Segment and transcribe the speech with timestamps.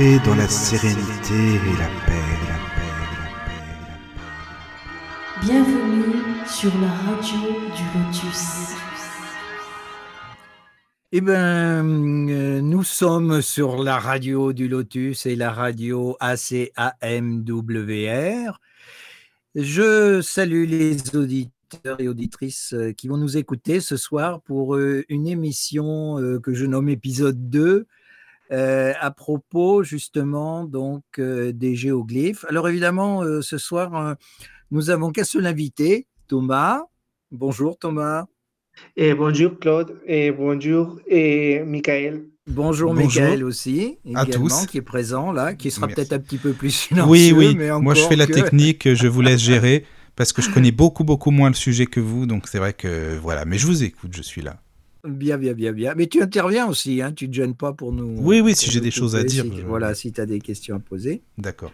[0.00, 4.32] Entrez dans la sérénité et la paix, la paix, la paix, la paix.
[5.42, 7.40] Bienvenue sur la radio
[7.76, 8.44] du Lotus.
[11.12, 16.78] Eh bien, euh, nous sommes sur la radio du Lotus et la radio ACAMWR.
[19.54, 25.04] Je salue les auditeurs et auditrices euh, qui vont nous écouter ce soir pour euh,
[25.10, 27.86] une émission que je nomme épisode 2
[28.50, 32.44] à propos justement donc des géoglyphes.
[32.48, 34.16] Alors évidemment, ce soir,
[34.70, 36.82] nous avons qu'un seul invité, Thomas.
[37.30, 38.26] Bonjour Thomas.
[38.96, 42.24] Et bonjour Claude et bonjour et Michael.
[42.46, 44.66] Bonjour, Michael aussi, également, à tous.
[44.66, 47.36] qui est présent là, qui sera peut-être un petit peu plus silencieux.
[47.36, 49.84] Oui, oui, moi je fais la technique, je vous laisse gérer
[50.16, 53.16] parce que je connais beaucoup, beaucoup moins le sujet que vous, donc c'est vrai que
[53.18, 54.60] voilà, mais je vous écoute, je suis là.
[55.04, 55.94] Bien, bien, bien, bien.
[55.96, 58.16] Mais tu interviens aussi, hein, tu ne te gênes pas pour nous.
[58.18, 59.44] Oui, oui, si j'ai des choses à dire.
[59.66, 61.22] Voilà, si tu as des questions à poser.
[61.38, 61.72] D'accord.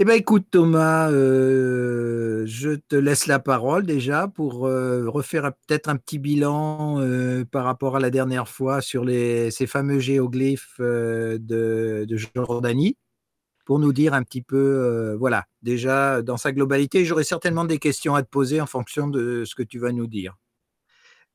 [0.00, 5.88] Eh bien, écoute, Thomas, euh, je te laisse la parole déjà pour euh, refaire peut-être
[5.88, 10.80] un petit bilan euh, par rapport à la dernière fois sur les, ces fameux géoglyphes
[10.80, 11.38] de,
[12.08, 12.96] de, Jordanie,
[13.64, 17.04] pour nous dire un petit peu, voilà, déjà dans sa globalité.
[17.04, 20.08] J'aurai certainement des questions à te poser en fonction de ce que tu vas nous
[20.08, 20.36] dire.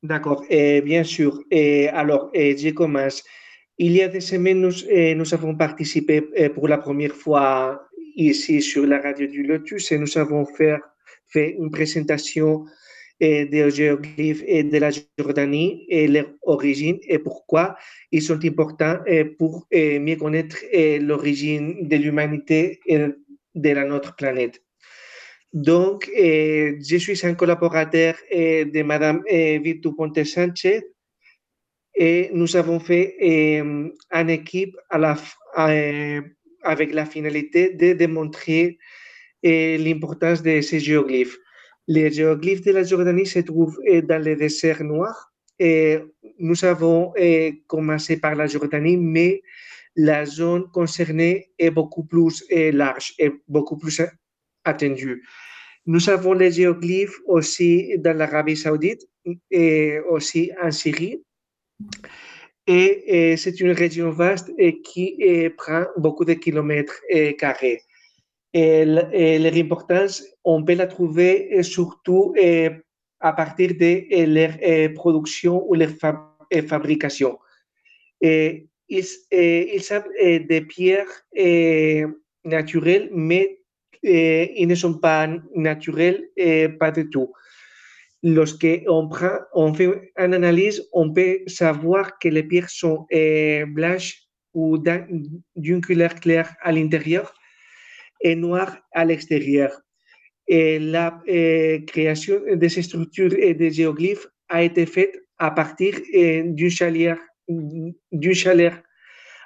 [0.02, 1.42] D'accord, et bien sûr.
[1.50, 3.22] Et alors, je commence.
[3.76, 4.72] Il y a des semaines, nous,
[5.16, 6.22] nous avons participé
[6.54, 7.82] pour la première fois
[8.16, 10.78] ici sur la radio du Lotus et nous avons fait,
[11.34, 12.64] une présentation
[13.20, 17.76] eh, des géoglyphes et de la Jordanie et leur origine et pourquoi
[18.10, 20.56] ils sont importants eh, pour eh, mieux connaître
[21.00, 22.98] l'origine de l'humanité et
[23.54, 24.62] de la notre planète.
[25.52, 30.82] Donc, je suis un collaborateur de Madame Vitu Ponte Sanchez
[31.94, 34.76] et nous avons fait une équipe
[36.62, 38.78] avec la finalité de démontrer
[39.42, 41.38] eh, l'importance de ces géoglyphes.
[41.88, 45.32] Les géoglyphes de la Jordanie se trouvent eh, dans le désert noir.
[45.58, 45.98] Et
[46.38, 49.42] nous avons eh, commencé par la Jordanie, mais
[49.96, 54.00] la zone concernée est beaucoup plus large et beaucoup plus
[54.64, 55.24] attendue.
[55.86, 59.06] Nous avons les géoglyphes aussi dans l'Arabie saoudite
[59.50, 61.22] et aussi en Syrie.
[62.66, 65.18] Et, c'est une région vaste et qui
[65.56, 67.00] prend beaucoup de kilomètres
[67.38, 67.82] carrés.
[68.52, 72.34] Et, l'importance, on peut la trouver surtout
[73.20, 75.90] à partir de leur production ou leur
[76.68, 77.38] fabrication.
[78.20, 81.26] Et, ils, ils savent des pierres
[82.44, 83.59] naturelles, mais
[84.02, 86.28] ils ne sont pas naturels,
[86.78, 87.32] pas du tout
[88.22, 94.22] lorsque on, fait une analyse, on peut savoir que les pierres sont eh, blanches
[94.52, 94.78] ou
[95.56, 97.34] d'une couleur claire à l'intérieur
[98.20, 99.80] et noire à l'extérieur.
[100.46, 105.94] Et la eh, création de ces structures et des géoglyphes a été faite à partir
[106.12, 107.18] eh, d'une chaleur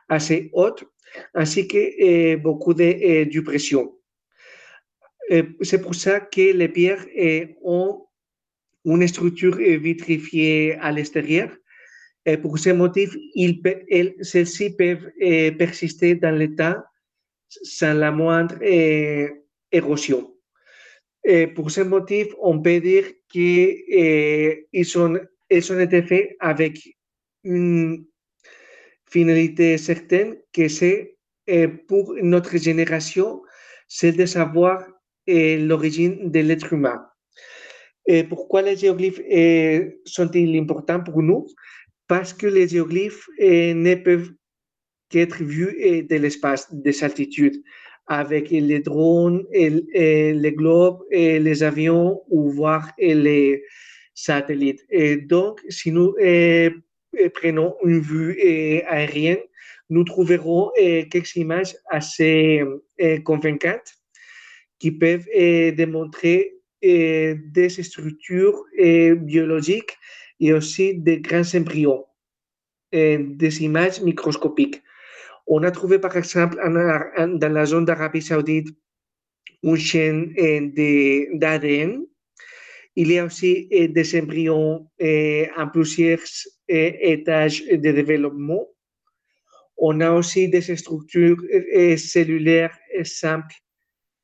[0.08, 0.84] assez haute,
[1.34, 3.92] ainsi que beaucoup de pression.
[5.62, 7.06] C'est pour ça que les pierres
[7.62, 8.06] ont
[8.84, 11.50] une structure vitrifiée à l'extérieur.
[12.26, 13.14] Et pour ce motif,
[14.22, 16.76] celles-ci peuvent eh, persister dans le temps
[17.48, 19.30] sans la moindre eh,
[19.70, 20.30] érosion.
[21.54, 26.96] Pour ce motif, on peut dire qu'ils eh, ont été faits avec
[27.44, 28.06] une
[29.10, 31.16] finalité certaine, que c'est
[31.88, 33.42] pour notre génération,
[33.86, 34.86] c'est de savoir
[35.26, 37.04] l'origine de l'être humain.
[38.06, 41.46] Et pourquoi les géoglyphes eh, sont-ils importants pour nous?
[42.06, 44.30] Parce que les géoglyphes eh, ne peuvent
[45.08, 47.62] qu'être vus eh, de l'espace, des altitudes,
[48.06, 49.70] avec les drones, et,
[50.34, 53.62] les globes, et les avions ou voir les
[54.12, 54.84] satellites.
[54.90, 56.12] Et donc, si nous
[57.32, 58.38] prenons une vue
[58.86, 59.38] aérienne,
[59.88, 62.62] nous trouverons quelques images assez
[63.24, 63.94] convaincantes
[64.78, 65.26] qui peuvent
[65.76, 68.64] démontrer des structures
[69.16, 69.96] biologiques
[70.40, 72.04] et aussi des grands embryons,
[72.92, 74.82] des images microscopiques.
[75.46, 78.68] On a trouvé par exemple dans la zone d'Arabie saoudite
[79.62, 80.34] une chaîne
[81.34, 82.04] d'ADN.
[82.96, 84.88] Il y a aussi des embryons
[85.56, 86.20] en plusieurs
[86.68, 88.68] étages de développement.
[89.76, 91.42] On a aussi des structures
[91.96, 93.56] cellulaires simples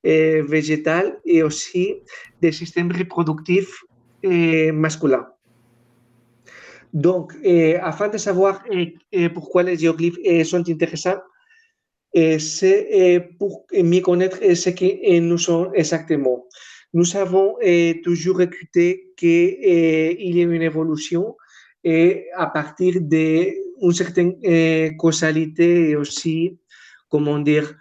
[0.02, 1.96] eh, végétal et aussi
[2.40, 3.84] des systèmes reproductifs
[4.22, 5.26] eh, masculins.
[6.94, 8.64] Donc, eh, afin de savoir
[9.34, 11.20] pourquoi les géoglyphes sont intéressants,
[12.14, 16.46] c'est pour mieux connaître ce que nous sommes exactement.
[16.92, 17.56] Nous avons
[18.02, 21.36] toujours écouté qu'il y a une évolution
[21.84, 26.58] et à partir d'une certaine causalité et aussi,
[27.08, 27.76] comment dire,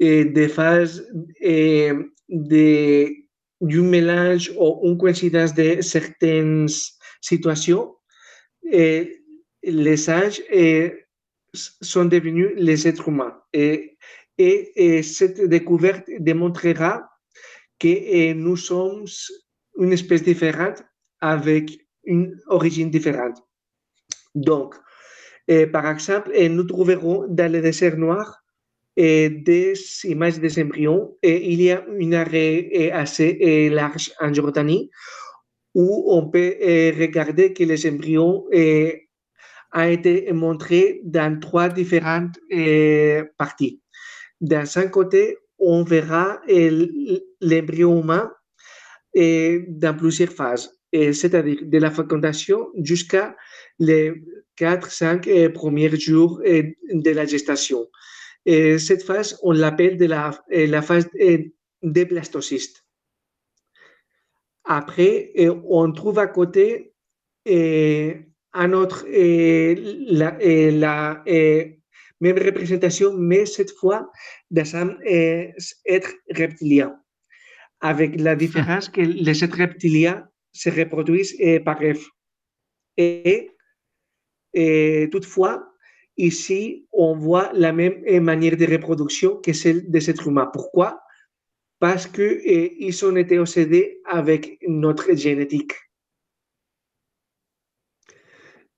[0.00, 1.06] des phases
[2.28, 3.14] de,
[3.60, 6.68] du mélange ou une coïncidence de certaines
[7.20, 7.94] situations,
[8.70, 9.24] et
[9.62, 10.42] les singes
[11.54, 13.40] sont devenus les êtres humains.
[13.52, 13.96] Et,
[14.36, 17.08] et, cette découverte démontrera
[17.78, 19.06] que nous sommes
[19.78, 20.84] une espèce différente
[21.20, 23.42] avec une origine différente.
[24.34, 24.74] Donc,
[25.72, 28.44] par exemple, nous trouverons dans le désert noir
[28.98, 29.74] des
[30.04, 31.16] images des embryons.
[31.22, 34.90] Et il y a une arrêt assez large en Jordanie
[35.74, 36.56] où on peut
[36.98, 38.44] regarder que les embryons
[39.74, 42.38] ont été montrés dans trois différentes
[43.36, 43.80] parties.
[44.40, 46.40] D'un un côté, on verra
[47.40, 48.32] l'embryon humain
[49.14, 53.36] dans plusieurs phases, c'est-à-dire de la fécondation jusqu'à
[53.78, 54.12] les
[54.58, 57.86] 4-5 premiers jours de la gestation.
[58.50, 60.32] Et cette phase, on l'appelle de la,
[60.80, 62.82] phase des blastocyste.
[64.64, 65.34] Après,
[65.68, 66.94] on trouve à côté
[67.46, 71.22] un autre, la,
[72.20, 74.10] même représentation, mais cette fois
[74.50, 74.96] dans un
[75.84, 76.98] être reptilien,
[77.80, 81.36] avec la différence que les êtres reptiliens se reproduisent
[81.66, 82.02] par F.
[82.96, 83.50] Et,
[84.54, 85.70] et toutefois,
[86.18, 90.50] Ici, on voit la même manière de reproduction que celle des êtres humains.
[90.52, 91.00] Pourquoi?
[91.78, 95.72] Parce qu'ils ont été obsédés avec notre génétique.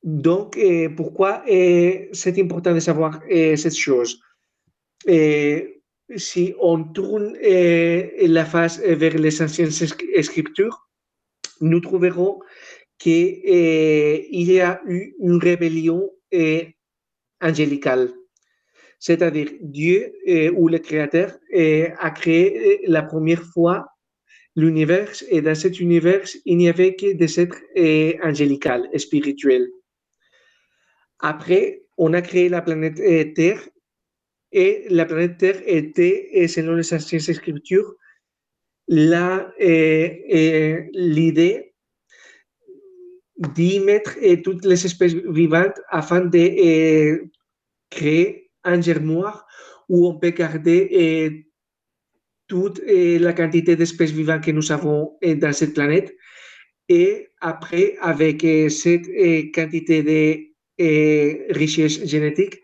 [0.02, 0.58] Donc,
[0.96, 4.20] pourquoi c'est important de savoir cette chose
[6.16, 9.72] Si on tourne la face vers les anciennes
[10.12, 10.86] écritures,
[11.62, 12.40] nous trouverons
[12.98, 16.10] qu'il y a eu une rébellion
[17.40, 18.12] angélical.
[18.98, 20.12] C'est-à-dire Dieu
[20.56, 21.38] ou le Créateur
[21.98, 23.86] a créé la première fois
[24.56, 27.62] l'univers et dans cet univers, il n'y avait que des êtres
[28.22, 29.68] angélicales, spirituels.
[31.20, 32.96] Après, on a créé la planète
[33.34, 33.68] Terre
[34.52, 37.94] et la planète Terre était, selon les anciennes écritures,
[40.92, 41.69] l'idée
[43.40, 47.28] d'y mettre toutes les espèces vivantes afin de
[47.90, 49.46] créer un germoire
[49.88, 51.46] où on peut garder
[52.46, 56.14] toute la quantité d'espèces vivantes que nous avons dans cette planète.
[56.88, 59.06] Et après, avec cette
[59.54, 62.62] quantité de richesse génétique,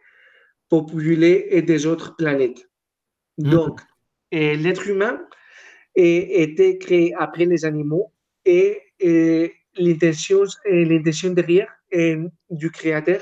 [0.68, 2.68] populer des autres planètes.
[3.38, 3.80] Donc,
[4.32, 5.20] l'être humain
[5.96, 8.12] a été créé après les animaux
[8.44, 8.82] et
[9.78, 11.72] l'intention, l'intention derrière
[12.50, 13.20] du créateur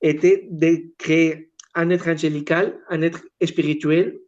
[0.00, 4.18] était de créer un être angélical, un être spirituel,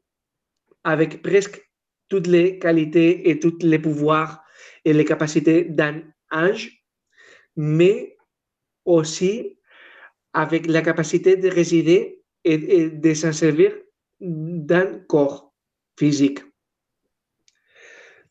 [0.85, 1.61] avec presque
[2.09, 4.43] toutes les qualités et tous les pouvoirs
[4.85, 6.71] et les capacités d'un ange,
[7.57, 8.17] mais
[8.85, 9.59] aussi
[10.33, 13.75] avec la capacité de résider et de s'en servir
[14.21, 15.55] d'un corps
[15.99, 16.41] physique.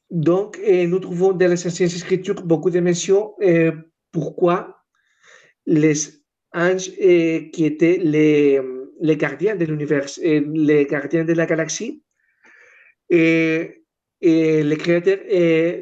[0.10, 3.36] Donc, nous trouvons dans les anciennes écritures beaucoup de mentions
[4.12, 4.84] pourquoi
[5.66, 5.94] les
[6.54, 8.62] anges qui étaient les,
[9.18, 12.04] gardiens de l'univers, les gardiens de la galaxie,
[13.10, 13.84] et,
[14.22, 15.20] et le Créateur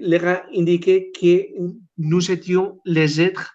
[0.01, 1.47] leur a indiqué que
[1.97, 3.53] nous étions les êtres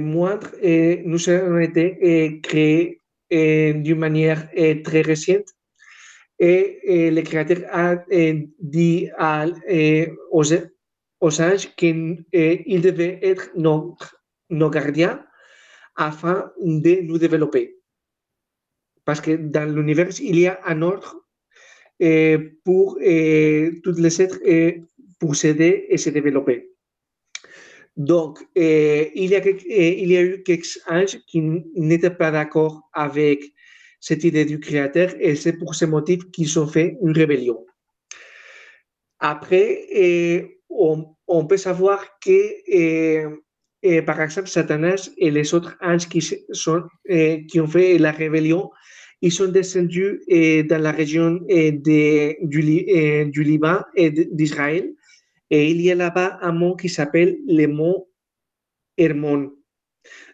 [0.00, 4.48] moindres et nous avons été créés d'une manière
[4.82, 5.46] très récente
[6.38, 7.96] et, le Créateur a
[8.60, 9.46] dit à,
[10.30, 10.44] aux,
[11.20, 13.96] aux, anges qu'ils devaient être nos,
[14.50, 15.24] nos gardiens
[15.96, 17.76] afin de nous développer.
[19.04, 21.24] Parce que dans l'univers, il y a un ordre
[22.64, 24.40] pour tous les êtres
[25.18, 26.70] pour s'aider et se développer.
[27.96, 31.40] Donc, il, y a, il y a eu quelques anges qui
[31.76, 33.53] n'étaient pas d'accord avec
[34.04, 37.64] cette idée du Créateur et c'est pour ce motif qu'ils ont fait une rébellion.
[39.18, 39.86] Après,
[40.68, 46.82] on, peut savoir que, par exemple, Satanas et les autres anges qui, sont,
[47.48, 48.70] qui ont fait la rébellion,
[49.22, 50.20] ils sont descendus
[50.68, 54.92] dans la région de, du, Liban et d'Israël.
[55.48, 58.06] Et il y a là-bas un mont qui s'appelle le mont
[58.98, 59.50] Hermon.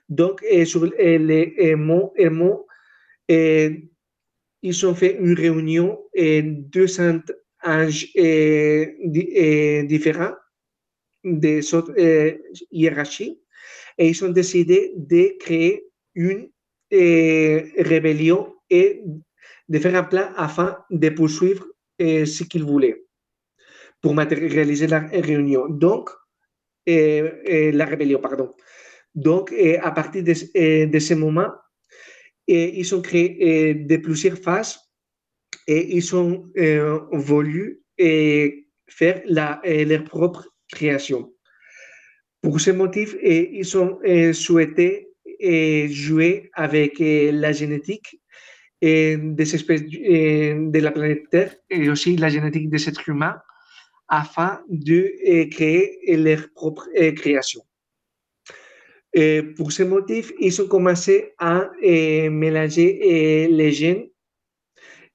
[0.09, 1.77] Donc, sur les
[4.63, 7.21] ils ont fait une réunion et 200
[7.63, 8.07] anges
[9.85, 10.35] différents
[11.25, 11.95] des autres
[12.71, 13.41] hiérarchies
[13.99, 16.51] et ils ont décidé de créer une
[16.91, 19.03] rébellion et
[19.69, 21.67] de faire un plan afin de poursuivre
[21.99, 23.05] ce qu'ils voulaient
[24.01, 25.69] pour matérialiser la réunion.
[25.69, 26.11] Donc,
[26.87, 28.51] la rébellion, pardon.
[29.15, 31.49] Donc, à partir de, ce moment,
[32.51, 34.79] ils ont créé de plusieurs phases
[35.67, 36.51] et ils ont
[37.13, 41.33] voulu faire leur propre création.
[42.43, 43.99] Pour ce motif, ils ont
[44.33, 45.09] souhaité
[45.89, 48.21] jouer avec la génétique
[48.83, 53.39] des espèces de la planète Terre et aussi la génétique des êtres humains
[54.09, 57.63] afin de créer leur propre création.
[59.13, 64.07] Et pour ce motif, ils ont commencé à mélanger les gènes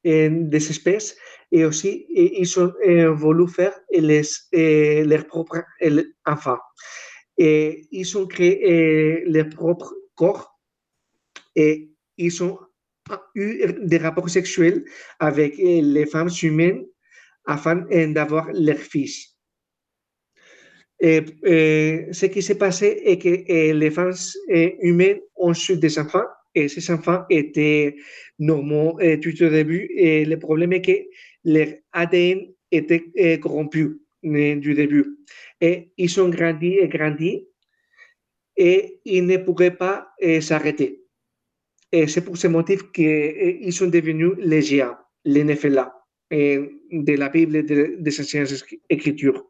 [0.03, 1.17] des espèces
[1.51, 2.73] et aussi ils ont
[3.13, 4.21] voulu faire les,
[5.03, 5.63] leurs propres
[6.25, 6.59] enfants.
[7.37, 10.59] Ils ont créé leur propre corps
[11.55, 12.59] et ils ont
[13.35, 14.83] eu des rapports sexuels
[15.19, 16.85] avec les femmes humaines
[17.45, 19.34] afin d'avoir leur fils.
[21.05, 24.13] Ce qui s'est passé est que les femmes
[24.81, 27.95] humaines ont eu des enfants et ces enfants étaient
[28.39, 29.87] normaux tout au début.
[29.95, 30.97] Et le problème est que
[31.43, 35.05] leur ADN était corrompu du début.
[35.61, 37.47] Et ils ont grandi et grandi
[38.57, 40.09] et ils ne pourraient pas
[40.41, 41.03] s'arrêter.
[41.91, 45.93] Et c'est pour ce motif qu'ils sont devenus les géants, les Néphélas
[46.31, 48.47] de la Bible et des anciennes
[48.89, 49.45] Écritures.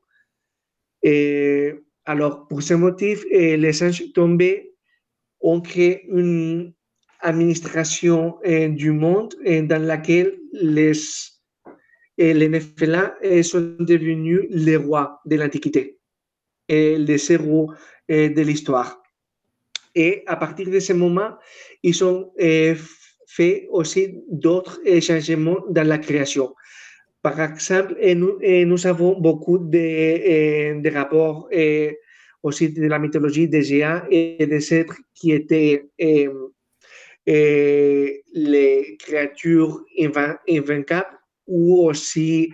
[1.08, 1.72] Et
[2.06, 4.74] alors, pour ce motif, les anges tombés
[5.40, 6.74] ont créé une
[7.20, 10.94] administration du monde dans laquelle les,
[12.18, 16.00] les sont devenus les rois de l'Antiquité
[16.68, 17.72] et les héros
[18.10, 19.04] de l'histoire.
[19.94, 21.36] Et à partir de ce moment,
[21.84, 22.32] ils ont
[23.28, 26.56] fait aussi d'autres changements dans la création.
[27.26, 31.50] Par exemple, nous, avons beaucoup de, de rapports
[32.44, 36.30] aussi de la mythologie des géants et des êtres qui étaient et
[37.26, 39.84] les créatures
[40.48, 41.18] invaincables
[41.48, 42.54] ou aussi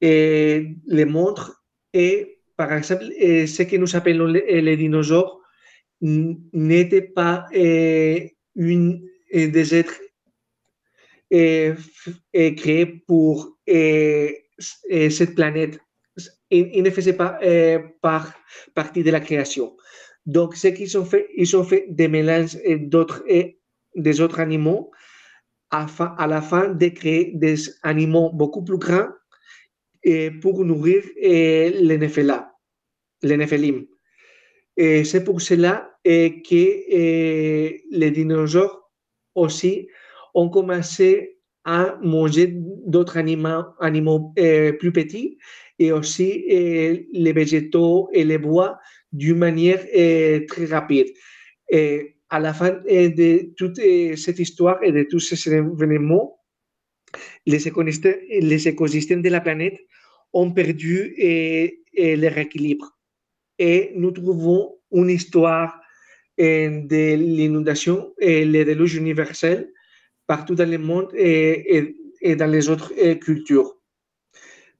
[0.00, 1.62] les montres.
[1.92, 5.38] Et par exemple, ce que nous appelons les, dinosaures
[6.00, 8.34] n'étaient pas des
[9.74, 10.00] êtres
[11.32, 15.78] créés pour cette planète.
[16.50, 17.38] Ils, ne faisaient pas
[18.02, 18.34] par,
[18.74, 19.74] partie de la création.
[20.26, 23.24] Donc, ce qu'ils ont fait, ils ont fait des mélanges d'autres
[23.94, 24.90] des autres animaux
[25.70, 29.08] à la fin de créer des animaux beaucoup plus grands
[30.42, 32.52] pour nourrir les Néphélas,
[33.22, 33.86] les Néphélim.
[34.76, 36.62] C'est pour cela que
[37.90, 38.90] les dinosaures
[39.34, 39.88] aussi
[40.34, 42.52] ont commencé à manger
[42.86, 45.38] d'autres animaux, animaux euh, plus petits
[45.78, 48.78] et aussi euh, les végétaux et les bois
[49.12, 51.08] d'une manière euh, très rapide.
[51.70, 53.76] Et à la fin de toute
[54.16, 56.40] cette histoire et de tous ces événements,
[57.46, 59.78] les écosystèmes, les écosystèmes de la planète
[60.32, 61.14] ont perdu
[61.94, 62.98] leur équilibre.
[63.58, 65.78] Et nous trouvons une histoire
[66.38, 69.70] de l'inondation et le déluge universel
[70.26, 73.76] partout dans le monde et, et, dans les autres cultures.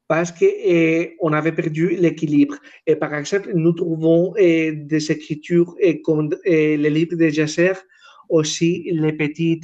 [0.09, 2.57] Parce qu'on avait perdu l'équilibre.
[2.87, 7.73] Et par exemple, nous trouvons des écritures comme le livre de Jasser,
[8.29, 9.61] aussi les petits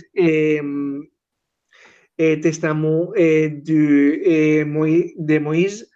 [2.17, 4.65] testaments de,
[5.19, 5.91] de Moïse,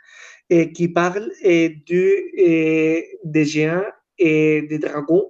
[0.75, 3.85] qui parlent de, des géants
[4.19, 5.29] et des dragons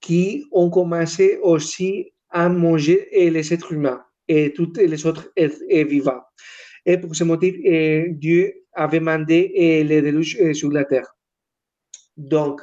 [0.00, 6.22] qui ont commencé aussi à manger les êtres humains et tous les autres êtres vivants.
[6.84, 7.54] Et pour ce motif,
[8.18, 9.52] Dieu avait mandé
[9.88, 11.08] les déluges sur la terre.
[12.16, 12.60] Donc,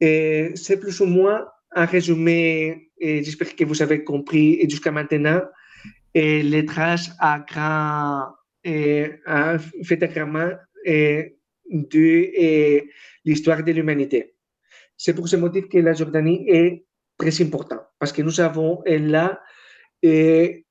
[0.00, 5.42] c'est plus ou moins un résumé, j'espère que vous avez compris jusqu'à maintenant,
[6.14, 8.34] et les traces à grand,
[9.26, 10.08] à fait à
[11.72, 12.82] de
[13.24, 14.34] l'histoire de l'humanité.
[14.96, 16.84] C'est pour ce motif que la Jordanie est
[17.16, 19.40] très important parce que nous avons là
[20.02, 20.64] une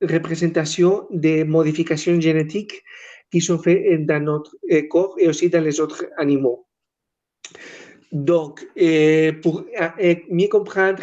[0.00, 2.84] représentation des modifications génétiques
[3.32, 4.56] qui sont faites dans notre
[4.88, 6.66] corps et aussi dans les autres animaux.
[8.12, 8.66] Donc,
[9.42, 9.64] pour
[10.30, 11.02] mieux comprendre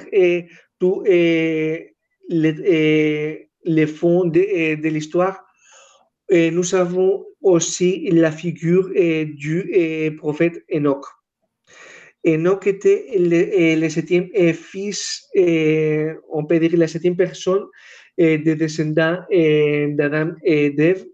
[0.79, 1.95] tous les,
[3.63, 5.43] les fonds de, l'histoire,
[6.29, 11.05] nous avons aussi la figure du prophète Enoch.
[12.27, 15.27] Enoch était le, septième fils,
[16.29, 17.65] on peut dire la septième personne
[18.17, 21.05] des descendants d'Adam et d'Ève.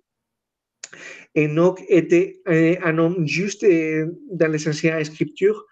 [1.36, 5.65] Enoch était un homme juste dans les anciennes écritures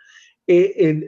[0.47, 1.07] et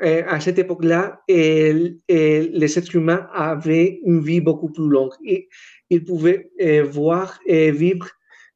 [0.00, 5.12] à cette époque-là, les êtres humains avaient une vie beaucoup plus longue.
[5.24, 5.48] Et
[5.90, 6.50] ils pouvaient
[6.84, 8.08] voir et vivre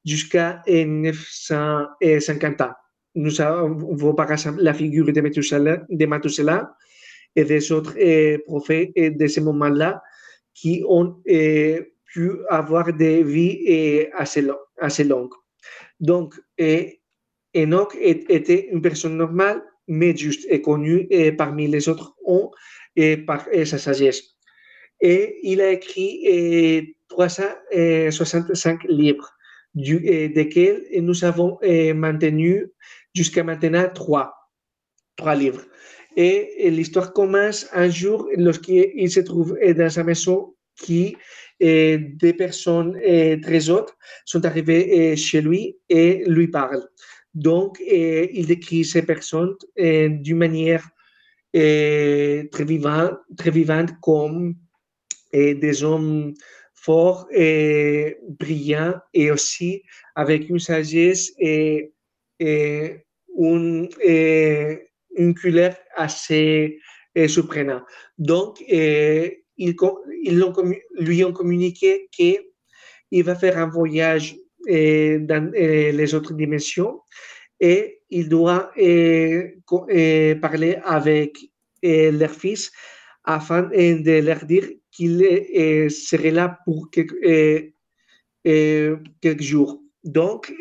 [0.04, 2.72] jusqu'à 950 ans.
[3.14, 6.76] Nous avons par exemple la figure de Methuselah,
[7.36, 7.94] et des autres
[8.44, 10.02] prophètes de ce moment-là
[10.54, 14.42] qui ont pu avoir des vies assez,
[15.04, 15.34] longues.
[16.00, 16.34] Donc,
[17.56, 22.50] Enoch était une personne normale mais juste et parmi les autres ont
[22.96, 24.22] et par sa sagesse.
[25.00, 29.30] Et il a écrit 365 livres,
[29.74, 29.98] du,
[30.30, 31.58] desquels nous avons
[31.94, 32.70] maintenu
[33.14, 34.34] jusqu'à maintenant trois,
[35.16, 35.64] trois livres.
[36.16, 41.16] Et, l'histoire commence un jour lorsqu'il se trouve dans sa maison qui
[41.60, 42.98] des personnes
[43.42, 46.86] très autres sont arrivées chez lui et lui parlent.
[47.34, 50.88] Donc, il décrit ces personnes d'une manière
[51.52, 54.54] très, vivante, très vivante comme
[55.32, 56.34] des hommes
[56.74, 59.82] forts et brillants et aussi
[60.14, 61.92] avec une sagesse et,
[63.36, 63.88] une,
[65.16, 66.78] une couleur assez
[67.26, 67.84] surprenante.
[68.18, 70.44] Donc, ils, ils
[70.98, 74.36] lui ont communiqué qu'il va faire un voyage
[74.66, 77.00] dans les autres dimensions
[77.60, 78.72] et il doit
[80.40, 81.38] parler avec
[81.82, 82.72] leur fils
[83.24, 87.72] afin de leur dire qu'il serait là pour quelques,
[88.44, 89.82] quelques jours.
[90.04, 90.52] Donc,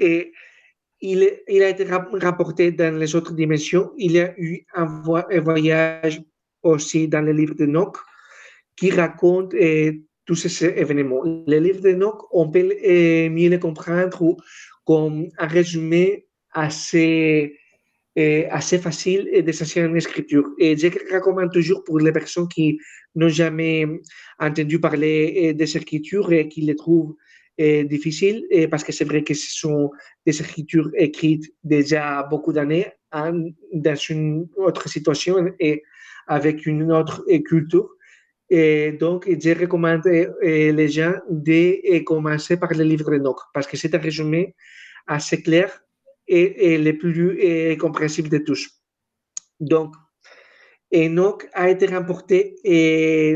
[1.03, 3.91] il, a été rapporté dans les autres dimensions.
[3.97, 4.85] Il y a eu un,
[5.41, 6.21] voyage
[6.63, 7.97] aussi dans le livre de Noc
[8.77, 9.53] qui raconte
[10.25, 11.21] tous ces événements.
[11.23, 14.37] Le livre de Noc, on peut mieux le comprendre
[14.85, 17.59] comme un résumé assez,
[18.49, 20.51] assez facile des anciennes écritures.
[20.57, 22.79] Et je recommande toujours pour les personnes qui
[23.15, 23.85] n'ont jamais
[24.39, 27.15] entendu parler des écritures et qui les trouvent
[27.57, 29.91] difficiles, parce que c'est vrai que ce sont
[30.25, 33.33] des écritures écrites déjà beaucoup d'années hein,
[33.71, 35.83] dans une autre situation et
[36.27, 37.89] avec une autre culture.
[38.49, 40.05] Et donc, je recommande
[40.41, 44.55] les gens de commencer par le livre d'Enoch parce que c'est un résumé
[45.07, 45.83] assez clair
[46.27, 48.69] et, le plus compréhensible de tous.
[49.59, 49.93] Donc,
[50.93, 52.55] Enoch a été remporté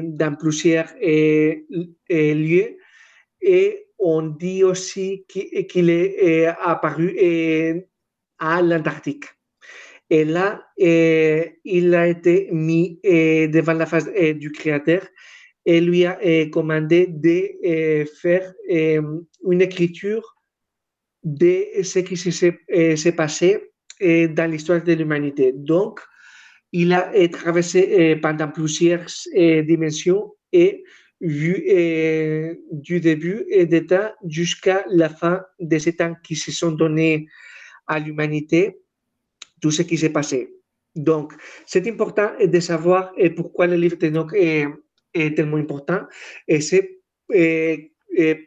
[0.04, 2.78] dans plusieurs lieux
[3.42, 7.86] et on dit aussi qu'il est apparu
[8.40, 9.26] à l'Antarctique.
[10.10, 15.06] Et là, il a été mis devant la face du Créateur
[15.66, 16.18] et lui a
[16.52, 20.36] commandé de faire une écriture
[21.24, 25.52] de ce qui s'est passé dans l'histoire de l'humanité.
[25.54, 26.00] Donc,
[26.72, 29.06] il a traversé pendant plusieurs
[29.36, 30.84] dimensions et
[31.20, 37.28] du début des temps jusqu'à la fin de ces temps qui se sont donnés
[37.88, 38.80] à l'humanité
[39.62, 40.54] tout ce qui s'est passé.
[40.96, 41.34] Donc,
[41.66, 44.68] c'est important de savoir pourquoi le livre d'Enoch est,
[45.14, 46.02] est tellement important.
[46.48, 47.02] Et c'est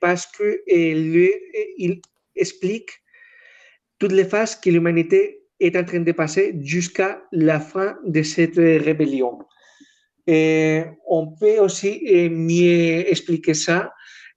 [0.00, 2.00] parce que il
[2.36, 2.90] explique
[3.98, 8.56] toutes les phases que l'humanité est en train de passer jusqu'à la fin de cette
[8.56, 9.38] rébellion.
[10.26, 13.92] Et on peut aussi mieux expliquer ça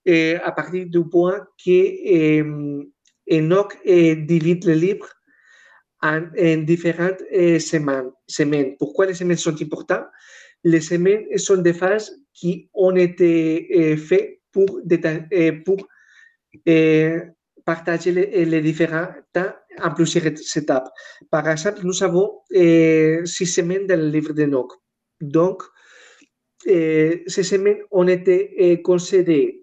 [0.06, 2.84] à partir du point que
[3.30, 5.08] Enoch divise le livre
[6.04, 6.20] en,
[6.64, 8.76] différentes eh, semaines, semaines.
[8.78, 10.06] Pourquoi les semaines sont importantes?
[10.62, 14.80] Les semaines sont des phases qui ont été eh, faites pour,
[16.66, 17.22] eh,
[17.64, 20.90] partager les, différents temps en plusieurs étapes.
[21.30, 22.42] Par exemple, nous avons
[23.24, 24.72] six semaines dans le livre d'Enoch.
[25.20, 25.62] Donc,
[26.64, 29.62] ces semaines ont été concédées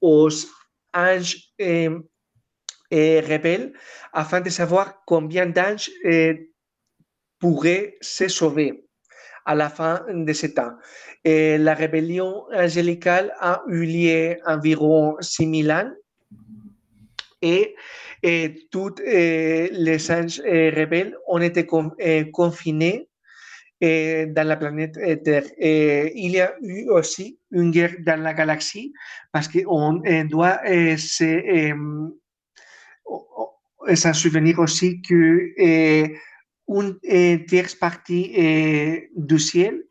[0.00, 0.28] aux
[0.94, 1.52] anges
[2.90, 3.72] rebelles
[4.12, 5.90] afin de savoir combien d'anges
[7.38, 8.84] pourraient se sauver
[9.44, 10.72] à la fin de ce temps.
[11.24, 15.90] La rébellion angélicale a eu lieu environ 6000 ans
[17.40, 17.74] Et,
[18.22, 21.66] et tous les anges rebelles ont été
[22.32, 23.07] confinés
[23.80, 25.44] dans la planète Terre.
[25.60, 28.92] Il y a eu aussi une guerre dans la galaxie
[29.32, 30.60] parce qu'on doit
[33.94, 35.54] s'en souvenir aussi que
[36.68, 36.98] une
[37.46, 39.84] tierce partie du ciel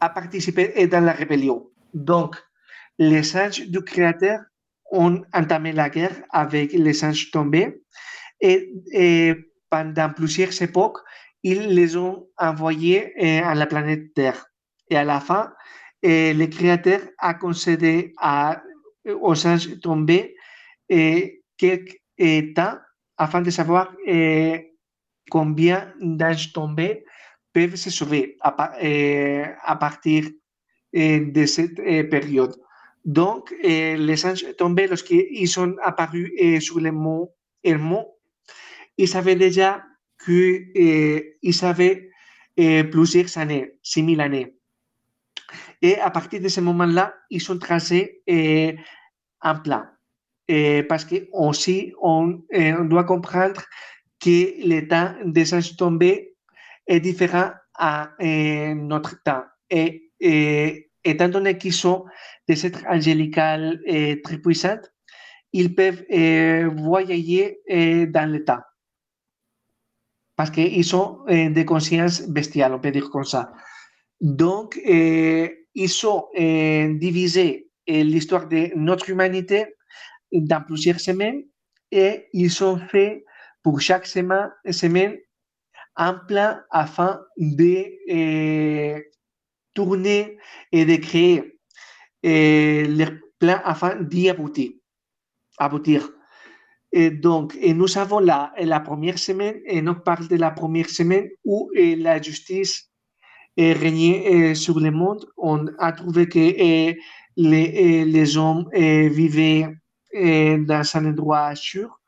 [0.00, 1.68] a participé dans la rébellion.
[1.92, 2.36] Donc,
[2.98, 4.40] les anges du Créateur
[4.90, 7.82] ont entamé la guerre avec les anges tombés
[8.40, 9.34] et,
[9.68, 10.98] pendant plusieurs époques,
[11.44, 14.46] ils les ont envoyés à la planète Terre.
[14.90, 15.52] Et à la fin,
[16.02, 18.62] le Créateur a concédé à,
[19.06, 20.34] aux anges tombés
[20.88, 22.00] quelques
[22.56, 22.78] temps
[23.18, 23.94] afin de savoir
[25.30, 27.04] combien d'anges tombés
[27.52, 30.24] peuvent se sauver à, partir
[30.94, 31.76] de cette
[32.08, 32.56] période.
[33.04, 37.30] Donc, les anges tombés, lorsqu'ils sont apparus sur le mont
[37.62, 38.06] Hermon,
[38.96, 39.82] ils savaient déjà
[40.24, 42.10] qu'ils avaient
[42.56, 44.56] plusieurs années, 6000 années.
[45.82, 48.22] Et à partir de ce moment-là, ils sont tracés
[49.40, 49.84] en plan.
[50.88, 51.52] parce qu'on
[52.02, 53.62] on, on doit comprendre
[54.20, 56.34] que l'état des anges tombés
[56.86, 59.44] est différent à notre temps.
[59.70, 60.10] Et,
[61.06, 62.04] étant donné qu'ils sont
[62.48, 63.80] des êtres angélicales
[64.24, 64.80] très puissants,
[65.52, 66.04] ils peuvent
[66.76, 68.62] voyager dans le temps.
[70.36, 73.52] Parce qu'ils sont des consciences bestiales, on peut dire comme ça.
[74.20, 79.66] Donc, ils sont divisés l'histoire de notre humanité
[80.32, 81.44] dans plusieurs semaines
[81.90, 83.24] et ils sont faits
[83.62, 85.16] pour chaque semaine,
[85.96, 89.10] un plan afin de eh,
[89.74, 90.38] tourner
[90.72, 91.58] et de créer
[92.22, 94.72] eh, le plan afin d'y aboutir.
[95.58, 96.10] aboutir.
[96.96, 100.88] Et donc, et nous avons la, la première semaine, et on parle de la première
[100.88, 102.90] semaine où eh, la justice
[103.56, 105.26] régnait sur le monde.
[105.36, 109.68] On a trouvé que les, les hommes vivaient
[110.14, 112.00] dans un endroit sûr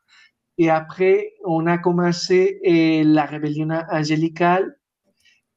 [0.57, 4.75] et après, on a commencé eh, la rébellion angélicale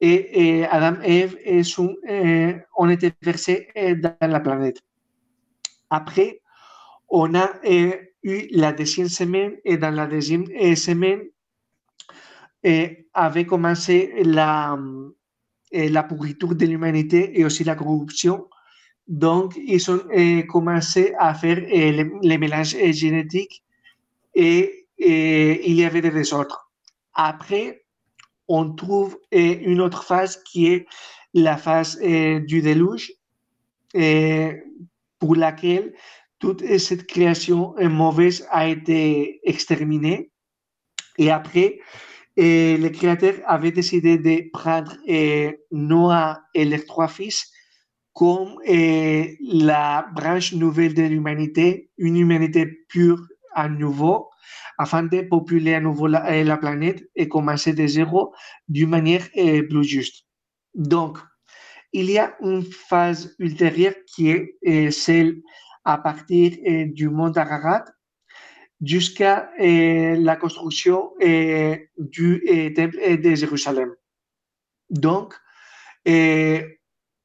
[0.00, 4.82] et, Adam et Eve et son, eh, ont été versés eh, dans la planète.
[5.88, 6.42] Après,
[7.08, 7.50] on a
[8.22, 11.22] la deuxième semaine et dans la deuxième semaine
[13.14, 14.78] avait commencé la,
[15.72, 18.48] la pourriture de l'humanité et aussi la corruption.
[19.08, 20.00] Donc, ils ont
[20.48, 23.64] commencé à faire les mélanges génétiques
[24.34, 26.70] et et il y avait des désordres.
[27.14, 27.86] Après,
[28.48, 30.86] on trouve une autre phase qui est
[31.32, 33.12] la phase du déluge,
[35.18, 35.94] pour laquelle
[36.40, 40.32] toute cette création mauvaise a été exterminée.
[41.18, 41.78] Et après,
[42.36, 44.96] le créateur avait décidé de prendre
[45.70, 47.52] Noah et leurs trois fils
[48.12, 53.20] comme la branche nouvelle de l'humanité, une humanité pure
[53.54, 54.28] à nouveau,
[54.78, 58.32] afin de populer à nouveau la, la planète et commencer de zéro
[58.68, 60.24] d'une manière plus juste.
[60.74, 61.18] Donc,
[61.92, 65.42] il y a une phase ultérieure qui est celle
[65.84, 67.84] à partir euh, du mont Ararat
[68.82, 72.42] jusqu'à euh, la construction euh, du
[72.74, 73.94] temple de Jérusalem.
[74.88, 75.34] Donc,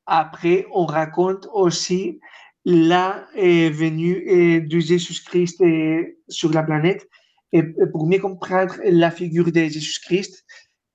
[0.05, 2.19] après, on raconte aussi
[2.65, 5.63] la venue de Jésus-Christ
[6.27, 7.07] sur la planète
[7.53, 10.45] et pour mieux comprendre la figure de Jésus-Christ,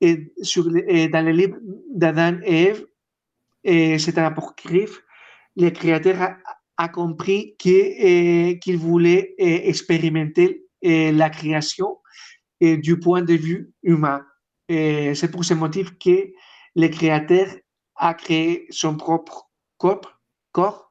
[0.02, 1.56] dans le livre
[1.94, 5.00] d'Adam et Ève, c'est un apocryphe,
[5.56, 6.36] le Créateur
[6.80, 11.98] a compris qu'il voulait expérimenter la création
[12.60, 14.24] du point de vue humain.
[14.68, 16.32] C'est pour ce motif que
[16.74, 17.48] le Créateur
[17.96, 20.20] a créé son propre corps,
[20.52, 20.90] corps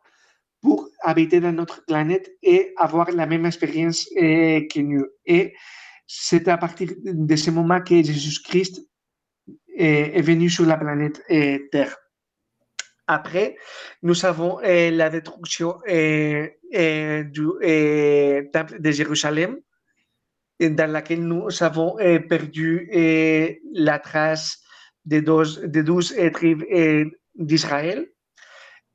[0.61, 5.05] pour habiter dans notre planète et avoir la même expérience eh, que nous.
[5.25, 5.55] Et
[6.05, 8.85] c'est à partir de ce moment que Jésus-Christ
[9.75, 11.95] est, venu sur la planète eh, Terre.
[13.11, 13.57] Après,
[14.03, 16.51] nous avons eh, la destruction du
[18.53, 19.57] temple de Jérusalem,
[20.59, 21.95] dans laquelle nous avons
[22.29, 22.87] perdu
[23.73, 24.59] la trace
[25.05, 28.07] des douze, des tribus d'Israël.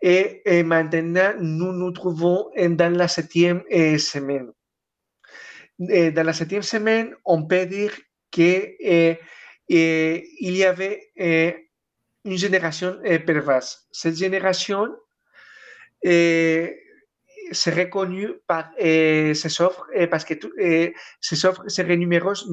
[0.00, 4.52] Et, maintenant, nous nous trouvons dans la septième eh, semaine.
[5.78, 7.92] dans la septième semaine, on peut dire
[8.30, 9.18] qu'il eh,
[9.68, 11.00] eh, y avait
[12.24, 13.86] une génération perverse.
[13.92, 14.88] Cette génération
[17.52, 20.34] c'est reconnu par ces offres parce que
[21.20, 22.48] ces offres seraient numéreuses,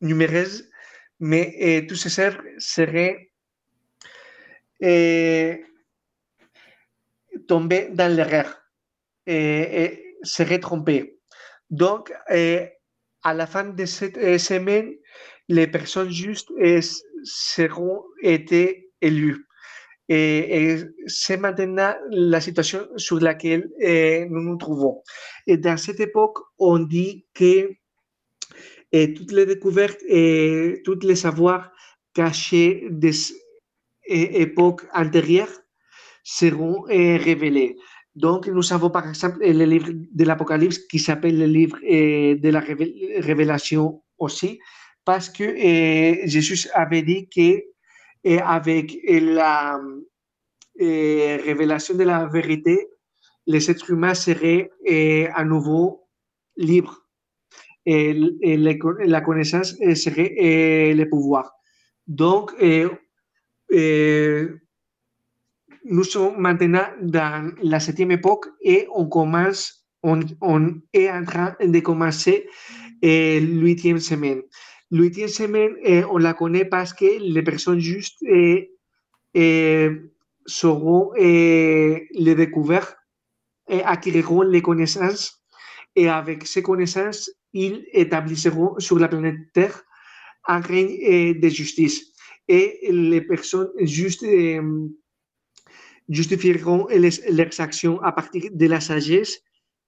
[0.00, 0.68] numéreuses
[1.20, 3.30] mais tous ces œuvres seraient
[7.46, 8.60] tombés dans l'erreur
[9.26, 11.18] et, seraient trompés.
[11.70, 14.92] Donc, à la fin de cette semaine,
[15.48, 16.50] les personnes justes
[17.24, 19.46] seront été élues.
[20.08, 25.02] Et, c'est maintenant la situation sur laquelle eh, nous nous trouvons.
[25.46, 27.70] Et dans cette époque, on dit que
[28.94, 31.70] et toutes les découvertes et tous les savoirs
[32.12, 33.14] cachés des
[34.04, 35.48] époques antérieures
[36.22, 37.76] seront eh, révélés.
[38.14, 42.50] Donc, nous avons par exemple le livre de l'Apocalypse qui s'appelle le livre eh, de
[42.50, 44.58] la révélation aussi,
[45.06, 45.56] parce que
[46.26, 47.71] Jésus avait dit que
[48.24, 49.80] et avec la
[50.78, 52.88] révélation de la vérité,
[53.46, 54.70] les êtres humains seraient
[55.34, 56.08] à nouveau
[56.56, 56.98] libres.
[57.84, 61.52] Et, la connaissance serait le pouvoir.
[62.06, 62.52] Donc,
[65.84, 71.56] nous sommes maintenant dans la septième époque et on commence, on, on est en train
[71.60, 72.48] de commencer
[73.02, 74.42] l'huitième semaine.
[74.92, 78.76] L'huitième semaine, eh, on la connaît parce que les personnes justes eh,
[79.32, 79.88] eh,
[80.44, 82.98] sauront les découvertes
[83.70, 85.42] et acquériront les connaissances.
[85.96, 89.82] Et avec ces connaissances, ils établiront sur la planète Terre
[90.46, 92.12] un règne de justice.
[92.46, 94.26] Et les personnes justes
[96.10, 99.40] justifieront leurs actions à partir de la sagesse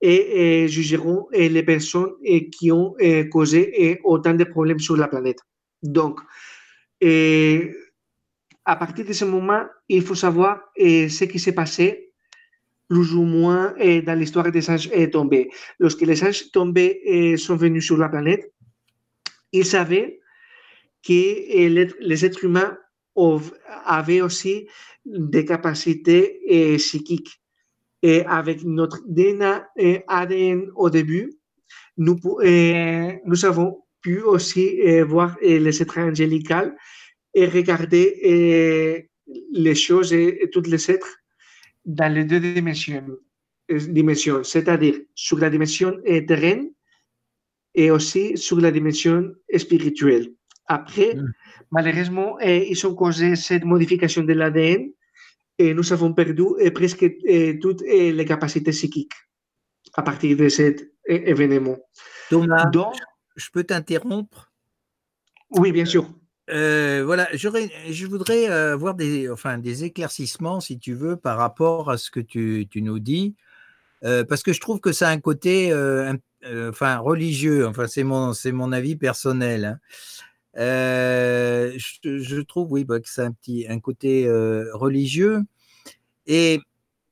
[0.06, 2.12] et, jugeront les personnes
[2.52, 2.94] qui ont
[3.30, 5.38] causé autant de problèmes sur la planète.
[5.82, 6.20] Donc,
[8.66, 12.12] à partir de ce moment, il faut savoir ce qui s'est passé
[12.88, 13.74] plus ou moins
[14.06, 15.50] dans l'histoire des anges tombés.
[15.78, 18.52] Lorsque les anges tombés sont venus sur la planète,
[19.52, 20.20] ils savaient
[21.06, 22.76] que les êtres humains
[23.84, 24.68] avaient aussi
[25.06, 26.40] des capacités
[26.78, 27.40] psychiques.
[28.06, 31.32] Et avec notre DNA et ADN au début,
[31.96, 32.20] nous,
[33.24, 36.76] nous avons pu aussi voir les êtres angélicales
[37.32, 39.08] et regarder
[39.52, 41.16] les choses et, tous les êtres
[41.86, 43.06] dans les deux dimensions,
[43.70, 45.96] dimensions c'est-à-dire sur la dimension
[46.28, 46.66] terrestre
[47.74, 50.30] et aussi sur la dimension spirituelle.
[50.66, 51.32] Après, mm.
[51.70, 54.90] malheureusement, ils ont causé cette modification de l'ADN
[55.58, 57.06] et nous avons perdu presque
[57.60, 59.12] toutes les capacités psychiques
[59.94, 61.78] à partir de cet événement.
[62.30, 62.94] Thomas, Donc,
[63.36, 64.52] je peux t'interrompre?
[65.50, 66.08] Oui, bien sûr.
[66.50, 71.96] Euh, voilà, je voudrais avoir des, enfin, des éclaircissements, si tu veux, par rapport à
[71.96, 73.34] ce que tu, tu nous dis,
[74.04, 76.12] euh, parce que je trouve que ça a un côté euh,
[76.68, 79.64] enfin, religieux, enfin, c'est mon, mon avis personnel.
[79.64, 79.78] Hein.
[80.56, 85.42] Euh, je, trouve, oui, bah, que c'est un petit un côté euh, religieux.
[86.26, 86.60] Et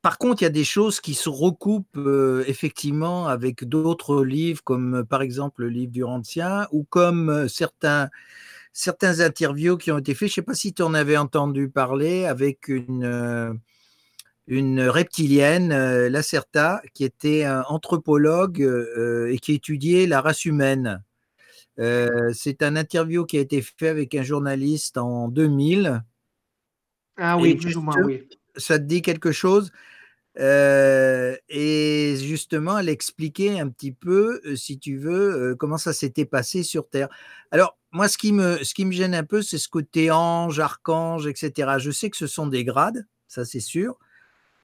[0.01, 4.63] par contre, il y a des choses qui se recoupent euh, effectivement avec d'autres livres,
[4.63, 8.09] comme par exemple le livre du Rancien, ou comme certains,
[8.73, 10.29] certains interviews qui ont été faits.
[10.29, 13.59] Je ne sais pas si tu en avais entendu parler avec une,
[14.47, 18.61] une reptilienne, Lacerta, qui était anthropologue
[19.29, 21.03] et qui étudiait la race humaine.
[21.79, 26.03] Euh, c'est un interview qui a été fait avec un journaliste en 2000.
[27.17, 28.27] Ah oui, plus ou moins, oui.
[28.55, 29.71] Ça te dit quelque chose?
[30.39, 36.25] Euh, et justement, elle expliquait un petit peu, euh, si tu veux, comment ça s'était
[36.25, 37.09] passé sur Terre.
[37.51, 40.59] Alors, moi, ce qui me, ce qui me gêne un peu, c'est ce côté ange,
[40.59, 41.73] archange, etc.
[41.77, 43.97] Je sais que ce sont des grades, ça c'est sûr,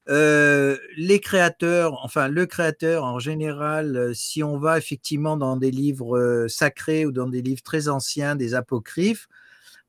[0.08, 5.70] euh, les créateurs, enfin le créateur en général, euh, si on va effectivement dans des
[5.70, 9.28] livres euh, sacrés ou dans des livres très anciens, des apocryphes,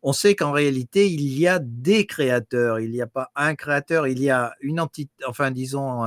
[0.03, 4.07] on sait qu'en réalité, il y a des créateurs, il n'y a pas un créateur,
[4.07, 6.05] il y a une entité, enfin disons,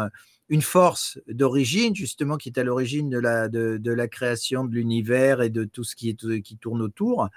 [0.55, 5.65] une force d'origine, justement, qui est à l'origine de la, création de l'univers et de
[5.65, 7.29] tout ce qui, qui tourne autour.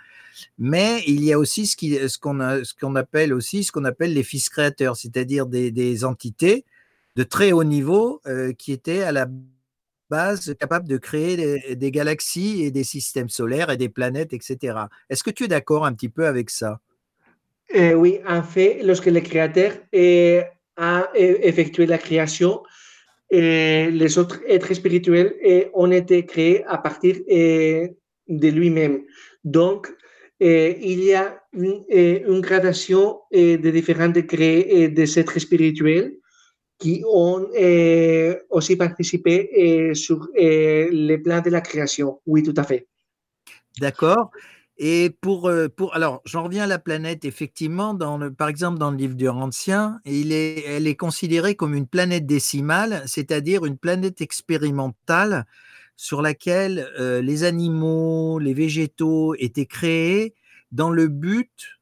[0.60, 4.96] Mais il y a aussi ce qu'on appelle aussi ce qu'on appelle les fils créateurs,
[4.96, 6.64] c'est-à-dire des, entités
[7.16, 9.28] de très haut niveau euh, qui étaient à la
[10.12, 14.78] base capables de créer des, galaxies et des systèmes solaires et des planètes, etc.
[15.10, 16.82] Est-ce que tu es d'accord un petit peu avec ça?
[17.76, 19.72] Euh, Oui, en fait, lorsque le créateur
[20.76, 22.62] a effectué la création,
[23.30, 25.36] et les autres êtres spirituels
[25.74, 29.04] ont été créés à partir de lui-même.
[29.44, 29.88] Donc,
[30.40, 36.14] il y a une, gradation de différents degrés des êtres spirituels
[36.80, 37.48] qui ont
[38.50, 42.20] aussi participé sur les plans de la création.
[42.26, 42.88] Oui, tout à fait.
[43.80, 44.32] D'accord.
[44.80, 48.92] Et pour, pour alors, j'en reviens à la planète, effectivement, dans le, par exemple, dans
[48.92, 53.78] le livre du Ancien, il est, elle est considérée comme une planète décimale, c'est-à-dire une
[53.78, 55.46] planète expérimentale
[55.96, 56.92] sur laquelle
[57.24, 60.36] les animaux, les végétaux étaient créés
[60.72, 61.80] dans le but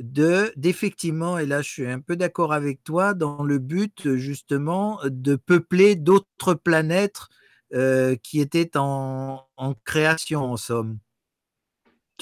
[0.00, 5.00] de d'effectivement, et là je suis un peu d'accord avec toi, dans le but justement
[5.04, 7.20] de peupler d'autres planètes
[8.22, 10.98] qui étaient en, en création en somme.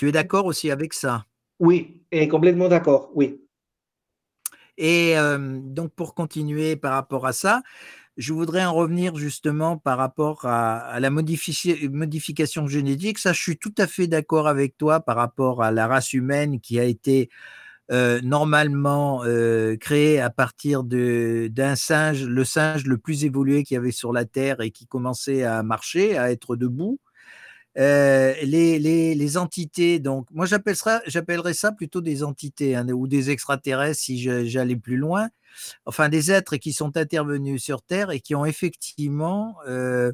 [0.01, 1.27] Tu es d'accord aussi avec ça?
[1.59, 3.45] Oui, et complètement d'accord, oui.
[4.79, 5.15] Et
[5.63, 7.61] donc pour continuer par rapport à ça,
[8.17, 13.19] je voudrais en revenir justement par rapport à, la modification génétique.
[13.19, 16.61] Ça, je suis tout à fait d'accord avec toi par rapport à la race humaine
[16.61, 17.29] qui a été
[17.91, 19.21] normalement
[19.81, 24.25] créée à partir d'un singe, le singe le plus évolué qu'il y avait sur la
[24.25, 26.99] Terre et qui commençait à marcher, à être debout.
[27.79, 28.81] Euh, les,
[29.15, 34.75] les, entités, donc moi j'appellerais ça plutôt des entités hein, ou des extraterrestres si j'allais
[34.75, 35.29] plus loin,
[35.87, 40.11] enfin des êtres qui sont intervenus sur Terre et qui ont effectivement euh,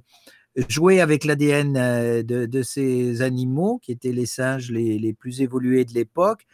[0.69, 5.87] joué avec l'ADN euh, de, ces animaux qui étaient les singes les, les plus évolués
[5.87, 6.47] de l'époque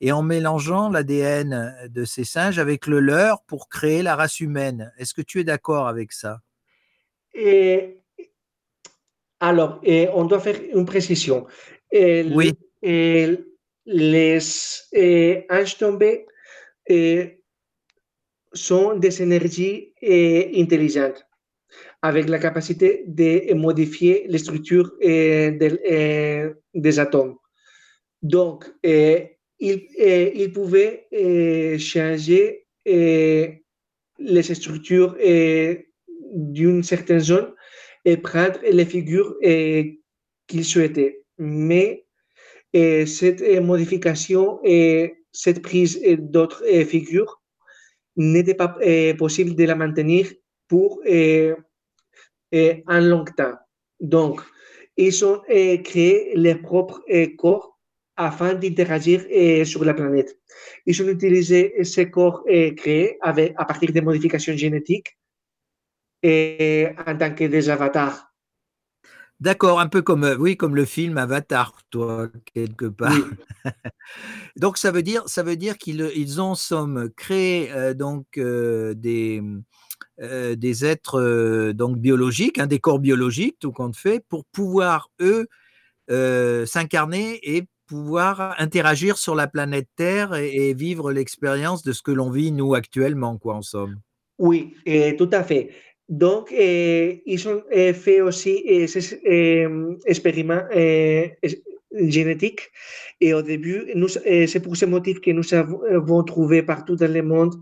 [0.00, 4.92] et en mélangeant l'ADN de ces singes avec le leur pour créer la race humaine.
[4.96, 6.40] Est-ce que tu es d'accord avec ça?
[9.40, 11.46] Alors, eh, on doit faire une précision.
[11.92, 12.52] oui.
[12.82, 14.38] les
[14.92, 16.26] eh, anges tombés
[16.88, 17.40] eh,
[18.52, 21.26] sont des énergies intelligentes
[22.02, 27.36] avec la capacité de modifier les structures des atomes.
[28.22, 31.06] Donc, ils, pouvaient
[31.78, 35.16] changer les structures
[36.32, 37.55] d'une certaine zone
[38.06, 39.36] et prendre les figures
[40.46, 41.24] qu'il souhaitait.
[41.36, 42.06] Mais
[42.72, 47.42] cette modification et cette prise d'autres figures
[48.16, 48.78] n'était pas
[49.18, 50.32] possible de la maintenir
[50.68, 51.02] pour
[52.52, 53.56] un long temps.
[54.00, 54.40] Donc,
[54.96, 55.42] ils ont
[55.84, 57.02] créé leur propre
[57.36, 57.78] corps
[58.16, 59.26] afin d'interagir
[59.66, 60.38] sur la planète.
[60.86, 62.44] Ils ont utilisé ces corps
[62.76, 65.18] créés à partir de modifications génétiques
[66.26, 68.26] en tant que des avatars.
[69.38, 73.12] D'accord, un peu comme euh, oui, comme le film Avatar, toi quelque part.
[74.56, 78.94] donc ça veut dire ça veut dire qu'ils ils ont somme créé euh, donc euh,
[78.94, 79.42] des
[80.18, 85.46] des êtres donc biologiques, hein, des corps biologiques, tout compte fait, pour pouvoir eux
[86.64, 92.12] s'incarner et pouvoir interagir sur la planète Terre et, et vivre l'expérience de ce que
[92.12, 94.00] l'on vit nous actuellement, quoi, en somme.
[94.38, 95.70] Oui, et tout à fait.
[96.08, 99.20] Donc, eh, ils ont eh, fait aussi eh, ces
[100.06, 100.62] expériments
[101.92, 102.70] génétiques.
[103.20, 103.86] Et au début,
[104.46, 107.54] c'est pour ce motif que nous avons trouvé partout dans le monde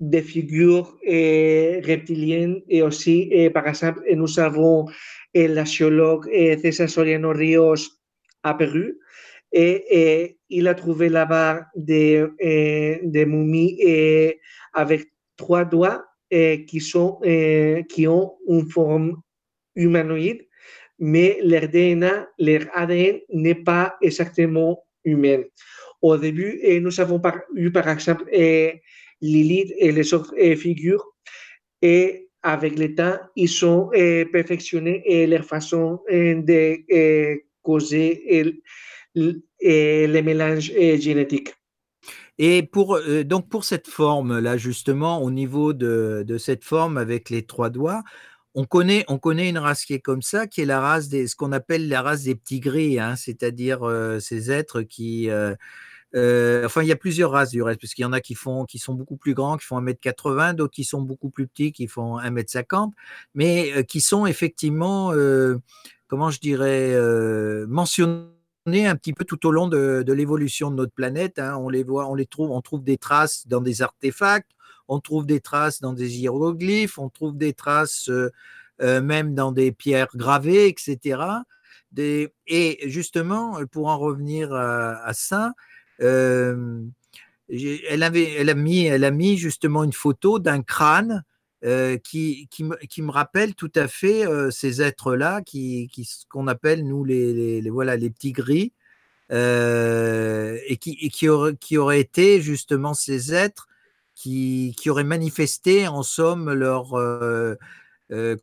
[0.00, 4.86] des figures reptiliennes et aussi, par exemple, nous avons
[5.32, 6.28] l'archéologue
[6.60, 8.00] César Soriano Ríos
[8.42, 8.98] à Pérou
[9.52, 12.26] et, il a trouvé là-bas des,
[13.02, 13.78] des momies
[14.74, 16.04] avec trois doigts
[16.66, 17.20] qui, sont,
[17.88, 19.20] qui ont une forme
[19.76, 20.46] humanoïde,
[20.98, 25.42] mais leur DNA, leur ADN n'est pas exactement humain.
[26.00, 27.20] Au début, nous avons
[27.54, 28.24] eu par exemple
[29.20, 31.04] Lilith et les autres figures,
[31.82, 33.90] et avec le temps, ils ont
[34.32, 38.62] perfectionné leur façon de causer
[39.14, 41.52] les mélanges génétiques.
[42.38, 47.30] Et pour, euh, donc pour cette forme-là, justement, au niveau de, de, cette forme avec
[47.30, 48.02] les trois doigts,
[48.54, 51.26] on connaît, on connaît une race qui est comme ça, qui est la race des,
[51.26, 55.30] ce qu'on appelle la race des petits gris, hein, c'est-à-dire euh, ces êtres qui.
[56.14, 58.34] Euh, enfin, il y a plusieurs races du reste, parce qu'il y en a qui,
[58.34, 61.72] font, qui sont beaucoup plus grands, qui font 1m80, d'autres qui sont beaucoup plus petits,
[61.72, 62.92] qui font 1m50,
[63.34, 65.14] mais qui sont effectivement,
[66.08, 66.94] comment je dirais,
[67.66, 68.26] mentionnés
[68.66, 71.38] un petit peu tout au long de, l'évolution de notre planète.
[71.38, 71.56] Hein.
[71.60, 74.50] On les voit, on les trouve, on trouve des traces dans des artefacts,
[74.88, 78.30] on trouve des traces dans des hiéroglyphes, on trouve des traces euh,
[78.80, 81.20] euh, même dans des pierres gravées, etc.
[81.96, 85.52] et justement, pour en revenir à, ça,
[86.00, 86.80] euh,
[87.48, 91.22] elle, avait, elle, a mis, elle a mis justement une photo d'un crâne
[91.64, 96.48] euh, qui, qui, me, qui, rappelle tout à fait euh, ces êtres-là, qui, qui, qu'on
[96.48, 98.72] appelle nous les, les, voilà, les petits gris,
[99.30, 103.68] euh, et, qui, qui, auraient, qui auraient été justement ces êtres
[104.16, 106.98] qui, auraient manifesté en somme leur,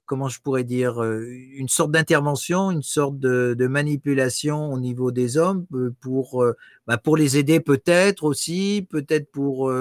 [0.05, 5.65] comment je pourrais dire, une sorte d'intervention, une sorte de, manipulation au niveau des hommes
[5.99, 6.45] pour,
[6.87, 9.71] bah, pour les aider peut-être aussi, peut-être pour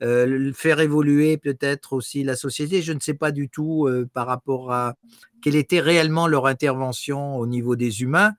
[0.00, 2.82] faire évoluer peut-être aussi la société.
[2.82, 4.94] Je ne sais pas du tout par rapport à
[5.42, 8.34] quelle était réellement leur intervention au niveau des humains.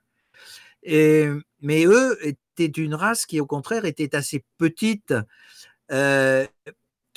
[0.84, 5.14] mais eux étaient une race qui, au contraire, était assez petite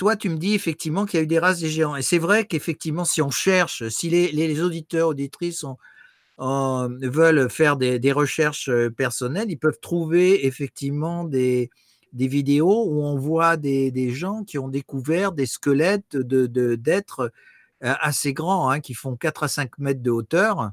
[0.02, 1.96] toi, tu me dis effectivement qu'il y a eu des races des géants.
[1.96, 5.64] Et c'est vrai qu'effectivement, si on cherche, si les, auditeurs, auditrices
[6.40, 11.70] veulent faire des, recherches euh, personnelles, ils peuvent trouver effectivement des,
[12.14, 17.32] vidéos où on voit des, gens qui ont découvert des squelettes d'êtres
[17.84, 20.72] euh, assez grands, hein, qui font 4 à 5 mètres de hauteur.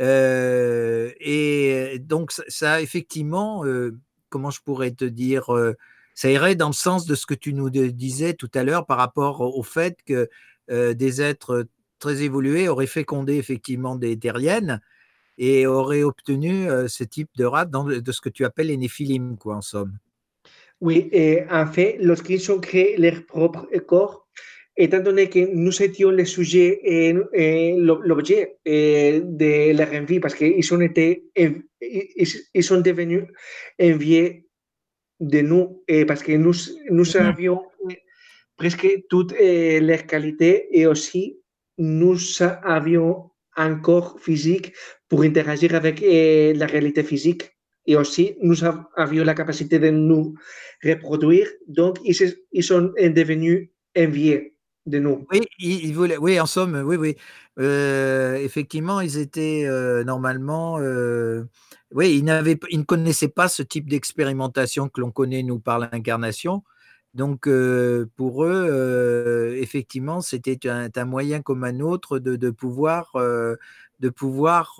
[0.00, 3.64] Euh, et donc, ça, effectivement,
[4.28, 5.50] comment je pourrais te dire,
[6.14, 8.98] ça irait dans le sens de ce que tu nous disais tout à l'heure par
[8.98, 10.28] rapport au fait que
[10.70, 11.66] euh, des êtres
[11.98, 14.80] très évolués auraient fécondé effectivement des terriennes
[15.38, 19.36] et auraient obtenu euh, ce type de race de ce que tu appelles les néphilim,
[19.36, 19.98] quoi, en somme.
[20.82, 24.26] Oui, et en fait, lorsqu'ils ont créé leur propre corps,
[24.76, 30.80] étant donné que nous étions les sujets et, l'objet de leur envie, parce qu'ils ont
[30.80, 33.26] été, ils, sont devenus
[33.80, 34.48] enviés
[35.20, 36.54] de nous, et parce que nous,
[36.90, 37.62] nous avions
[38.56, 41.38] presque toutes eh, les qualités et aussi
[41.78, 42.18] nous
[42.64, 44.72] avions un corps physique
[45.08, 47.51] pour interagir avec eh, la réalité physique.
[47.86, 48.56] Et aussi, nous
[48.96, 50.34] avions la capacité de nous
[50.84, 51.48] reproduire.
[51.66, 54.54] Donc, ils, sont devenus enviés
[54.86, 55.26] de nous.
[55.32, 57.16] Oui, ils, voulaient, oui en somme, oui, oui.
[57.58, 61.44] Euh, effectivement, ils étaient euh, normalement euh,
[61.92, 66.62] oui, ils, ils ne connaissaient pas ce type d'expérimentation que l'on connaît, nous, par l'incarnation.
[67.14, 67.46] Donc,
[68.16, 73.12] pour eux, effectivement, c'était un, moyen comme un autre de, pouvoir,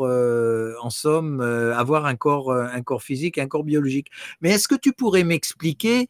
[0.01, 4.09] en somme, avoir un corps, un corps physique, un corps biologique.
[4.41, 6.09] Mais est-ce que tu pourrais m'expliquer,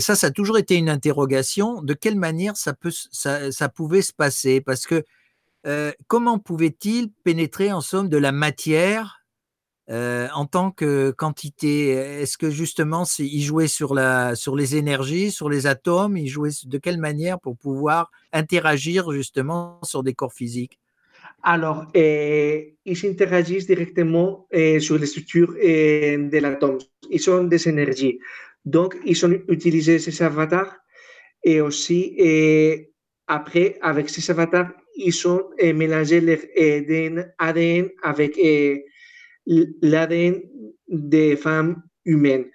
[0.00, 4.12] ça, ça a toujours été une interrogation, de quelle manière ça, peut, ça pouvait se
[4.12, 4.60] passer?
[4.60, 5.04] Parce que
[6.08, 9.21] comment pouvait-il pénétrer, en somme, de la matière
[9.88, 16.16] en tant que quantité, est-ce que justement, il jouait sur les énergies, sur les atomes
[16.16, 20.78] Il jouait de quelle manière pour pouvoir interagir justement sur des corps physiques?
[21.42, 26.78] Alors, eh, ils interagissent directement eh, sur les structures eh, de l'atome.
[27.10, 28.18] Ils sont des énergies.
[28.64, 30.76] Donc, ils ont utilisé ces avatars
[31.42, 32.16] et aussi,
[33.26, 36.38] après, avec ces avatars, ils ont mélangé leur
[37.38, 38.38] ADN avec
[39.46, 40.42] l'ADN
[40.88, 42.46] des femmes humaines.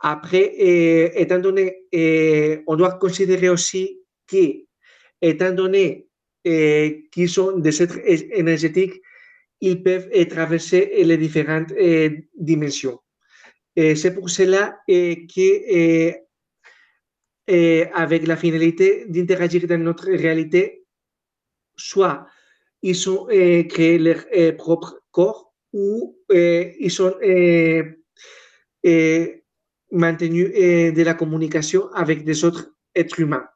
[0.00, 4.64] Après, eh, étant donné, eh, on doit considérer aussi que,
[5.22, 6.08] étant donné
[6.44, 9.00] eh, qu'ils sont des êtres énergétiques,
[9.60, 11.72] ils peuvent traverser les différentes
[12.36, 13.00] dimensions.
[13.74, 16.12] C'est pour cela que,
[17.94, 20.84] avec la finalité d'interagir dans notre réalité,
[21.76, 22.26] soit
[22.82, 24.26] ils ont créé leur
[24.58, 25.43] propre corps,
[25.74, 27.82] où eh, ils sont eh,
[28.84, 29.44] eh,
[29.90, 30.48] maintenus
[30.94, 33.46] de la communication avec des autres êtres humains.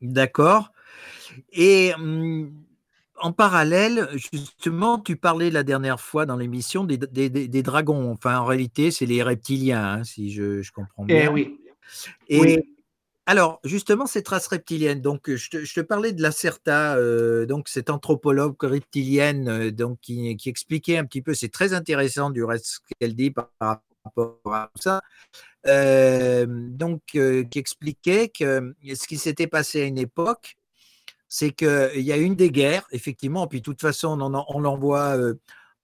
[0.00, 0.72] D'accord.
[1.52, 2.52] Et hum,
[3.20, 8.10] en parallèle, justement, tu parlais la dernière fois dans l'émission des, dragons.
[8.10, 11.32] Enfin, en réalité, c'est les reptiliens, hein, si je, comprends bien.
[11.32, 11.58] oui.
[12.28, 12.73] Et oui.
[13.26, 16.98] Alors, justement, cette race reptilienne, donc je te, parlais de la Certa,
[17.46, 22.78] donc cette anthropologue reptilienne, qui, expliquait un petit peu, c'est très intéressant du reste ce
[23.00, 23.48] qu'elle dit par,
[24.04, 25.00] rapport à ça,
[25.66, 30.58] euh, donc qui expliquait que ce qui s'était passé à une époque,
[31.26, 34.46] c'est qu'il y a une des guerres, effectivement, puis de toute façon, on en,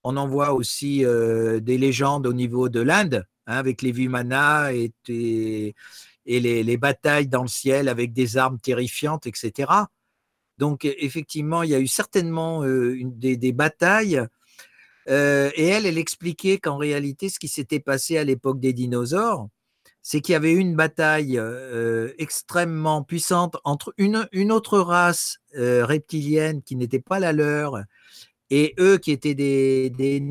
[0.03, 5.73] on aussi des légendes au niveau de l'Inde, hein, avec les Vimana et, et
[6.25, 9.71] et les, batailles dans le ciel avec des armes terrifiantes, etc.
[10.57, 14.21] Donc e, effectivement, il y a eu certainement euh, des, batailles.
[15.09, 19.47] Euh, et elle, elle expliquait qu'en réalité, ce qui s'était passé à l'époque des dinosaures,
[20.03, 25.39] c'est qu'il y avait eu une bataille euh, extrêmement puissante entre une, une autre race
[25.53, 27.83] reptilienne qui n'était pas la leur
[28.53, 30.21] et eux qui étaient des, des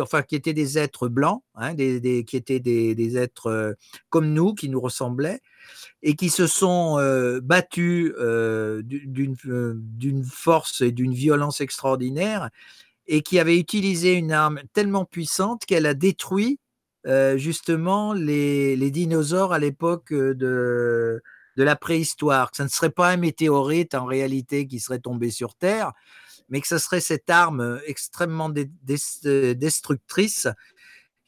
[0.00, 3.74] enfin qui étaient des êtres blancs, hein, qui étaient des, êtres euh,
[4.08, 5.42] comme nous, qui nous ressemblaient,
[6.02, 12.48] et qui se sont euh, battus euh, d'une force et d'une violence extraordinaire,
[13.06, 16.58] et qui avaient utilisé une arme tellement puissante qu'elle a détruit
[17.36, 21.22] justement les, dinosaures à l'époque de,
[21.56, 25.30] de la préhistoire, que ça ne serait pas un météorite en réalité qui serait tombé
[25.30, 25.92] sur Terre,
[26.48, 30.48] mais que ce serait cette arme extrêmement destructrice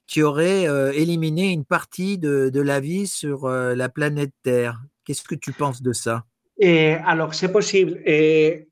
[0.09, 4.81] qui aurait euh, éliminé une partie de, la vie sur euh, la planète Terre.
[5.05, 6.25] Qu'est-ce que tu penses de ça?
[6.59, 8.01] Et Alors, c'est possible.
[8.05, 8.69] Et,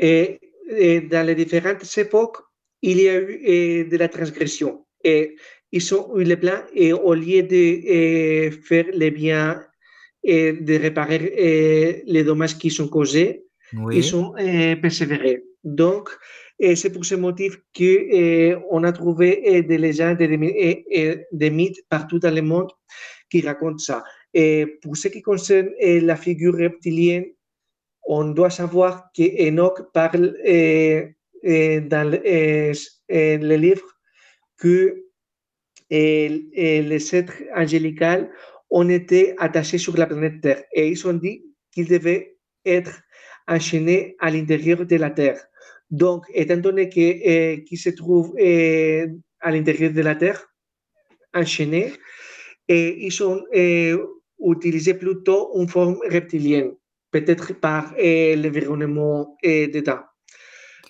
[0.00, 2.38] et, et, dans les différentes époques,
[2.80, 4.86] il y a eu de la transgression.
[5.04, 5.36] Et
[5.70, 9.62] ils ont eu le plan et au lieu de faire les biens
[10.22, 13.44] et de réparer les dommages qui sont causés,
[13.76, 13.98] oui.
[13.98, 14.32] ils ont
[14.80, 15.42] persévéré.
[15.64, 16.10] Donc,
[16.60, 22.42] c'est pour ce motif qu'on a trouvé des légendes et des mythes partout dans le
[22.42, 22.70] monde
[23.30, 24.04] qui racontent ça.
[24.32, 27.26] Et pour ce qui concerne la figure reptilienne,
[28.06, 30.36] on doit savoir qu'Enoch parle
[31.42, 33.86] dans le livre
[34.58, 35.04] que
[35.90, 38.28] les êtres angélicaux
[38.70, 43.00] ont été attachés sur la planète Terre et ils ont dit qu'ils devaient être
[43.46, 45.40] enchaînés à l'intérieur de la Terre.
[45.90, 48.34] Donc, étant donné qu'ils se trouvent
[49.40, 50.46] à l'intérieur de la Terre,
[51.34, 51.92] enchaînés,
[52.68, 53.42] et ils ont
[54.40, 56.72] utilisé plutôt une forme reptilienne,
[57.10, 59.36] peut-être par l'environnement
[59.84, 60.04] temps.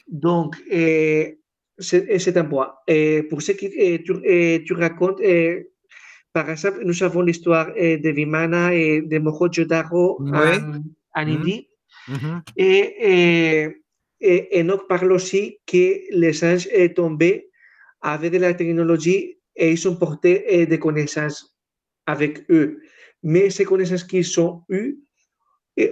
[0.07, 2.73] Donc, c'est un point.
[2.87, 5.21] Et pour ce que tu, tu racontes,
[6.33, 10.59] par exemple, nous avons l'histoire de Vimana et de Mohenjo-Daro ouais.
[10.59, 10.81] en,
[11.15, 11.69] en Indie.
[12.57, 13.77] Et, et,
[14.21, 17.51] et, Enoch parle aussi que les anges tombés
[18.01, 21.57] avaient de la technologie et ils ont porté des connaissances
[22.07, 22.81] avec eux.
[23.23, 24.99] Mais ces connaissances qu'ils ont eues,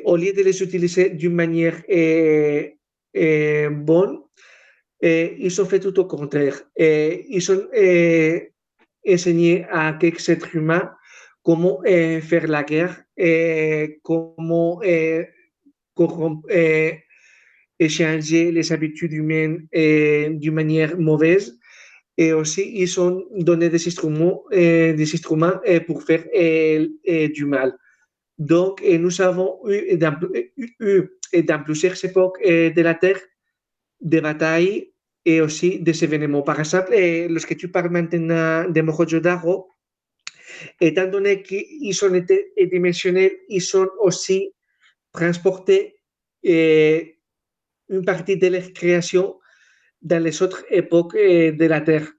[0.04, 1.82] au lieu de les utiliser d'une manière
[3.70, 4.18] bonne,
[5.00, 6.60] ils ont fait tout au contraire.
[6.76, 7.66] Ils ont
[9.08, 10.94] enseigné à quelques êtres humains
[11.42, 14.00] comment faire la guerre et
[16.08, 16.42] comment
[17.78, 21.58] échanger les habitudes humaines d'une manière mauvaise.
[22.18, 26.24] Et aussi, ils ont donné des instruments, des instruments pour faire
[27.34, 27.76] du mal.
[28.38, 30.14] Donc, nous avons eu dans,
[30.80, 31.08] eu,
[31.42, 33.20] dans plusieurs époques de la Terre
[34.00, 34.92] des batailles
[35.24, 36.42] et aussi des événements.
[36.42, 36.92] Par exemple,
[37.30, 39.68] lorsque tu parles maintenant de Mohenjo-Daro,
[40.80, 44.52] étant donné qu'ils ont été dimensionnels, ils ont aussi
[45.12, 45.96] transporté
[46.42, 47.18] eh,
[47.88, 49.38] une partie de leur création
[50.00, 52.10] dans les autres époques eh, de la Terre.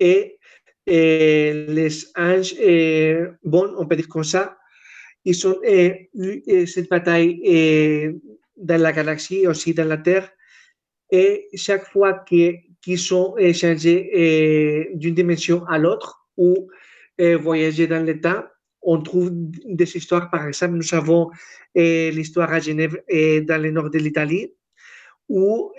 [0.00, 0.38] Et,
[0.86, 2.54] et les anges,
[3.44, 4.58] bon, on peut dire comme ça,
[5.24, 8.20] ils ont eu cette bataille
[8.56, 10.28] dans la galaxie, aussi dans la Terre,
[11.12, 16.68] et chaque fois qu'ils sont échangés d'une dimension à l'autre ou
[17.18, 18.42] voyager dans le temps,
[18.82, 20.30] on trouve des histoires.
[20.30, 21.30] Par exemple, nous avons
[21.74, 24.52] l'histoire à Genève et dans le nord de l'Italie
[25.28, 25.72] où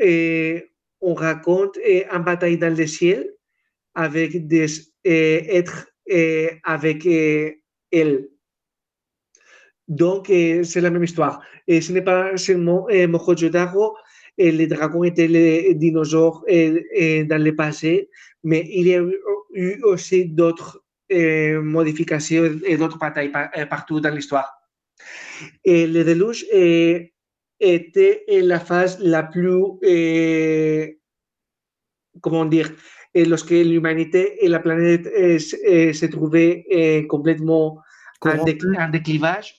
[1.02, 3.30] on raconte une bataille dans le ciel
[3.94, 4.68] avec des
[5.04, 5.88] êtres
[6.64, 7.06] avec
[7.92, 8.30] elle.
[9.88, 11.42] Donc, c'est la même histoire.
[11.68, 13.96] Et ce n'est pas seulement Mohenjo-Daro,
[14.38, 18.10] et les dragons étaient les dinosaures dans le passé,
[18.44, 19.04] mais il y a
[19.54, 20.83] eu aussi d'autres
[21.14, 24.52] euh, modifications et d'autres batailles par, partout dans l'histoire.
[25.64, 26.46] Et le déluge
[27.60, 29.56] était la phase la plus,
[32.22, 32.72] comment dire,
[33.16, 35.06] lorsque l'humanité et la planète
[35.40, 37.80] se trouvaient complètement
[38.22, 39.56] en, déc en déclivage.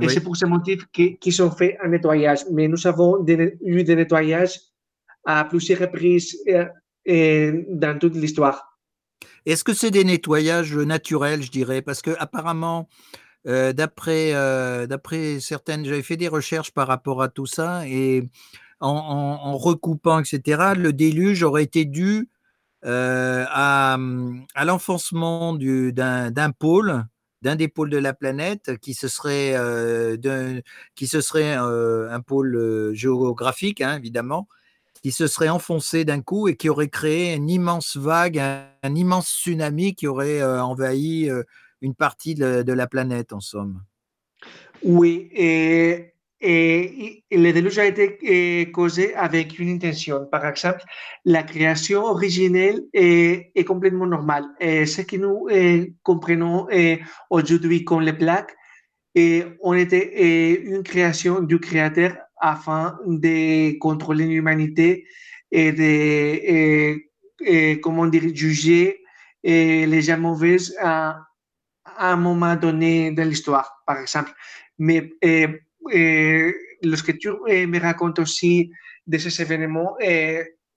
[0.00, 0.10] Et oui.
[0.10, 2.44] c'est pour ce motif qu'ils ont fait un nettoyage.
[2.50, 4.58] Mais nous avons eu des nettoyages
[5.24, 6.38] à plusieurs reprises
[7.06, 8.71] dans toute l'histoire.
[9.46, 11.82] Est-ce que c'est des nettoyages naturels, je dirais?
[11.82, 12.88] Parce que apparemment,
[13.48, 18.28] euh, d'après euh, d'après certaines, j'avais fait des recherches par rapport à tout ça et
[18.80, 20.74] en, recoupant, etc.
[20.76, 22.28] Le déluge aurait été dû
[22.84, 23.96] euh, à,
[24.64, 27.04] l'enfoncement d'un pôle
[27.42, 30.16] d'un des pôles de la planète qui se serait, un
[32.20, 34.48] pôle géographique, hein, évidemment,
[35.02, 39.28] qui se serait enfoncé d'un coup et qui aurait créé une immense vague, un, immense
[39.28, 41.30] tsunami qui aurait envahi
[41.80, 43.82] une partie de, la planète, en somme.
[44.84, 46.12] Oui, et
[46.44, 50.26] et, et le déluge a été eh, causé avec une intention.
[50.26, 50.82] Par exemple,
[51.24, 54.44] la création originelle est, complètement normale.
[54.58, 55.46] Et ce que nous
[56.02, 56.66] comprenons
[57.30, 58.56] aujourd'hui comme les plaques,
[59.14, 65.06] et on était une création du créateur afin de contrôler l'humanité
[65.50, 67.00] et de,
[67.80, 69.00] comment dire, juger
[69.44, 71.20] et les gens mauvais à,
[71.98, 74.32] un moment donné de l'histoire, par exemple.
[74.78, 75.12] Mais
[76.82, 78.72] lorsque tu me racontes aussi
[79.06, 79.96] de ces événements,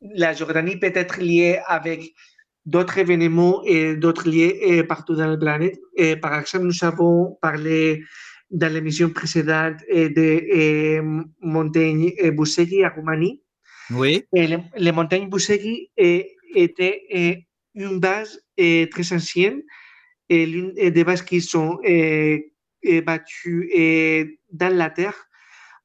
[0.02, 2.14] la Jordanie peut être liée avec
[2.66, 5.80] d'autres événements et d'autres liés partout dans la planète.
[5.96, 8.04] Et par exemple, nous avons parlé
[8.56, 11.02] dans l'émission précédente des
[11.42, 13.42] montagnes Boussegui à Roumanie.
[13.92, 14.24] Oui.
[14.34, 14.48] Et
[14.78, 17.46] les, montagnes Boussegui étaient
[17.76, 19.62] une base très ancienne
[20.30, 21.80] et l'une des bases qui sont
[23.06, 25.28] battues dans la terre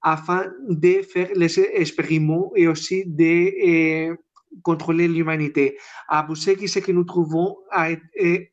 [0.02, 4.16] afin de faire les expériments et aussi de
[4.62, 5.76] contrôler l'humanité.
[6.08, 7.58] À Boussegui, ce que nous trouvons
[8.14, 8.52] est,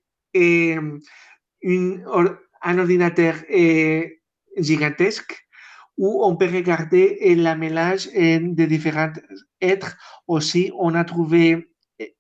[1.62, 2.06] une,
[2.64, 3.36] un ordinateur
[4.58, 5.48] gigantesque
[5.98, 9.14] où on peut regarder la mélange de différents
[9.62, 9.98] êtres.
[10.28, 11.70] Aussi, on a trouvé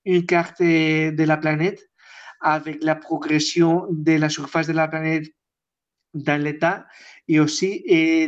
[0.05, 1.87] une carte de la planète
[2.41, 5.25] avec la progression de la surface de la planète
[6.13, 6.87] dans l'état
[7.27, 8.27] et aussi et,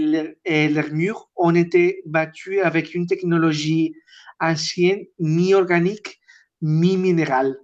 [0.69, 3.93] leurs murs ont été battus avec une technologie
[4.39, 6.19] ancienne, mi-organique,
[6.61, 7.57] mi-minérale.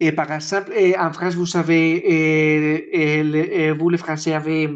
[0.00, 1.96] Et par exemple, en France, vous savez,
[2.94, 4.68] et, vous les Français avez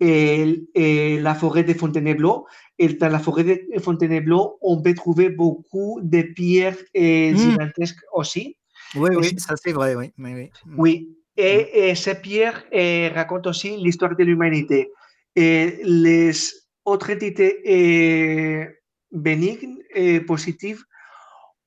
[0.00, 2.46] la forêt de Fontainebleau.
[2.78, 7.36] Et dans la forêt de Fontainebleau, on peut trouver beaucoup de pierres mmh.
[7.36, 8.56] gigantesques aussi.
[8.94, 10.12] Oui, oui, ça c'est vrai, oui.
[10.18, 11.16] Oui, oui.
[11.36, 12.64] Et, ces pierres
[13.14, 14.90] racontent aussi l'histoire de l'humanité.
[15.34, 16.32] Et les
[16.86, 18.70] autres entités
[19.12, 20.82] bénignes et positives,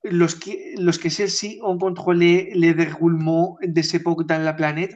[0.04, 4.96] lorsque, lorsque celles-ci ont contrôlé le déroulement des époques dans la planète,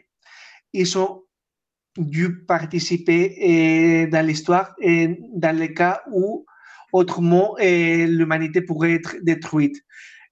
[0.73, 1.23] ils ont
[1.97, 6.45] dû participer dans l'histoire et dans le cas où
[6.91, 9.77] autrement l'humanité pourrait être détruite.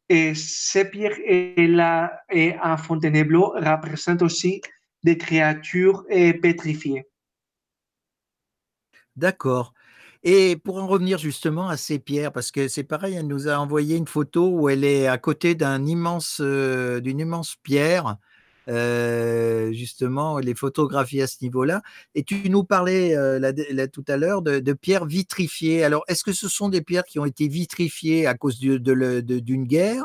[0.09, 2.22] Et ces pierres-là
[2.63, 4.61] en Fontainebleau représentent aussi
[5.03, 6.05] des créatures
[6.41, 7.05] pétrifiées.
[9.15, 9.74] D'accord.
[10.24, 13.57] Et pour en revenir justement à ces pierres, parce que c'est pareil, elle nous a
[13.57, 18.17] envoyé une photo où elle est à côté d'un immense, euh, d'une immense pierre,
[18.67, 21.82] euh, justement, les photographies à ce niveau-là.
[22.13, 25.84] Et tu nous parlais euh, tout à l'heure de, pierres vitrifiées.
[25.84, 29.55] Alors, est-ce que ce sont des pierres qui ont été vitrifiées à cause d'une de,
[29.63, 30.03] guerre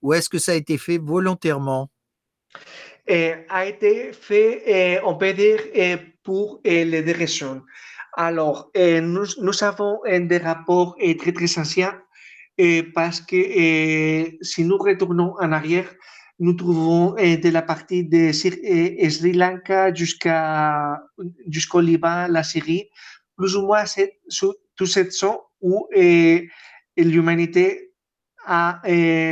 [0.00, 1.90] ou est-ce que ça a été fait volontairement?
[3.06, 5.58] Et A été fait, on peut dire,
[6.22, 7.62] pour les deux.
[8.20, 12.02] Alors, nous, nous avons des rapports très, très anciens
[12.92, 13.36] parce que
[14.42, 15.88] si nous retournons en arrière,
[16.40, 21.00] nous trouvons de la partie de Sri Lanka jusqu'à
[21.48, 22.88] jusqu'au Liban, la Syrie,
[23.36, 23.84] plus ou moins
[24.74, 25.86] tout cette zone où
[26.96, 27.92] l'humanité
[28.46, 28.82] a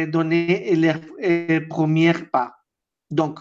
[0.06, 2.54] donné les premiers pas.
[3.10, 3.40] Donc,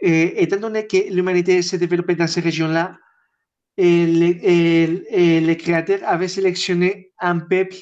[0.00, 2.96] étant donné que l'humanité s'est développée dans ces régions-là,
[3.78, 7.76] les, les créateurs avaient sélectionné un peuple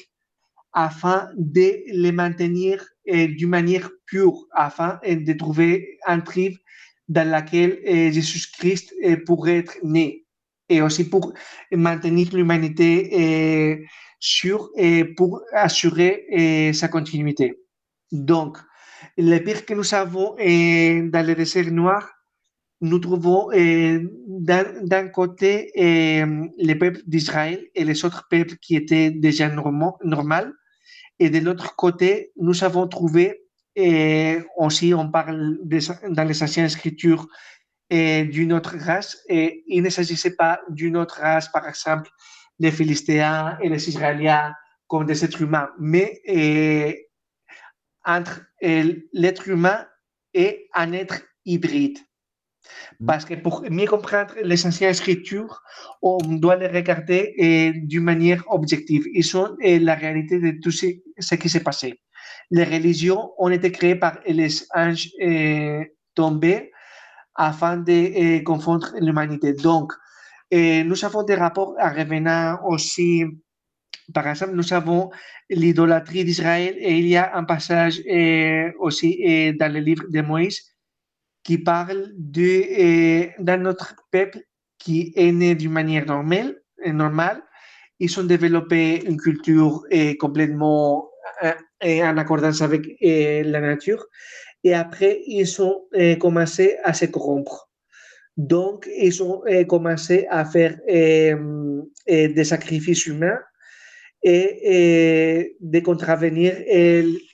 [0.73, 6.55] afin de les maintenir d'une manière pure, afin de trouver un tribe
[7.07, 8.93] dans laquelle Jésus-Christ
[9.25, 10.25] pourrait être né
[10.69, 11.33] et aussi pour
[11.71, 13.87] maintenir l'humanité
[14.19, 17.59] sûre et pour assurer sa continuité.
[18.11, 18.57] Donc,
[19.17, 22.11] le pire que nous avons dans le désert noir,
[22.81, 29.97] nous trouvons d'un côté les peuples d'Israël et les autres peuples qui étaient déjà normaux,
[31.19, 33.43] et de l'autre côté, nous avons trouvé,
[33.75, 37.27] et aussi on parle dans les anciennes écritures,
[37.89, 42.09] d'une autre race, et il ne s'agissait pas d'une autre race, par exemple,
[42.59, 44.53] les Philistéens et les Israéliens
[44.87, 46.21] comme des êtres humains, mais
[48.05, 49.85] entre l'être humain
[50.33, 51.97] et un être hybride.
[53.05, 55.61] Parce que pour mieux comprendre les anciennes écritures,
[56.01, 59.05] on doit les regarder d'une manière objective?
[59.13, 61.99] Ils sont la réalité de tout ce, qui s'est passé.
[62.49, 65.09] Les religions ont été créées par les anges
[66.15, 66.71] tombés
[67.35, 69.53] afin de confondre l'humanité.
[69.53, 69.93] Donc,
[70.51, 73.25] nous avons des rapports à revenant aussi.
[74.13, 75.11] Par exemple, nous avons
[75.49, 77.99] l'idolâtrie d'Israël et il y a un passage
[78.79, 80.76] aussi dans le livre de Moïse
[81.47, 84.39] qui parle de, d'un autre peuple
[84.77, 87.41] qui est né d'une manière normale, normale.
[87.99, 89.81] Ils ont développé une culture
[90.19, 91.09] complètement
[91.81, 94.05] en accordance avec la nature.
[94.65, 95.87] Et après, ils ont
[96.19, 97.69] commencé à se corrompre.
[98.35, 100.77] Donc, ils ont commencé à faire
[102.05, 103.39] des sacrifices humains
[104.21, 106.51] et, de contravenir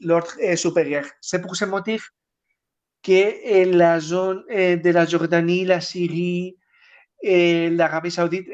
[0.02, 1.06] l'ordre supérieur.
[1.20, 2.12] C'est pour ce motif
[3.04, 6.58] que la zone de la Jordanie, la Syrie
[7.22, 8.48] et l'Arabie saoudite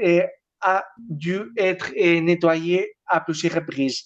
[0.62, 4.06] a dû être nettoyée à plusieurs reprises.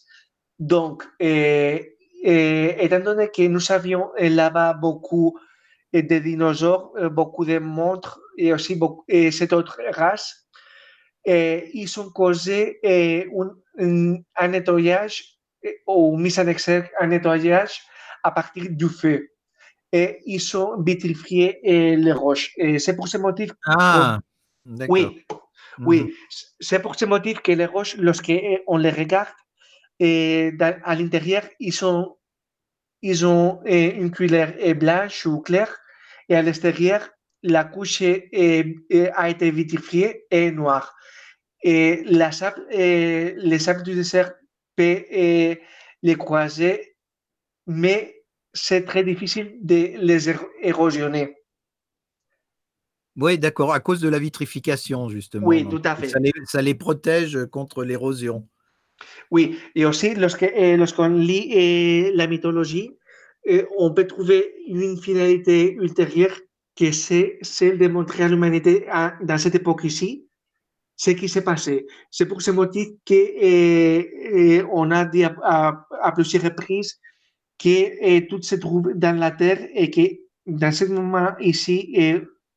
[0.59, 5.39] Donc, étant donné que nous avions là-bas beaucoup
[5.93, 10.47] de dinosaures, beaucoup de montres et aussi beaucoup, et cette autre race,
[11.25, 15.39] ils ont causé un, un nettoyage
[15.87, 17.81] ou mis en exergue un nettoyage
[18.23, 19.32] à partir du feu.
[19.95, 22.51] Et ils ont vitrifié les roches.
[22.57, 23.51] Et c'est pour ce motif.
[23.67, 24.19] Ah,
[24.89, 25.23] oui,
[25.77, 26.13] oui.
[26.59, 29.35] C'est pour ce motif que les roches, lorsqu'on les regarde,
[29.99, 32.17] et à l'intérieur, ils ont,
[33.03, 35.77] ils ont une couleur blanche ou claire.
[36.27, 37.07] Et à l'extérieur,
[37.43, 40.95] la couche a été vitrifiée et noire.
[41.61, 44.33] Et la sable, les sables du désert
[44.75, 46.95] peut les croiser,
[47.67, 48.22] mais
[48.53, 50.29] c'est très difficile de les
[50.61, 51.35] érosionner.
[53.15, 55.47] Oui, d'accord, à cause de la vitrification, justement.
[55.47, 56.07] Oui, tout à fait.
[56.45, 58.47] Ça les, protège contre l'érosion.
[59.29, 62.91] Oui, et aussi, lorsqu'on lit la mythologie,
[63.77, 66.39] on peut trouver une finalité ultérieure
[66.75, 68.87] que c'est celle de montrer à l'humanité
[69.21, 70.27] dans cette époque ici
[70.95, 71.85] ce qui s'est passé.
[72.11, 75.85] C'est pour ce motif qu'on a dit à,
[76.15, 76.99] plusieurs reprises
[77.59, 80.01] que tout se trouve dans la terre et que
[80.45, 81.95] dans ce moment ici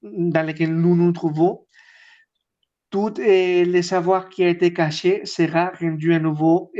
[0.02, 1.66] dans lequel nous nous trouvons,
[2.90, 6.72] tout le savoir qui a été caché sera rendu à nouveau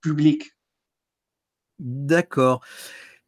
[0.00, 0.50] public.
[1.78, 2.64] D'accord.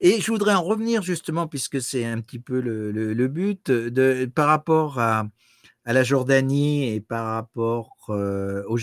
[0.01, 4.49] Et je voudrais en revenir justement, puisque c'est un petit peu le, but, de, par
[4.49, 5.27] rapport à,
[5.85, 8.79] la Jordanie et par rapport euh, aux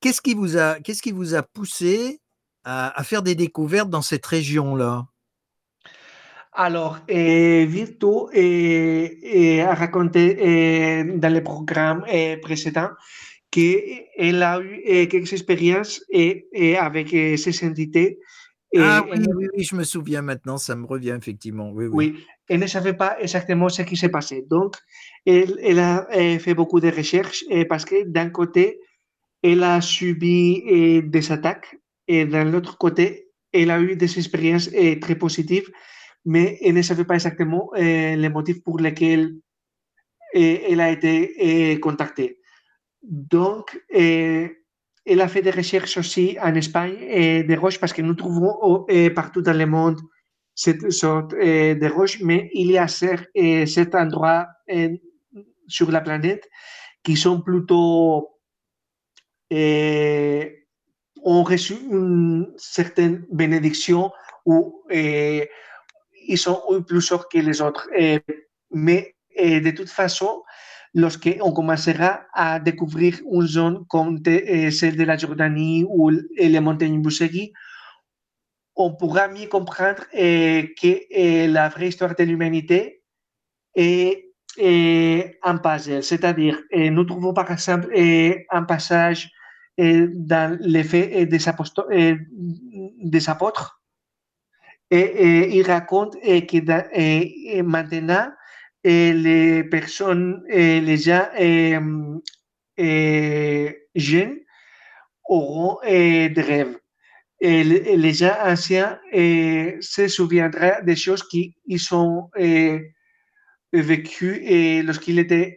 [0.00, 2.20] qu'est-ce qui, vous a, qu'est-ce qui vous a poussé
[2.64, 5.06] à, faire des découvertes dans cette région-là?
[6.52, 12.04] Alors, eh, Virtu eh, a raconté eh, dans le programme
[12.42, 12.90] précédent
[13.50, 16.04] qu'elle a eu quelques expériences
[16.78, 18.18] avec ces entités.
[18.76, 21.70] ah oui, oui, oui, je me souviens maintenant, ça me revient effectivement.
[21.70, 22.14] Oui, oui.
[22.14, 24.44] oui elle ne savait pas exactement ce qui s'est passé.
[24.50, 24.76] Donc,
[25.24, 26.06] elle, elle, a
[26.40, 28.80] fait beaucoup de recherches parce que d'un côté,
[29.42, 31.78] elle a subi des attaques
[32.08, 34.70] et d'un autre côté, elle a eu des expériences
[35.00, 35.70] très positives,
[36.24, 39.36] mais elle ne savait pas exactement les motifs pour lesquels
[40.34, 42.38] elle a été contactée.
[43.02, 46.96] Donc, elle a fait des recherches aussi en Espagne
[47.46, 50.00] des roches parce que nous trouvons partout dans le monde
[50.54, 54.46] cette sorte de roches, mais il y a cet endroit
[55.66, 56.48] sur la planète
[57.02, 58.28] qui sont plutôt
[59.50, 64.10] ont reçu une certaine bénédiction
[64.46, 67.88] ou ils sont plus forts que les autres.
[68.70, 70.42] mais de toute façon,
[70.94, 77.52] lorsqu'on commencera à découvrir une zone comme celle de la Jordanie ou les montagnes Boussegui,
[78.76, 83.02] on pourra mieux comprendre que la vraie histoire de l'humanité
[83.74, 84.26] est,
[85.42, 86.02] un puzzle.
[86.02, 87.88] C'est-à-dire, nous trouvons par exemple
[88.50, 89.30] un passage
[89.78, 91.38] dans les faits des,
[93.02, 93.80] des apôtres.
[94.90, 98.28] Et, il raconte que maintenant,
[98.84, 101.28] les personnes, les gens
[103.94, 104.38] jeunes
[105.28, 106.78] auront des rêves.
[107.40, 112.30] Les gens anciens se souviendront des choses qu'ils ont
[113.72, 115.56] vécues lorsqu'ils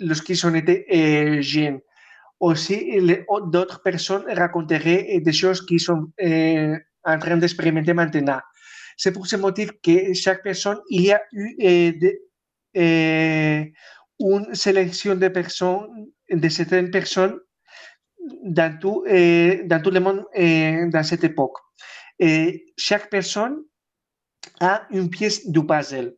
[0.00, 0.86] lorsqu'ils ont été
[1.42, 1.80] jeunes
[2.40, 2.98] aussi
[3.46, 8.40] d'autres personnes raconteraient des choses qui sont euh, en train d'expérimenter maintenant.
[8.96, 12.12] C'est pour ce motif que chaque personne, il y a eu euh,
[12.76, 13.64] euh,
[14.20, 17.38] une sélection de personnes, de certaines personnes
[18.44, 20.24] dans tout, dans tout le monde
[20.92, 21.56] dans cette époque.
[22.18, 23.58] Et chaque personne
[24.60, 26.14] a une pièce du puzzle.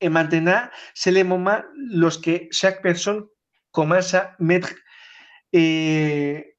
[0.00, 0.62] Et maintenant,
[0.94, 1.60] c'est le moment
[1.92, 3.24] lorsque chaque personne
[3.72, 4.70] commence à mettre
[5.52, 6.56] et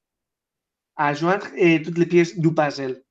[0.96, 3.02] à joindre et toutes les pièces du puzzle.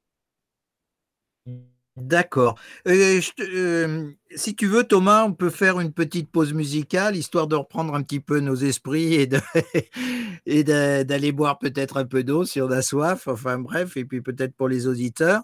[1.97, 2.59] D'accord.
[2.89, 7.57] Euh, euh, si tu veux, Thomas, on peut faire une petite pause musicale, histoire de
[7.57, 9.26] reprendre un petit peu nos esprits et,
[11.05, 13.28] d'aller boire peut-être un peu d'eau si on a soif.
[13.28, 15.43] Enfin bref, et puis peut-être pour les auditeurs.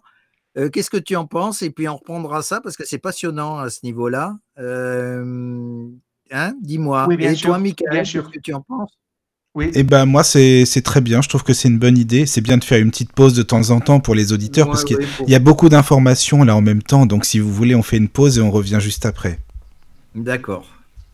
[0.56, 1.60] Euh, qu'est-ce que tu en penses?
[1.62, 4.38] Et puis on reprendra ça parce que c'est passionnant à ce niveau-là.
[4.56, 7.06] hein Dis-moi.
[7.08, 8.96] Oui, et sûr, toi, Michael, qu'est-ce que tu en penses?
[9.56, 9.68] Oui.
[9.68, 12.26] Et eh ben moi c'est très bien, je trouve que c'est une bonne idée.
[12.26, 14.84] C'est bien de faire une petite pause de temps en temps pour les auditeurs parce
[14.84, 17.06] qu'il y, a beaucoup d'informations là en même temps.
[17.06, 19.38] Donc si vous voulez, on fait une pause et on revient juste après.
[20.14, 20.66] D'accord.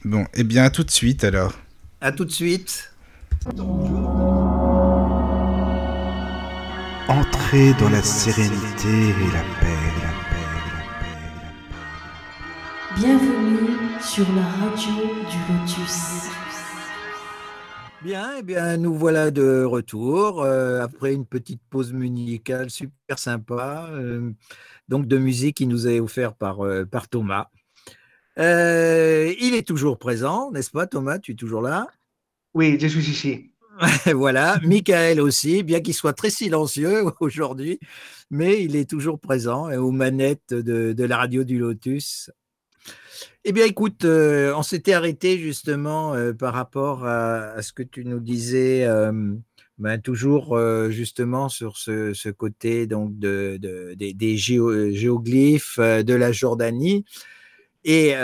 [0.05, 1.53] Bon, et eh bien à tout de suite alors.
[2.01, 2.93] À tout de suite.
[7.07, 13.07] Entrez dans la sérénité et la paix, la paix, la paix, la paix.
[13.07, 13.68] Bienvenue
[14.01, 14.95] sur la radio
[15.30, 16.32] du Lotus.
[18.03, 23.90] Bien, eh bien, nous voilà de retour euh, après une petite pause musicale super sympa,
[23.92, 24.32] euh,
[24.88, 27.46] donc de musique qui nous est offerte par, euh, par Thomas.
[28.36, 31.20] il est toujours présent, n'est-ce pas, Thomas?
[31.20, 31.86] Tu es toujours là?
[32.55, 33.53] Oui, je suis ici.
[34.14, 37.78] voilà, Michael aussi, bien qu'il soit très silencieux aujourd'hui,
[38.30, 42.32] mais il est toujours présent aux manettes de, de la radio du Lotus.
[43.45, 48.05] Eh bien, écoute, euh, on s'était arrêté justement euh, par rapport à, ce que tu
[48.05, 49.34] nous disais, euh,
[49.78, 50.57] ben, toujours
[50.90, 53.59] justement sur ce, côté donc de,
[53.97, 57.05] des, géoglyphes de la Jordanie.
[57.84, 58.14] Et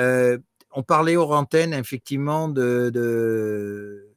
[0.73, 4.08] on parlait aux antennes effectivement de euh,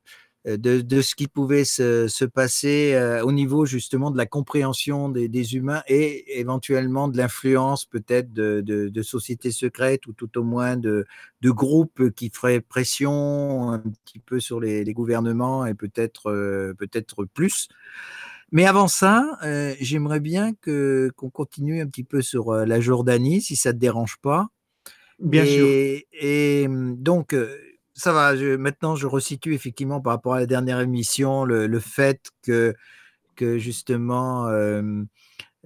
[0.45, 5.83] de, ce qui pouvait se, passer euh, au niveau justement de la compréhension des, humains
[5.87, 11.05] et éventuellement de l'influence peut-être de, sociétés secrètes ou tout au moins de,
[11.43, 17.67] groupes qui feraient pression un petit peu sur les, gouvernements et peut-être euh, peut-être plus.
[18.51, 19.37] Mais avant ça,
[19.79, 23.79] j'aimerais bien que qu'on continue un petit peu sur la Jordanie, si ça ne te
[23.79, 24.49] dérange pas.
[25.19, 25.65] Bien sûr.
[26.11, 27.33] Et donc,
[28.01, 28.33] ça va.
[28.57, 32.73] maintenant, je resitue effectivement par rapport à la dernière émission le, fait que,
[33.57, 35.03] justement, euh,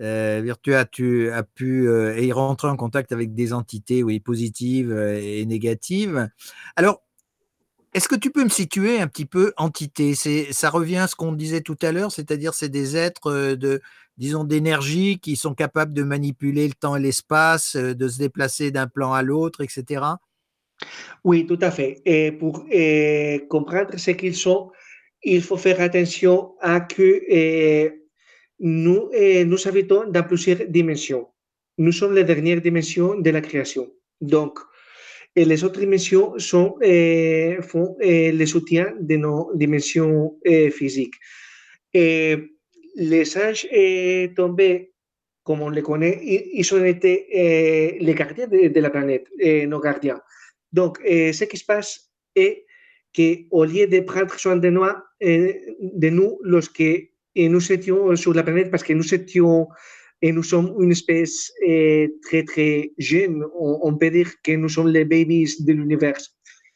[0.01, 5.45] euh, Virtua, tu as pu euh, rentrer en contact avec des entités oui, positives et
[5.45, 6.29] négatives.
[6.75, 7.01] Alors,
[7.93, 10.13] est-ce que tu peux me situer un petit peu entité?
[10.51, 13.81] Ça revient à ce qu'on disait tout à l'heure, c'est-à-dire c'est des êtres de,
[14.17, 18.88] disons, d'énergie qui sont capables de manipuler le temps et l'espace, de se déplacer d'un
[18.88, 20.01] plan à l'autre, etc.
[21.23, 22.01] Oui, tout à fait.
[22.05, 22.65] Et pour
[23.49, 24.71] comprendre ce qu'ils sont,
[25.23, 27.91] il faut faire attention à que
[28.59, 29.09] nous,
[29.65, 31.28] habitons dans plusieurs dimensions.
[31.78, 33.91] Nous sommes les dernières dimensions de la création.
[34.21, 34.59] Donc,
[35.36, 36.78] les autres dimensions sont,
[37.61, 40.38] font le soutien de nos dimensions
[40.71, 41.15] physiques.
[41.93, 42.38] Et
[42.95, 43.67] les anges
[44.36, 44.93] tombés,
[45.43, 49.28] comme on les connaît, ils ont été les gardiens de la planète,
[49.67, 50.21] nos gardiens.
[50.76, 51.91] Donc, euh, ce qui se passe
[52.36, 52.65] est
[53.15, 55.53] qu'au lieu de prendre soin de nous, euh,
[56.03, 59.69] de nous lorsque euh, nous étions sur la planète, parce que nous étions
[60.21, 61.53] et nous sommes une espèce
[62.26, 66.21] très très jeune, on, peut dire que nous sommes les babies de l'univers.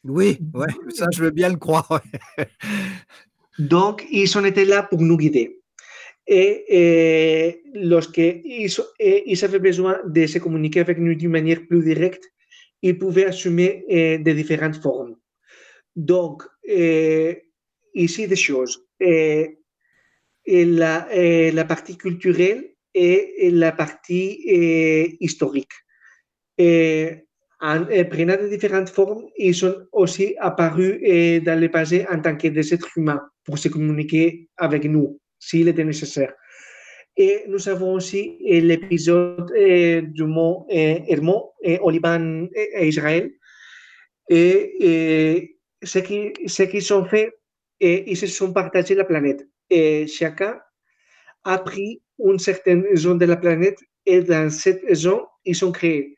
[0.04, 2.02] Oui, ouais, ça je veux bien le croire.
[3.58, 5.60] Donc, ils ont été là pour nous guider.
[6.26, 8.70] Et, et lorsqu'ils
[9.32, 12.24] ils avaient besoin de se communiquer avec nous d'une manière plus directe,
[12.82, 15.16] il pouvait assumer euh, de différentes formes.
[15.96, 17.34] Donc, euh,
[17.94, 18.86] ici des choses.
[19.00, 19.56] Et
[20.46, 21.08] la,
[21.52, 25.72] la, partie culturelle et, la partie historique.
[26.58, 27.26] Et,
[27.60, 30.98] en prenant de différentes formes, ils sont aussi apparus
[31.44, 35.68] dans le passé en tant que des êtres humains pour se communiquer avec nous, s'il
[35.68, 36.32] était nécessaire.
[37.20, 39.52] Et nous avons aussi l'épisode
[40.10, 41.50] du mont Hermon
[41.82, 43.30] au Liban et Israël.
[44.30, 47.34] Et, ce qu'ils ont fait,
[47.78, 49.46] ils se sont partagés la planète.
[49.68, 50.58] Et chacun
[51.44, 56.16] a pris une certaine zone de la planète et dans cette zone, ils ont créé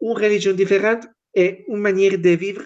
[0.00, 2.64] une religion différente et une manière de vivre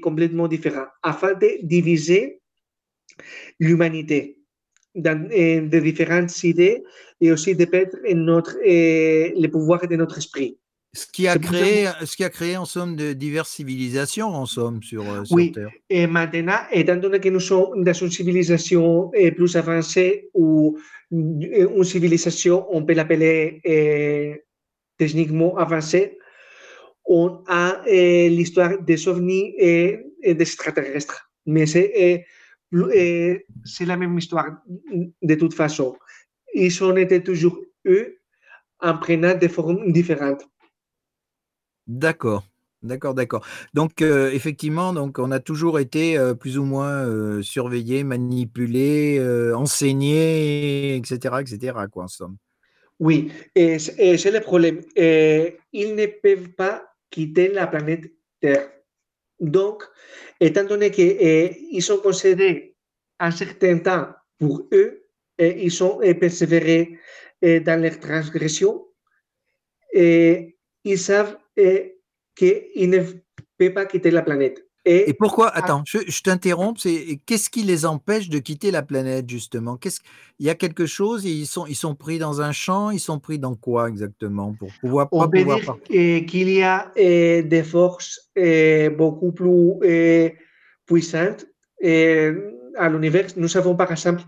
[0.00, 2.40] complètement différente afin de diviser
[3.58, 4.37] l'humanité
[5.02, 6.82] de différentes idées
[7.20, 10.58] et aussi de perdre notre, le pouvoir de notre esprit.
[10.94, 14.82] Ce qui, a créé, ce qui a créé en somme de diverses civilisations en somme
[14.82, 15.52] sur, euh, sur oui.
[15.52, 15.70] Terre.
[15.90, 20.78] Et maintenant, étant donné que nous sommes dans une civilisation eh, plus avancée ou
[21.10, 24.44] une civilisation, on peut l'appeler eh,
[24.96, 26.18] techniquement avancée,
[27.04, 31.30] on a eh, l'histoire des ovnis et, et, des extraterrestres.
[31.44, 32.24] Mais c'est
[32.72, 34.62] c'est la même histoire
[35.22, 35.96] de toute façon.
[36.54, 38.18] Ils ont été toujours eux
[38.80, 40.44] en prenant des formes différentes.
[41.86, 42.44] D'accord.
[42.82, 43.44] D'accord, d'accord.
[43.74, 49.20] Donc euh, effectivement, donc on a toujours été euh, plus ou moins euh, surveillé, manipulé,
[49.54, 51.76] enseigné, etc., etc.
[51.90, 52.36] Quoi, en somme.
[53.00, 54.80] Oui, et c'est le problème.
[54.96, 58.68] ils ne peuvent pas quitter la planète Terre.
[59.40, 59.84] Donc,
[60.40, 62.76] étant donné qu'ils sont considérés
[63.18, 64.08] un certain temps
[64.38, 65.06] pour eux,
[65.38, 66.98] et ils sont persévérés
[67.42, 68.86] dans leur transgression,
[69.92, 72.98] et ils savent qu'ils ne
[73.56, 74.67] peuvent pas quitter la planète.
[74.84, 76.86] Et, pourquoi Attends, je, t'interromps.
[77.26, 79.76] Qu'est-ce qui les empêche de quitter la planète justement?
[79.76, 80.00] Qu'est-ce
[80.38, 82.90] Il y a quelque chose Ils sont, ils sont pris dans un champ.
[82.90, 84.54] Ils sont pris dans quoi exactement?
[84.54, 85.76] Pour pouvoir On peut dire
[86.26, 88.30] qu'il y a des forces
[88.96, 89.74] beaucoup plus
[90.86, 91.46] puissantes
[91.82, 93.26] à l'univers.
[93.36, 94.22] Nous savons par exemple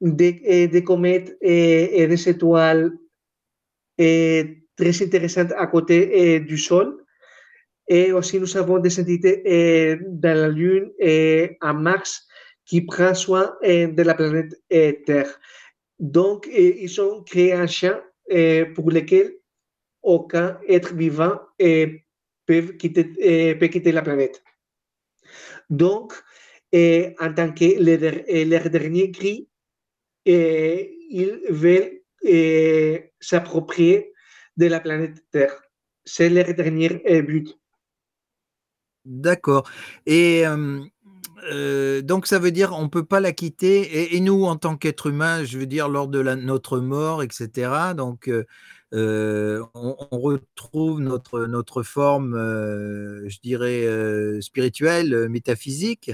[0.00, 2.92] des, des comètes et, des étoiles
[3.96, 6.98] très intéressantes à côté du Sol
[7.92, 12.26] et aussi, nous avons des entités euh, dans la Lune et à Mars
[12.64, 15.38] qui prennent soin euh, de la planète euh, Terre.
[15.98, 18.00] Donc, ils ont créé un champ
[18.74, 19.34] pour lequel
[20.02, 23.04] aucun être vivant peut quitter,
[23.60, 24.42] peut quitter la planète.
[25.68, 26.14] Donc,
[26.74, 29.48] en tant que leur dernier cri,
[30.24, 32.00] ils veulent
[33.20, 34.12] s'approprier
[34.56, 35.62] de la planète Terre.
[36.04, 37.61] C'est leur dernier but.
[39.04, 39.68] D'accord.
[40.06, 40.44] Et
[42.02, 44.14] donc ça veut dire on peut pas la quitter.
[44.14, 47.94] Et, nous, en tant qu'être humain, je veux dire lors de notre mort, etc.
[47.96, 48.30] Donc
[48.92, 56.12] on, retrouve notre notre forme, je dirais spirituelle, métaphysique.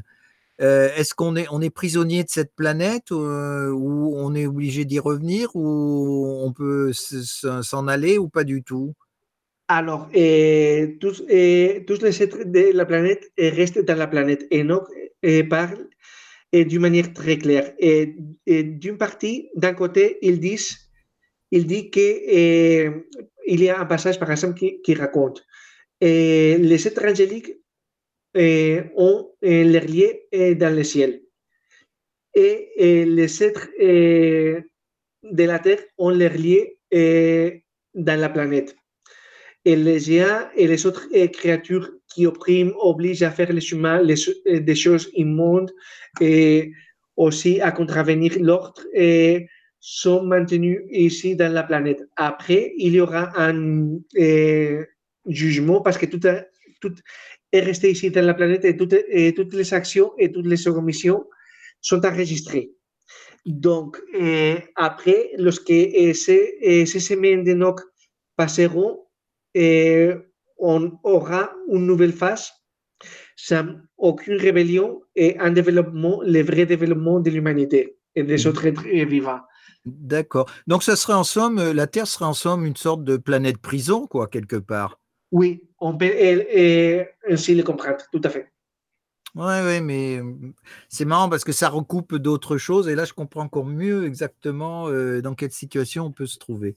[0.58, 3.16] Est-ce qu'on est on est prisonnier de cette planète ou
[4.16, 8.94] on est obligé d'y revenir ou on peut s'en aller ou pas du tout?
[9.68, 10.08] Alors,
[11.00, 11.22] tous,
[11.86, 14.46] tous, les êtres de la planète restent dans la planète.
[14.50, 14.88] Enoch
[15.50, 15.88] parle
[16.52, 17.74] d'une manière très claire.
[17.78, 18.14] Et,
[18.46, 23.04] d'une partie, d'un côté, il dit qu'il
[23.46, 25.44] y a un passage, par exemple, qui, raconte
[26.00, 27.52] les êtres angéliques
[28.34, 31.22] ont leur lié dans le ciel.
[32.34, 38.74] Et, les êtres de la Terre ont leur lié dans la planète
[39.68, 44.00] et les géants et les autres euh, créatures qui oppriment, obligent à faire les humains
[44.02, 45.70] euh, des choses immondes
[46.22, 46.72] et
[47.16, 48.82] aussi à contravenir l'ordre
[49.80, 52.02] sont maintenus ici dans la planète.
[52.16, 54.84] Après, il y aura un euh,
[55.26, 56.20] jugement parce que tout,
[57.52, 58.76] est resté ici dans la planète et,
[59.34, 61.24] toutes les actions et toutes les omissions
[61.80, 62.70] sont enregistrées.
[63.46, 63.98] Donc,
[64.76, 65.78] après, lorsque
[66.24, 67.80] ces semaines de Noc
[68.36, 69.07] passeront,
[69.54, 70.10] et
[70.58, 72.52] on aura une nouvelle phase
[73.36, 78.82] sans aucune rébellion et un développement, le vrai développement de l'humanité et des autres êtres
[78.82, 79.40] vivants.
[79.84, 80.50] D'accord.
[80.66, 84.06] Donc, ça serait en somme, la Terre serait en somme une sorte de planète prison,
[84.06, 85.00] quoi, quelque part.
[85.30, 88.52] Oui, on peut et, ainsi le comprendre, tout à fait.
[89.34, 90.20] Oui, oui, mais
[90.88, 94.90] c'est marrant parce que ça recoupe d'autres choses et là, je comprends encore mieux exactement
[95.20, 96.76] dans quelle situation on peut se trouver.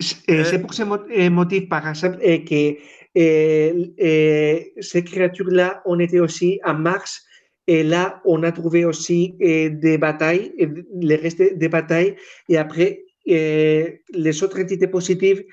[0.00, 2.76] C'est pour ce motif, par exemple, que
[3.14, 7.22] ces créatures-là, on était aussi à Mars,
[7.66, 10.52] et là, on a trouvé aussi des batailles,
[11.00, 12.16] les restes des batailles,
[12.48, 15.44] et après, les autres entités positives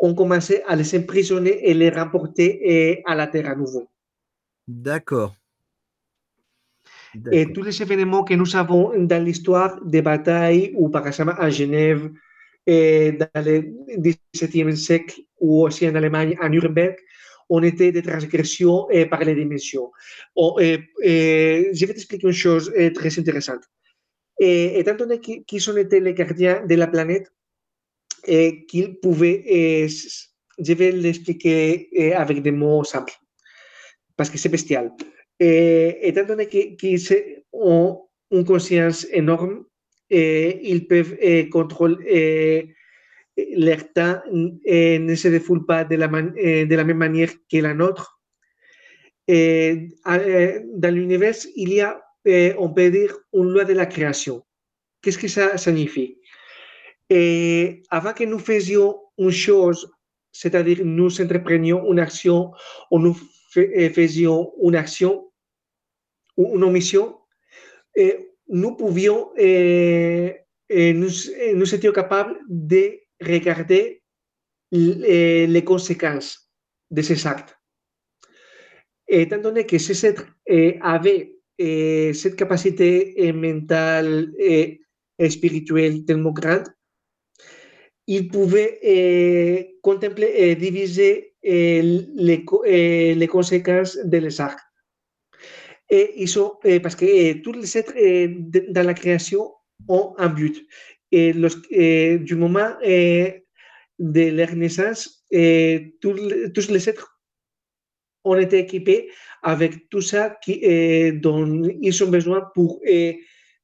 [0.00, 3.88] ont commencé à les emprisonner et les rapporter à la Terre à nouveau.
[4.66, 5.36] D'accord.
[7.30, 11.50] Et tous les événements que nous avons dans l'histoire des batailles, ou par exemple à
[11.50, 12.10] Genève,
[12.66, 13.62] dans le
[13.98, 16.96] XVIIe siècle ou aussi en Allemagne, à Nuremberg,
[17.50, 19.90] on était des transgressions par les dimensions.
[20.36, 23.62] je vais t'expliquer une chose très intéressante.
[24.40, 27.30] Et, étant donné qu'ils ont été les gardiens de la planète,
[28.26, 28.96] et qu'ils
[30.56, 33.12] je vais l'expliquer avec des mots simples,
[34.16, 34.90] parce que c'est bestial.
[35.38, 37.00] Et, étant donné qu'ils
[37.52, 38.00] ont
[38.30, 39.64] une conscience énorme,
[40.14, 41.16] ils peuvent
[41.50, 42.74] contrôler
[43.36, 48.20] leur temps ne se défoulent pas de la, même manière que la nôtre.
[49.28, 52.00] Dans l'univers, il y a,
[52.58, 54.44] on peut dire, une loi de la création.
[55.02, 56.18] Qu'est-ce que ça signifie?
[57.10, 59.90] Et Avant que nous faisions une chose,
[60.32, 62.52] c'est-à-dire nous entreprenions une action
[62.90, 63.16] ou nous
[63.50, 65.30] faisions une action
[66.36, 67.16] ou une omission,
[68.48, 70.32] nous pouvions, euh,
[70.72, 74.02] euh, nous, euh, nous, étions capables de regarder
[74.70, 76.50] les, conséquences
[76.90, 77.56] de ces actes.
[79.06, 80.26] Étant donné que ces êtres
[80.80, 84.80] avaient cette capacité mentale et
[85.28, 86.64] spirituelle tellement grande,
[88.06, 92.44] ils pouvaient contempler et diviser les,
[93.14, 94.64] les conséquences de les actes.
[95.96, 97.94] Et ils sont, parce que tous les êtres
[98.76, 99.52] dans la création
[99.86, 100.56] ont un but.
[101.12, 105.24] Du moment de leur naissance,
[106.00, 107.20] tous, les êtres
[108.24, 109.08] ont été équipés
[109.44, 110.54] avec tout ça qui,
[111.12, 112.80] dont ils ont besoin pour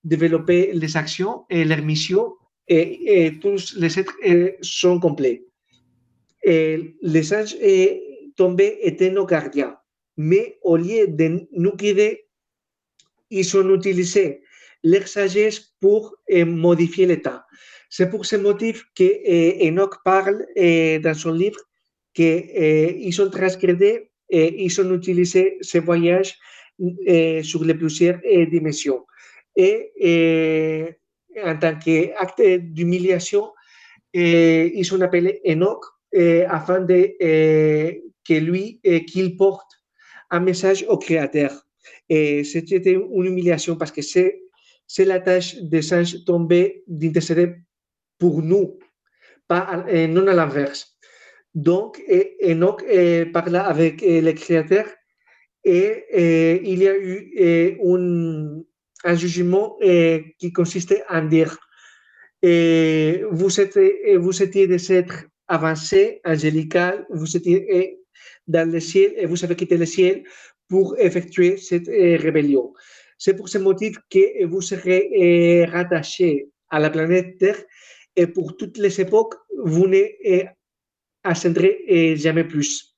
[0.04, 2.34] développer les actions et leurs missions
[2.68, 4.16] et, tous les êtres
[4.60, 5.42] sont complets.
[6.44, 7.56] Et les anges
[8.36, 9.76] tombés étaient nos gardiens,
[10.20, 12.26] mais au lieu de nous guider,
[13.30, 14.42] ils ont utilisé
[14.84, 16.14] leur sagesse pour
[16.46, 17.46] modifier l'état.
[17.88, 19.08] C'est pour ce motif que
[19.66, 20.44] Enoch parle
[21.04, 21.60] dans son livre
[22.12, 26.38] qu'ils ont transgrédé et ils ont utilisé ces voyages
[27.42, 28.18] sur les plusieurs
[28.50, 29.06] dimensions.
[29.56, 30.94] Et
[31.42, 33.52] en tant qu'acte d'humiliation,
[34.12, 35.84] ils sont appelés Enoch
[36.48, 39.79] afin de, que lui, qu'il porte
[40.30, 41.66] un message au Créateur.
[42.08, 44.42] Et c'était une humiliation parce que c'est,
[44.86, 47.54] c'est la tâche des saints tombés d'intercéder
[48.18, 48.78] pour nous,
[49.48, 50.96] pas, non à l'inverse.
[51.54, 52.00] Donc,
[52.42, 52.84] Enoch
[53.32, 54.86] parla avec le Créateur
[55.64, 58.62] et, il y a eu un,
[59.04, 59.78] un jugement
[60.38, 61.58] qui consistait en dire
[62.42, 63.78] vous, êtes,
[64.16, 67.99] vous étiez des êtres avancés, angélical, vous étiez
[68.50, 70.24] dans le ciel et vous avez quitté le ciel
[70.68, 72.72] pour effectuer cette rébellion.
[73.18, 77.62] C'est pour ce motif que vous serez rattaché à la planète Terre
[78.16, 79.34] et pour toutes les époques,
[79.64, 82.90] vous n'ascendrez jamais plus.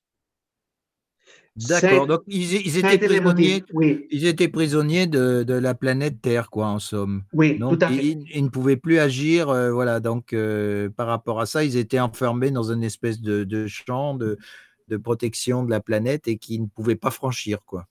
[1.55, 3.63] D'accord, donc ils, étaient prisonniers,
[4.09, 7.21] ils étaient prisonniers de, de, la planète Terre, quoi, en somme.
[7.31, 8.17] Oui, donc, tout à fait.
[8.33, 11.99] Ils, ne pouvaient plus agir, euh, voilà, donc euh, par rapport à ça, ils étaient
[11.99, 14.39] enfermés dans une espèce de, de champ de,
[14.87, 17.87] de, protection de la planète et qui ne pouvaient pas franchir, quoi.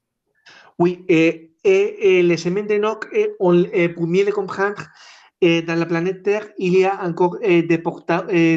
[0.78, 3.06] Oui, et, et, les semaines d'Enoch,
[3.38, 4.82] pour mieux les comprendre,
[5.40, 7.62] et dans la planète Terre, il y a encore des,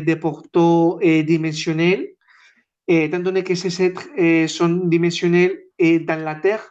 [0.01, 2.15] des portaux dimensionnels
[2.87, 4.07] étant donné que ces êtres
[4.47, 6.69] sont dimensionnels et dans la Terre,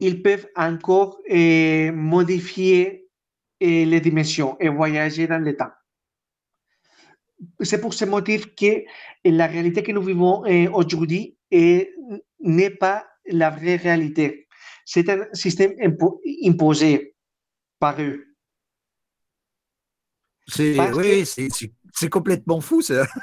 [0.00, 3.08] ils peuvent encore modifier
[3.60, 5.70] les dimensions et voyager dans le temps.
[7.60, 8.84] C'est pour ce motif que
[9.24, 14.48] la réalité que nous vivons aujourd'hui n'est pas la vraie réalité.
[14.84, 15.74] C'est un système
[16.44, 17.14] imposé
[17.78, 18.26] par eux.
[20.58, 23.06] oui, c'est complètement fou, ça.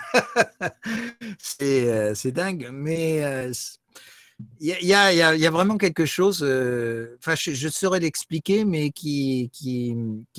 [1.62, 2.70] Euh, c'est dingue.
[2.72, 3.22] Mais
[4.62, 4.94] il euh, y,
[5.46, 9.52] a, vraiment quelque chose, euh, je, saurais l'expliquer, mais qui,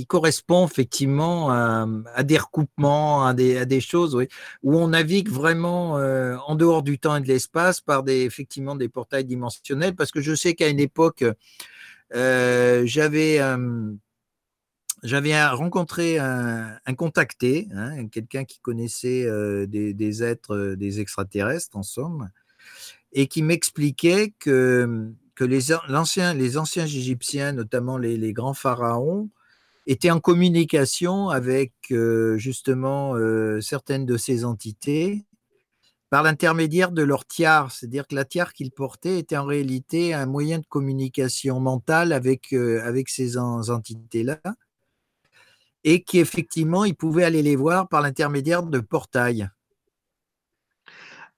[0.09, 4.15] correspond effectivement à, des recoupements, à des, choses
[4.63, 8.89] où on navigue vraiment en dehors du temps et de l'espace par des, effectivement des
[8.89, 9.95] portails dimensionnels.
[9.95, 11.25] Parce que je sais qu'à une époque,
[12.13, 13.41] j'avais
[15.03, 21.83] j'avais rencontré un, contacté, hein, quelqu'un qui connaissait euh, des, êtres, euh, des extraterrestres en
[21.83, 22.31] somme,
[23.13, 26.35] et qui m'expliquait que, les, anciens,
[26.85, 29.31] Égyptiens, notamment les, grands pharaons,
[29.87, 33.15] étaient en communication avec euh, justement
[33.61, 35.25] certaines de ces entités
[36.11, 40.27] par l'intermédiaire de leur tiare, c'est-à-dire que la tiare qu'ils portaient était en réalité un
[40.27, 44.41] moyen de communication mentale avec, avec ces entités-là
[45.85, 49.49] et qu'effectivement, ils pouvaient aller les voir par l'intermédiaire de portails.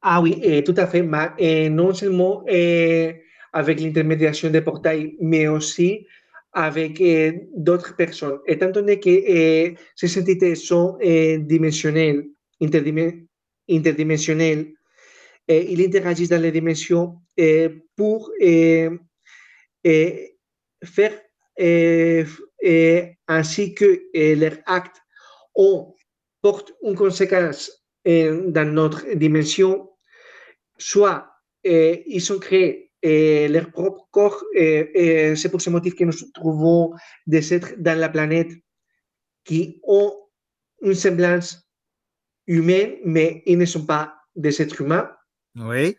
[0.03, 1.09] Ah oui, et tout à fait.
[1.39, 2.45] Et non seulement
[3.53, 6.07] avec l'intermédiation des portails, mais aussi
[6.53, 7.03] avec
[7.57, 8.39] d'autres personnes.
[8.47, 12.27] Étant donné que ces entités sont dimensionnelles,
[13.71, 14.73] interdimensionnelles,
[15.49, 17.15] ils interagissent dans les dimensions
[17.97, 18.31] pour
[20.85, 21.21] faire
[21.75, 25.01] et ainsi que leurs actes
[25.55, 25.95] ont,
[26.41, 27.71] portent une conséquence
[28.05, 29.89] dans notre dimension,
[30.83, 31.29] soit
[31.65, 36.93] ils ont créé leur propre corps, et c'est pour ce motif que nous trouvons
[37.27, 38.51] des êtres dans la planète
[39.45, 40.13] qui ont
[40.83, 41.69] une semblance
[42.47, 45.11] humaine, mais ils ne sont pas des êtres humains.
[45.57, 45.97] Oui.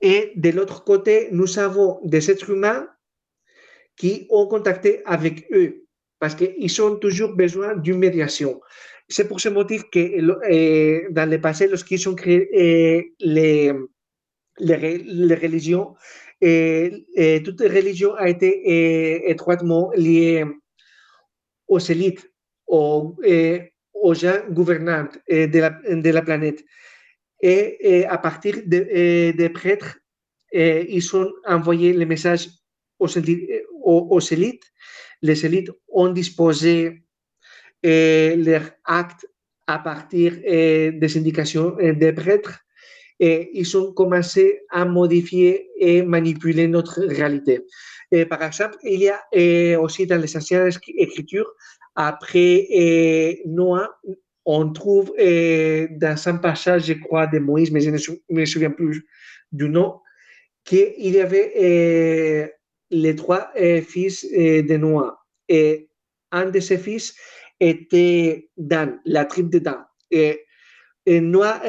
[0.00, 2.88] Et de l'autre côté, nous avons des êtres humains
[3.96, 5.86] qui ont contacté avec eux
[6.18, 8.60] parce qu'ils ont toujours besoin d'une médiation.
[9.08, 13.72] C'est pour ce motif que euh, dans le passé, lorsqu'ils ont créé les,
[14.58, 15.94] les, religions,
[16.40, 20.44] et, euh, toute religion a été étroitement liée
[21.68, 22.30] aux élites,
[22.66, 23.16] aux,
[23.94, 26.64] aux gens gouvernants de la, planète.
[27.40, 29.98] Et, à partir des de prêtres,
[30.52, 32.48] ils ont envoyé le message
[32.98, 34.64] aux, élites.
[35.22, 37.04] Les élites ont disposé
[37.84, 39.28] leurs actes
[39.66, 42.58] à partir des indications des prêtres
[43.20, 47.60] ils ont commencé à modifier et manipuler notre réalité.
[48.28, 51.50] Par exemple, il y a aussi dans les anciennes écritures,
[51.94, 52.66] après
[53.46, 53.88] Noah,
[54.44, 57.96] on trouve dans un passage, je crois, de Moïse, mais je ne
[58.30, 59.06] me souviens plus
[59.52, 60.00] du nom,
[60.64, 62.50] qu'il y avait
[62.90, 63.52] les trois
[63.86, 65.18] fils de Noah.
[65.48, 65.88] Et
[66.32, 67.14] un de ces fils
[67.64, 69.62] était Dan, la tribu de.
[70.10, 70.40] Et,
[71.06, 71.60] Noah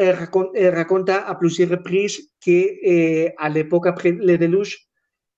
[0.71, 4.87] raconte, à plusieurs reprises qu'à l'époque après le déluge,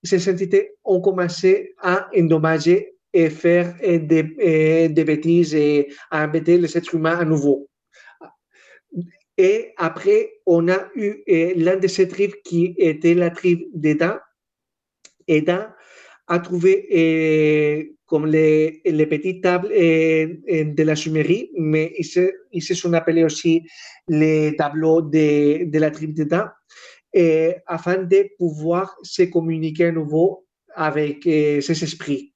[0.03, 6.77] ces entités ont commencé à endommager et faire des, des bêtises et à embêter les
[6.77, 7.67] êtres humains à nouveau.
[9.35, 11.23] Et après, on a eu
[11.55, 14.21] l'un de ces tribus qui était la tribu d'Eda.
[15.27, 15.75] Eda
[16.27, 22.73] a trouvé comme les, les, petites tables de la Sumérie, mais ils se, ils se
[22.73, 23.63] sont appelés aussi
[24.07, 26.55] les tableaux de, de la tribu d'Eda,
[27.65, 30.45] afin de pouvoir se communiquer à nouveau
[30.75, 32.33] avec ces esprits.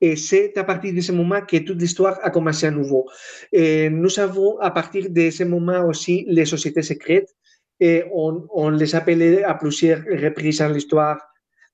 [0.00, 3.06] Et c'est à partir de ce moment que toute l'histoire a commencé à nouveau.
[3.52, 7.34] Nous avons à partir de ce moment aussi les sociétés secrètes
[7.80, 11.18] et on, on les appelait à plusieurs reprises dans l'histoire,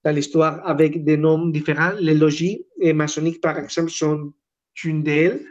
[0.04, 1.92] dans l'histoire avec des noms différents.
[2.00, 4.32] Les logis et maçonniques, par exemple, sont
[4.84, 5.44] une d'elles.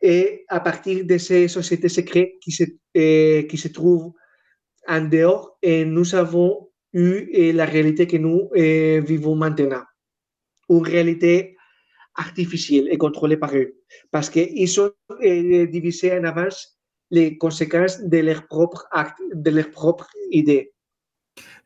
[0.00, 2.64] Et à partir de ces sociétés secrètes qui se,
[3.42, 4.12] qui se trouvent
[4.86, 8.48] en dehors, et nous avons eu la réalité que nous
[9.04, 9.82] vivons maintenant.
[10.70, 11.56] Une réalité
[12.14, 13.76] artificielle et contrôlée par eux,
[14.10, 14.90] parce qu'ils ont
[15.20, 16.78] divisé en avance
[17.10, 20.72] les conséquences de leurs propres actes, de leurs propres idées.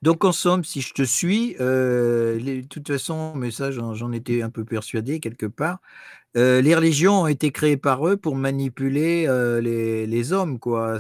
[0.03, 4.43] Donc, en somme, si je te suis, euh, de toute façon, mais ça, j'en étais
[4.43, 5.81] un peu persuadé quelque part,
[6.37, 9.27] euh, les religions ont été créées par eux pour manipuler
[9.61, 10.99] les, les, hommes, quoi.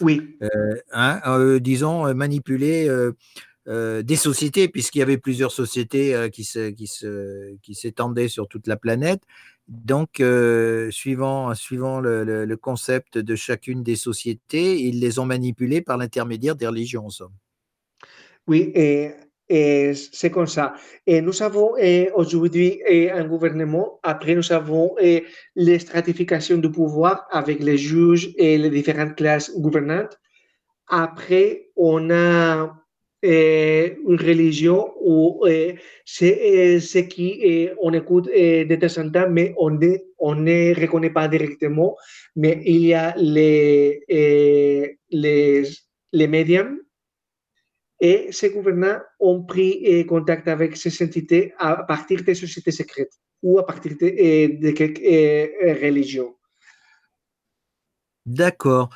[0.00, 0.38] oui.
[0.92, 2.88] Hein, disons, manipuler
[3.66, 8.28] euh, des sociétés, puisqu'il y avait plusieurs sociétés euh, qui, se, qui, se, qui s'étendaient
[8.28, 9.22] sur toute la planète.
[9.66, 15.80] Donc, euh, suivant, suivant le, le, concept de chacune des sociétés, ils les ont manipulées
[15.80, 17.08] par l'intermédiaire des religions.
[18.46, 19.12] Oui, et,
[19.94, 20.74] c'est comme ça.
[21.06, 21.74] Et nous avons
[22.14, 22.80] aujourd'hui
[23.10, 29.16] un gouvernement, après nous avons les stratifications du pouvoir avec les juges et les différentes
[29.16, 30.18] classes gouvernantes.
[30.88, 32.83] Après, on a
[33.24, 34.92] une religion
[35.46, 40.34] eh, c'est eh, ce qui on écoute de temps en temps, mais on ne, on
[40.34, 41.96] ne reconnaît pas directement.
[42.36, 44.04] Mais il y a les,
[46.12, 46.78] médiums
[48.00, 53.58] et ces gouvernants ont pris contact avec ces entités à partir des sociétés secrètes ou
[53.58, 56.34] à partir de, de quelques religions.
[58.26, 58.90] D'accord.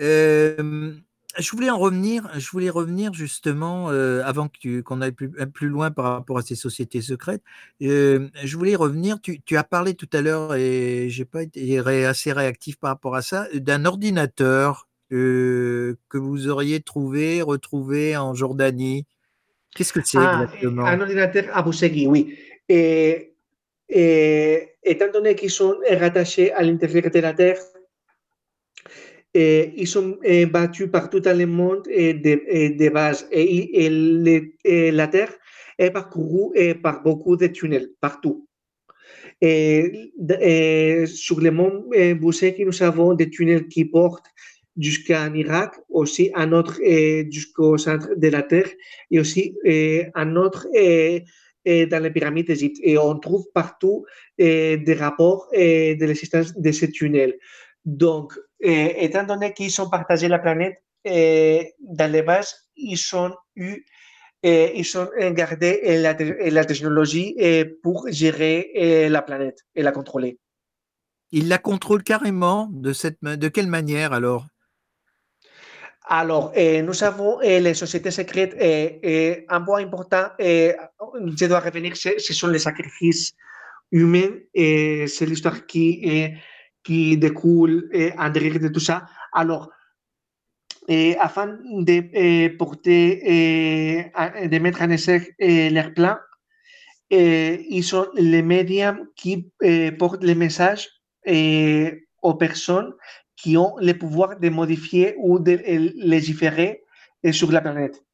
[0.00, 0.92] Euh,
[1.38, 4.48] je voulais en revenir, je voulais revenir justement, euh, avant
[4.86, 7.42] qu'on aille plus, plus, loin par rapport à ces sociétés secrètes,
[7.82, 11.78] euh, je voulais revenir, tu, tu, as parlé tout à l'heure, et j'ai pas été
[11.78, 18.34] assez réactif par rapport à ça, d'un ordinateur euh, que vous auriez trouvé, retrouvé en
[18.34, 19.06] Jordanie.
[19.74, 20.86] Qu'est-ce que c'est ah, exactement?
[20.86, 22.38] Un ordinateur à Boussegui, oui.
[22.68, 23.34] Et,
[23.88, 27.58] et, étant donné qu'ils sont rattachés à l'intérieur de la Terre,
[29.34, 30.18] ils sont
[30.50, 33.26] battus par tout le monde de, de base.
[33.32, 35.32] Et, la Terre
[35.78, 38.48] est parcourue par beaucoup de tunnels, partout.
[39.40, 40.12] Et,
[41.06, 41.84] sur le mont
[42.20, 44.26] Bousseki, nous avons des tunnels qui portent
[44.76, 46.80] jusqu'en Irak, aussi un autre
[47.30, 48.70] jusqu'au centre de la Terre,
[49.10, 49.56] et aussi
[50.14, 50.68] un autre
[51.66, 52.78] dans les pyramides d'Égypte.
[52.82, 54.04] Et on trouve partout
[54.38, 57.36] des rapports de l'existence de ces tunnels.
[57.84, 63.34] Donc, eh, étant donné qu'ils ont partagé la planète, eh, dans les bases, ils ont
[63.56, 63.84] eu,
[64.42, 67.36] eh, ils ont gardé la, la technologie
[67.82, 70.38] pour gérer la planète et la contrôler.
[71.30, 74.46] Ils la contrôlent carrément de, cette, de quelle manière alors?
[76.06, 78.54] Alors, nous avons les sociétés secrètes.
[79.48, 83.32] un point important, je dois revenir, ce sont les sacrifices
[83.90, 84.32] humains.
[84.54, 86.34] C'est l'histoire qui
[86.84, 89.06] qui découle en de tout ça.
[89.32, 89.70] Alors,
[91.18, 91.58] afin
[91.88, 96.16] de porter, de mettre en essai leur plan,
[97.10, 99.50] ils sont les médias qui
[99.98, 100.88] portent les messages
[102.22, 102.92] aux personnes
[103.36, 105.58] qui ont le pouvoir de modifier ou de
[105.96, 106.84] légiférer
[107.32, 108.04] sur la planète.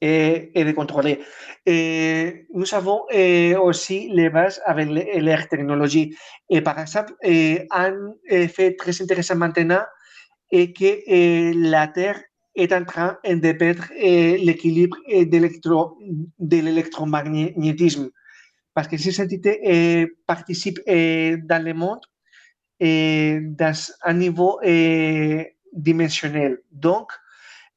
[0.00, 1.20] Et, de contrôler.
[1.66, 3.02] Et nous avons
[3.62, 6.16] aussi les bases avec l'air technologie.
[6.48, 8.14] Et par exemple, un
[8.48, 9.82] fait très intéressant maintenant
[10.50, 12.20] est que la Terre
[12.56, 18.10] est en train de perdre l'équilibre de l'électromagnétisme.
[18.74, 22.00] Parce que ces entités participent dans le monde
[22.80, 24.58] dans un niveau
[25.72, 26.58] dimensionnel.
[26.72, 27.12] Donc,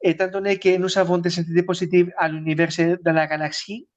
[0.03, 2.69] étant donné que nous avons des entités positives à l'univers
[3.03, 3.87] dans la galaxie,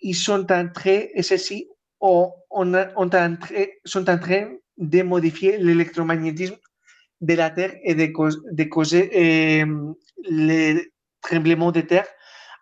[0.00, 1.68] ils sont en train, et ceci,
[2.00, 3.10] on, on, on
[3.84, 6.56] sont en train de modifier l'électromagnétisme
[7.20, 8.06] de la Terre et de,
[8.52, 9.94] de causer euh,
[10.28, 10.92] les
[11.22, 12.06] tremblements de terre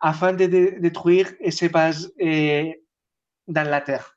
[0.00, 0.46] afin de,
[0.80, 2.70] détruire ces bases euh,
[3.48, 4.16] dans la Terre.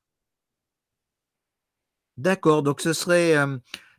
[2.18, 3.58] D'accord, donc ce serait, euh,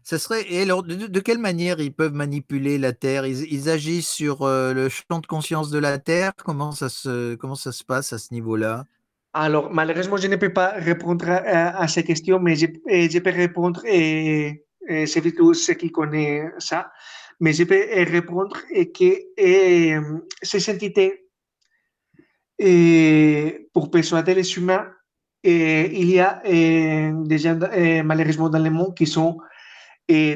[0.08, 3.26] ce serait et alors de, quelle manière ils peuvent manipuler la Terre?
[3.26, 6.32] Ils, agissent sur euh, le champ de conscience de la Terre?
[6.42, 8.86] Comment ça se, comment ça se passe à ce niveau-là?
[9.34, 13.82] Alors, malheureusement, je ne peux pas répondre à, à ces questions, mais je, peux répondre,
[13.84, 16.90] et, et c'est plutôt ce qui connaît ça,
[17.38, 19.12] mais je peux répondre et que
[20.42, 21.28] ces entités,
[23.74, 24.86] pour persuader les humains,
[25.44, 27.58] et il y a des gens,
[28.04, 29.38] malheureusement, dans le monde qui sont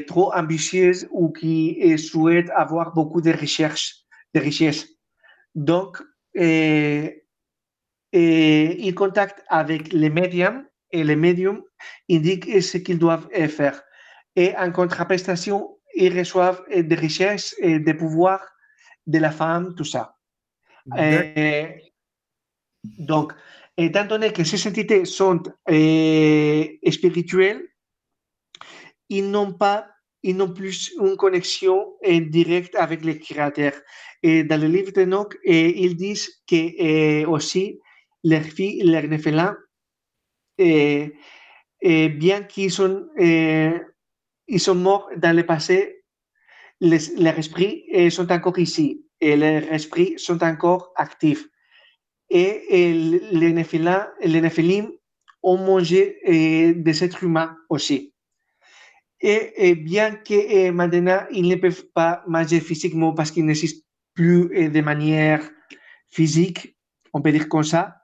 [0.07, 3.95] trop ambitieuses ou qui souhaitent avoir beaucoup de recherches,
[4.33, 4.87] de richesses.
[5.55, 6.01] Donc,
[6.35, 7.21] ils
[8.95, 11.63] contactent avec les médiums et les médiums
[12.09, 13.81] indiquent ce qu'ils doivent faire.
[14.35, 18.47] Et en contraprestation, ils reçoivent des richesses et des pouvoirs
[19.05, 20.15] de la femme, tout ça.
[20.97, 21.93] Et,
[22.83, 23.33] donc,
[23.77, 27.61] étant donné que ces entités sont euh, spirituelles,
[29.17, 29.87] ils n'ont pas,
[30.23, 31.77] ils n'ont plus une connexion
[32.07, 33.73] euh, directe avec le Créateur.
[34.21, 37.79] Et dans le livre de Noc, euh, ils disent que aussi
[38.23, 39.55] leurs filles, leurs néphélins,
[40.57, 43.05] bien qu'ils sont,
[44.75, 46.03] morts dans le passé,
[46.79, 51.45] les, leurs esprits sont encore ici et leurs esprits sont encore actifs
[52.33, 52.93] et
[53.31, 54.89] les, Néphilim, les
[55.43, 58.12] ont mangé des êtres humains aussi.
[59.25, 64.81] Et, bien que maintenant, ils ne peuvent pas manger physiquement parce qu'ils n'existent plus de
[64.81, 65.49] manière
[66.09, 66.75] physique,
[67.13, 67.95] on peut dire comme ça,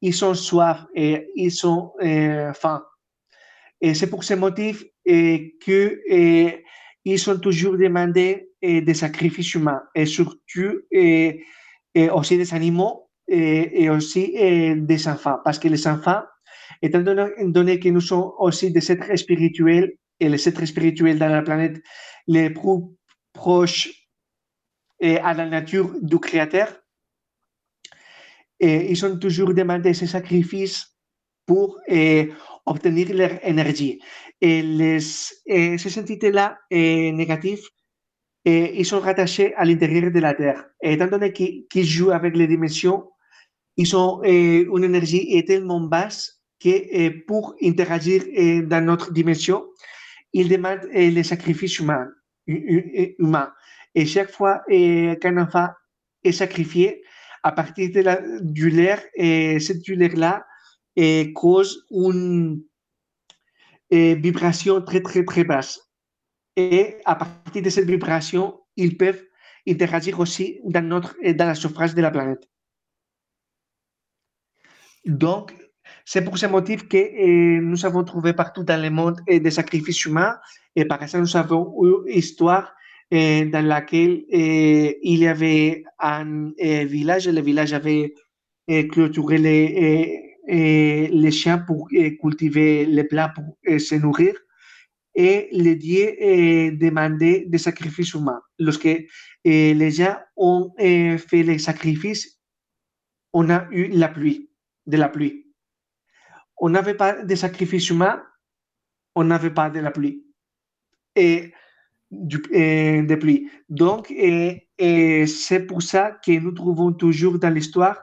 [0.00, 2.84] ils sont soifs et ils sont euh, faim.
[3.80, 5.50] Et c'est pour ce motif qu'ils
[7.30, 10.82] ont toujours demandé des sacrifices humains et surtout
[12.12, 14.32] aussi des animaux et, aussi
[14.76, 16.22] des enfants, parce que les enfants,
[16.80, 21.42] étant donné, que nous sommes aussi des êtres spirituels, et les êtres spirituels dans la
[21.42, 21.82] planète
[22.26, 22.82] les plus
[23.32, 23.90] proches
[25.00, 26.68] et à la nature du Créateur,
[28.60, 30.96] ils ont toujours demandé ces sacrifices
[31.44, 32.30] pour et,
[32.66, 34.00] obtenir leur énergie.
[34.40, 34.98] Et, les,
[35.46, 37.66] et ces entités-là négatives,
[38.44, 40.64] et ils sont rattachés à l'intérieur de la Terre.
[40.82, 43.08] Et étant donné qu'ils jouent avec les dimensions,
[43.76, 48.22] ils ont une énergie tellement basse que pour interagir
[48.66, 49.64] dans notre dimension,
[50.32, 52.08] ils demandent les sacrifices humains.
[52.46, 55.68] Et chaque fois qu'un enfant
[56.24, 57.02] est sacrifié,
[57.42, 60.44] à partir de du lait, et cette douleur-là
[61.34, 62.62] cause une
[63.90, 65.80] vibration très, très, très basse.
[66.56, 69.22] Et à partir de cette vibration, ils peuvent
[69.66, 72.48] interagir aussi dans, notre, dans la surface de la planète.
[75.04, 75.54] Donc,
[76.04, 79.50] c'est pour ce motif que eh, nous avons trouvé partout dans le monde eh, des
[79.50, 80.36] sacrifices humains.
[80.76, 81.74] Et par exemple, nous avons
[82.06, 82.72] une histoire
[83.10, 86.52] eh, dans laquelle il y avait un
[86.84, 87.28] village.
[87.28, 88.14] Le village avait
[88.90, 91.88] clôturé les, les chiens pour
[92.20, 94.34] cultiver les plats pour se nourrir.
[95.14, 96.16] Et les dieux
[96.80, 98.40] demandaient des sacrifices humains.
[98.58, 98.88] Lorsque
[99.44, 102.40] les gens ont fait les sacrifices,
[103.34, 104.48] on a eu la pluie
[104.86, 105.51] de la pluie.
[106.64, 108.22] On n'avait pas de sacrifice humain,
[109.16, 110.24] on n'avait pas de la pluie.
[111.16, 111.52] Et,
[112.12, 113.50] du, de pluie.
[113.68, 114.68] Donc, et,
[115.26, 117.98] c'est pour ça que nous trouvons toujours dans l'histoire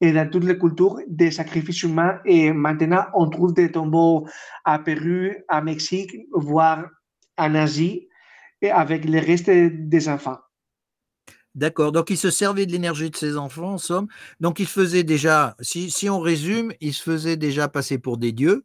[0.00, 2.18] et dans toutes les cultures des sacrifices humains.
[2.24, 4.26] Et maintenant, on trouve des tombeaux
[4.64, 6.90] à Pérou, à Mexique, voire
[7.38, 8.08] en Asie,
[8.72, 10.38] avec les restes des enfants.
[11.54, 11.92] D'accord.
[11.92, 14.08] Donc, il se servait de l'énergie de ses enfants, en somme.
[14.40, 18.16] Donc, il se faisait déjà, si, si on résume, il se faisait déjà passer pour
[18.16, 18.64] des dieux.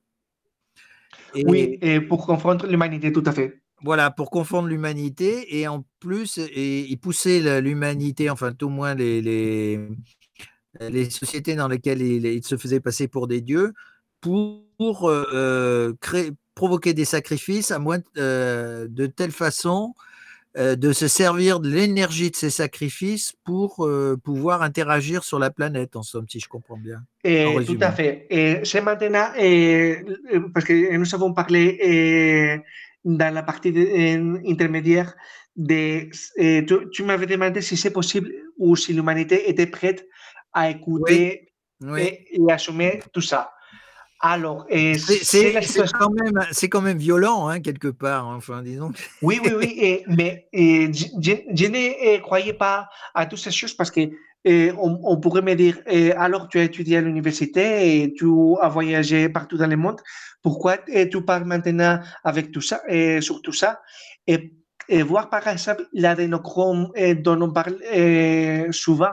[1.36, 1.46] Et...
[1.46, 3.62] Oui, et pour confronter l'humanité, tout à fait.
[3.84, 8.96] voilà, pour confondre l'humanité et en plus, et, ils poussaient l'humanité, enfin tout au moins
[8.96, 9.80] les, les,
[10.80, 13.74] les sociétés dans lesquelles ils, se faisaient passer pour des dieux,
[14.22, 19.94] pour euh, créer, provoquer des sacrifices à moins euh, de telle façon
[20.58, 25.52] euh, de se servir de l'énergie de ces sacrifices pour euh, pouvoir interagir sur la
[25.52, 27.04] planète, en somme, si je comprends bien.
[27.24, 28.26] Et, tout à fait.
[28.32, 30.04] Et c'est maintenant, et,
[30.54, 32.64] parce que nous avons parlé
[33.06, 33.70] dans la partie
[34.48, 35.14] intermédiaire,
[35.56, 36.10] de,
[36.64, 40.08] tu, tu m'avais demandé si c'est possible ou si l'humanité était prête
[40.54, 41.52] à écouter
[41.98, 43.52] Et, et assumer tout ça.
[44.22, 45.54] Alors, c'est
[45.98, 46.40] quand, même,
[46.70, 48.92] quand même violent, hein, quelque part, hein, enfin, disons.
[49.22, 53.74] Oui, oui, oui, et, mais et, je, je, ne croyais pas à toutes ces choses
[53.74, 54.02] parce que
[54.46, 55.78] on, on, pourrait me dire,
[56.18, 58.28] alors tu as étudié à l'université et tu
[58.62, 60.02] as voyagé partout dans le monde,
[60.42, 63.80] pourquoi tu parles maintenant avec tout ça, et sur tout ça
[64.28, 64.52] et,
[65.04, 67.78] voir par exemple l'adénochrome dont on parle
[68.72, 69.12] souvent?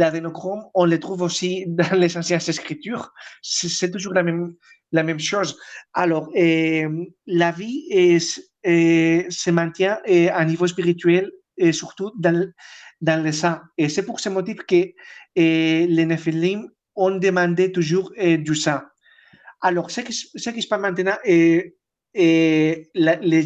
[0.00, 3.12] L'adénochrome, on le trouve aussi dans les anciennes écritures.
[3.42, 4.54] C'est toujours la même,
[4.92, 5.58] la même chose.
[5.94, 6.88] Alors, euh,
[7.26, 9.98] la vie se maintient
[10.32, 12.50] à niveau spirituel et surtout dans,
[13.00, 13.58] dans le sang.
[13.78, 14.92] Et c'est pour ce motif que
[15.36, 18.80] les Nephilim ont demandé toujours du sang.
[19.62, 21.76] Alors, ce qui, ce qui se passe maintenant, les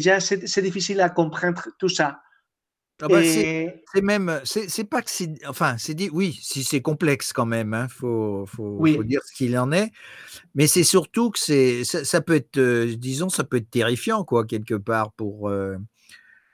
[0.01, 2.19] gens, c'est difficile à comprendre tout ça.
[3.01, 7.33] Ah bah c'est même, c'est pas que c'est, enfin, c'est dit, oui, si c'est complexe
[7.33, 9.91] quand même, il hein, faut, faut, faut, dire ce qu'il en est,
[10.53, 14.45] mais c'est surtout que c'est, ça, peut être, euh, disons, ça peut être terrifiant, quoi,
[14.45, 15.75] quelque part, pour, euh,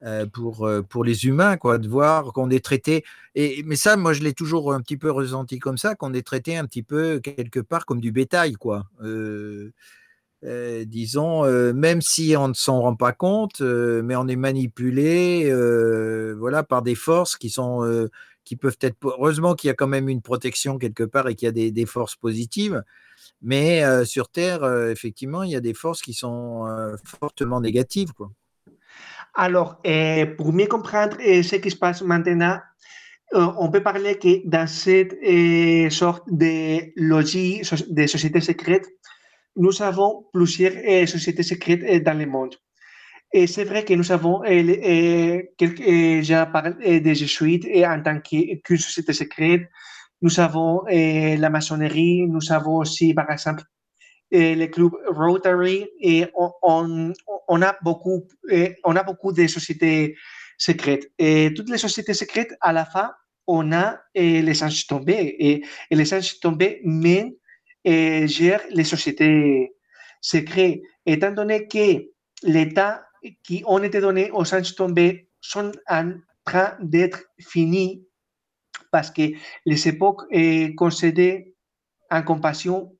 [0.01, 3.03] euh, pour, pour les humains, quoi, de voir qu'on est traité,
[3.35, 6.25] et, mais ça, moi, je l'ai toujours un petit peu ressenti comme ça, qu'on est
[6.25, 8.87] traité un petit peu, quelque part, comme du bétail, quoi.
[10.43, 14.35] Euh, disons, euh, même si on ne s'en rend pas compte, euh, mais on est
[14.35, 15.51] manipulé,
[16.35, 18.09] voilà, par des forces qui sont,
[18.43, 18.97] qui peuvent être.
[19.03, 21.85] Heureusement qu'il y a quand même une protection quelque part et qu'il y a des,
[21.85, 22.83] forces positives,
[23.41, 26.67] mais sur Terre, effectivement, il y a des forces qui sont
[27.03, 28.31] fortement négatives, quoi.
[29.33, 29.81] Alors,
[30.37, 32.59] pour mieux comprendre ce qui se passe maintenant,
[33.33, 35.13] on peut parler que dans cette
[35.93, 38.87] sorte de logique de société secrète,
[39.55, 42.55] nous avons plusieurs euh, sociétés secrètes euh, dans le monde.
[43.33, 49.13] Et c'est vrai que nous avons, euh, j'ai parlé des jésuites en tant qu'une société
[49.13, 49.61] secrète.
[50.21, 53.63] Nous avons la maçonnerie, nous avons aussi, par exemple,
[54.31, 56.27] le club Rotary et
[56.61, 58.27] on, a beaucoup,
[58.83, 60.15] on a beaucoup de sociétés
[60.57, 61.09] secrètes.
[61.17, 63.13] Et toutes les sociétés secrètes, à la fin,
[63.47, 65.35] on a les anges tombés.
[65.39, 67.33] Et les anges tombés mènent
[67.83, 69.73] et gère les sociétés
[70.19, 70.81] secrètes.
[71.05, 72.03] Étant donné que
[72.43, 73.05] l'État
[73.43, 76.13] qui ont été donnés aux anges tombés sont en
[76.45, 78.05] train d'être finis
[78.91, 79.31] parce que
[79.65, 80.23] les époques
[80.75, 81.55] concédées
[82.09, 82.95] en compassion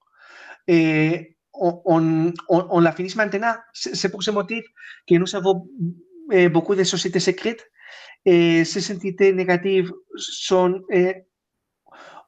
[0.67, 3.53] et on, on, on, la finit maintenant.
[3.73, 4.63] C'est pour ce motif
[5.07, 5.67] que nous avons
[6.51, 7.65] beaucoup de sociétés secrètes
[8.25, 10.81] et ces entités négatives sont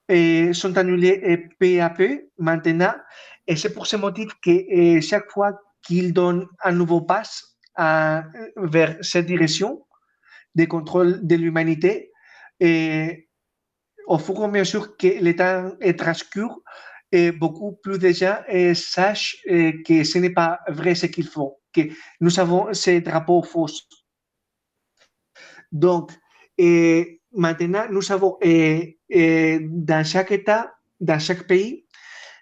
[0.10, 2.94] sont annulés peu à peu maintenant.
[3.48, 5.52] Et c'est pour ce motif que chaque fois
[5.82, 7.24] qu'ils donnent un nouveau pas
[8.58, 9.86] vers cette direction
[10.56, 12.12] de contrôle de l'humanité,
[12.62, 16.62] au fur et à mesure que le temps transcure,
[17.12, 18.38] et beaucoup plus de gens
[18.74, 21.82] sachent que ce n'est pas vrai ce qu'ils font, que
[22.22, 23.68] nous avons ces drapeaux faux.
[25.72, 26.12] Donc,
[27.32, 28.38] maintenant, nous avons
[29.14, 31.86] dans chaque État, dans chaque pays,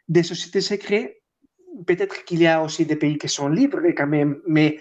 [0.07, 1.17] des sociétés secrètes.
[1.87, 4.77] Peut-être qu'il y a aussi des pays qui sont libres quand même, mais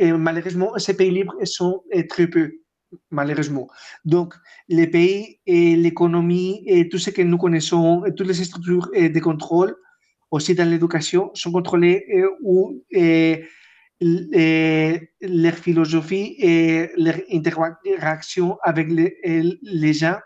[0.00, 2.52] malheureusement, ces pays libres sont très peu,
[3.10, 3.68] malheureusement.
[4.04, 4.34] Donc,
[4.68, 9.74] les pays et l'économie et tout ce que nous connaissons, toutes les structures de contrôle,
[10.30, 12.04] aussi dans l'éducation, sont contrôlées
[12.42, 12.82] ou
[14.02, 20.18] leur philosophie et leur interaction avec les gens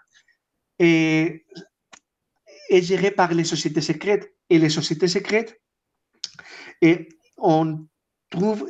[0.79, 1.45] est,
[2.71, 4.31] est géré par les sociétés secrètes.
[4.51, 5.59] Et les sociétés secrètes,
[6.83, 7.87] et on
[8.29, 8.69] trouve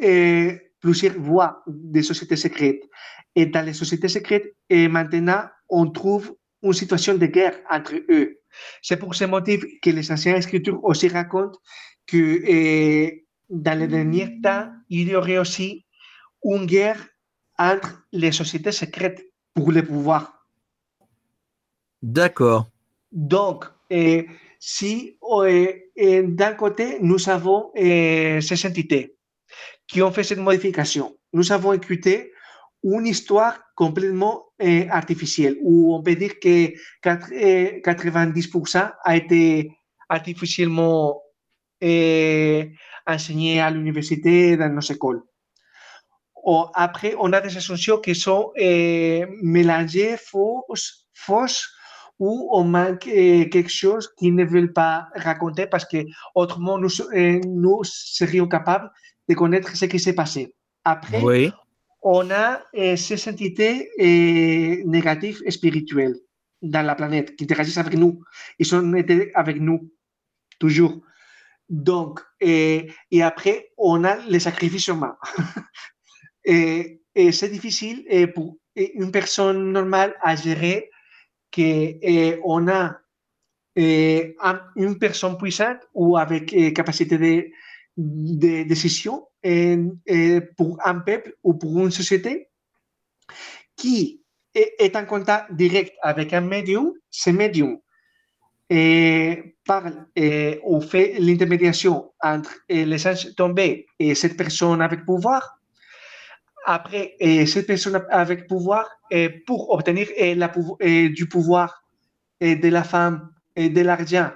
[0.81, 2.83] plusieurs voies des sociétés secrètes.
[3.35, 8.41] Et dans les sociétés secrètes, et maintenant, on trouve une situation de guerre entre eux.
[8.83, 11.59] C'est pour ce motif que les anciennes écritures aussi racontent
[12.07, 13.11] que
[13.51, 15.85] dans les derniers temps, il y aurait aussi
[16.45, 17.05] une guerre
[17.59, 19.23] entre les sociétés secrètes
[19.55, 20.34] pour le pouvoir.
[22.05, 22.69] D'accord.
[23.13, 24.27] Donc, eh,
[24.61, 25.17] si
[25.47, 29.17] eh, d'un côté, nous avons eh, ces entités
[29.87, 32.33] qui ont fait cette modification, nous avons écouté
[32.83, 34.51] une histoire complètement
[34.91, 39.73] artificielle, où on peut dire que 90% a été
[40.11, 41.23] artificiellement
[43.07, 45.23] enseigné à l'université, dans nos écoles.
[46.75, 48.53] après, on a des assumptions qui sont
[49.43, 51.71] mélangées, fausses, fausses
[52.19, 55.99] ou on manque quelque chose qu'ils ne veulent pas raconter parce que
[56.35, 56.89] autrement nous,
[57.45, 58.91] nous serions capables
[59.29, 60.55] de connaître ce qui s'est passé.
[60.85, 61.51] Après, Oui.
[62.03, 62.63] on a
[62.97, 66.17] ces entités eh, négatives et spirituelles
[66.63, 68.23] dans la planète qui interagissent avec nous.
[68.59, 69.91] Ils ont été avec nous,
[70.59, 71.01] toujours.
[71.69, 75.17] Donc, eh, et après, on a les sacrifices humains.
[76.45, 80.91] et et c'est difficile eh, pour une personne normale à gérer
[81.55, 82.99] qu'on a
[83.77, 87.19] eh, un- une personne puissante ou avec eh, capacité
[87.97, 89.77] de, décision eh,
[90.57, 92.49] pour un peuple ou pour une société
[93.77, 94.23] qui
[94.55, 97.79] est, en contact direct avec un médium, ce médium
[98.71, 105.05] eh, parle eh, ou fait l'intermédiation entre eh, les anges tombés et cette personne avec
[105.05, 105.59] pouvoir.
[106.65, 107.17] Après,
[107.47, 108.89] cette personne avec pouvoir,
[109.47, 110.51] pour obtenir la
[111.09, 111.85] du pouvoir
[112.41, 114.31] eh, de la femme et de l'argent,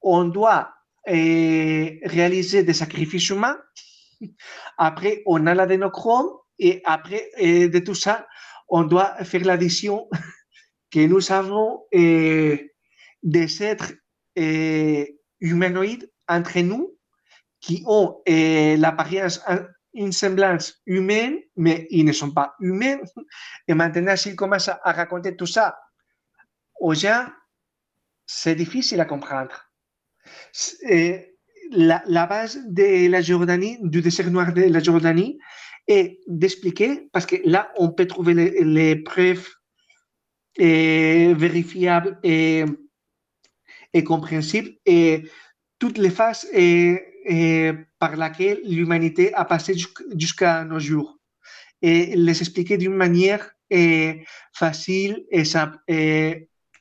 [0.00, 0.72] on doit
[1.06, 3.58] réaliser des sacrifices humains.
[4.78, 8.26] Après, on a l'adénochrome et après de tout ça,
[8.68, 10.08] on doit faire l'addition
[10.90, 13.92] que nous avons des êtres
[15.40, 16.96] humanoïdes entre nous
[17.60, 19.40] qui ont l'apparence,
[19.94, 22.98] une semblance humaine, mais ils ne sont pas humains.
[23.68, 25.78] Et maintenant, s'ils commencent à raconter tout ça
[26.80, 27.26] aux gens,
[28.26, 29.66] c'est difficile à comprendre.
[31.72, 35.38] La, la base de la Jordanie, du désert noir de la Jordanie,
[35.86, 39.48] est d'expliquer, parce que là, on peut trouver les, preuves
[40.56, 42.64] eh, vérifiables et,
[43.92, 45.24] et compréhensibles, et
[45.78, 51.18] toutes les phases eh, eh, par lesquelles l'humanité a passé jusqu- jusqu'à nos jours.
[51.82, 55.78] Et les expliquer d'une manière eh, facile et simple,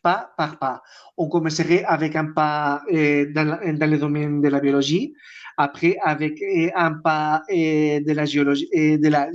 [0.02, 0.82] pas par pas.
[1.18, 5.14] On commencerait avec un pas eh, dans, le domaine de la biologie,
[5.58, 9.30] après avec eh, un pas eh, de, la géologie, eh, de la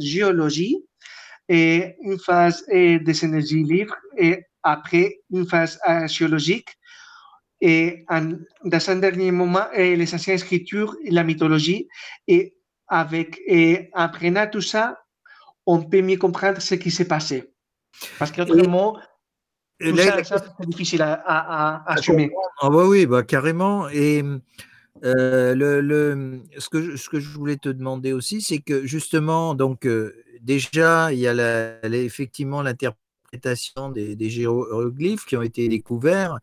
[1.48, 6.70] une phase eh, des énergies libres, et après une phase géologique,
[7.70, 8.34] et en-
[8.72, 11.82] dans un dernier moment, eh, les anciennes écritures, et la mythologie,
[12.34, 12.42] et
[12.88, 14.84] avec, et en apprenant tout ça,
[15.66, 17.36] on peut mieux comprendre ce qui s'est passé.
[18.18, 18.90] Parce qu'autrement,
[19.80, 22.30] Et tout là, ça, c'est difficile à, à- à- à à assumer.
[22.60, 23.88] Ah bah oui, bah carrément.
[23.88, 24.22] Et
[25.04, 28.86] euh, le, le- ce, que je, ce que je voulais te demander aussi, c'est que
[28.86, 35.36] justement, donc euh, déjà, il y a la- la- effectivement l'interprétation des, des géoglyphes qui
[35.36, 36.38] ont été découverts.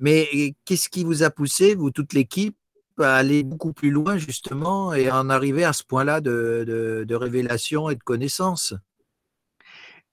[0.00, 2.56] Mais qu'est-ce qui vous a poussé, vous, toute l'équipe,
[2.98, 6.64] à aller beaucoup plus loin justement et en arriver à ce point-là de,
[7.06, 8.74] de- révélation et de connaissance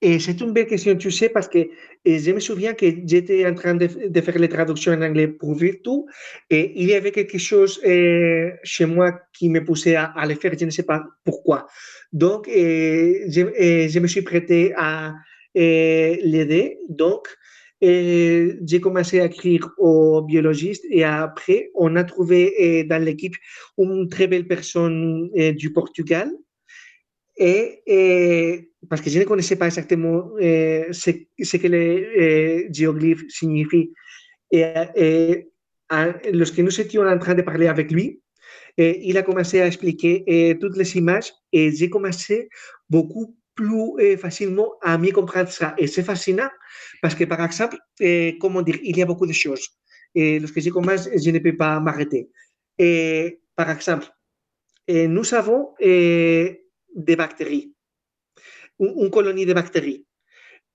[0.00, 1.58] Et c'est une belle question, tu sais, parce que
[2.06, 6.04] je me souviens que j'étais en train de, faire les traductions en anglais pour Virtu,
[6.50, 10.34] et il y avait quelque chose euh, chez moi qui me poussait à, à le
[10.34, 11.66] faire, je ne sais pas pourquoi.
[12.12, 15.14] Donc, euh, je, euh, je me suis prêté à
[15.54, 16.78] l'aider.
[16.88, 17.26] Donc,
[17.80, 23.36] j'ai commencé à écrire aux biologistes et après, on a trouvé euh, dans l'équipe
[23.78, 26.30] une très belle personne euh, du Portugal
[27.36, 31.10] et, parce que je ne connaissais pas exactement euh, ce,
[31.56, 33.92] que les euh, géoglyphes signifient.
[34.50, 35.46] Et,
[36.32, 38.20] lorsque nous étions en train de parler avec lui,
[38.76, 42.48] il a commencé à expliquer toutes les images et j'ai commencé
[42.88, 45.74] beaucoup plus euh, facilement à mieux comprendre ça.
[45.78, 46.50] Et c'est fascinant
[47.02, 49.68] parce que, par exemple, euh, comment dire, il y a beaucoup de choses.
[50.14, 52.30] Et lorsque je commence, je ne peux pas m'arrêter.
[53.56, 54.06] Par exemple,
[54.88, 57.74] nous avons des bactéries,
[58.78, 60.06] une, une colonie de bactéries.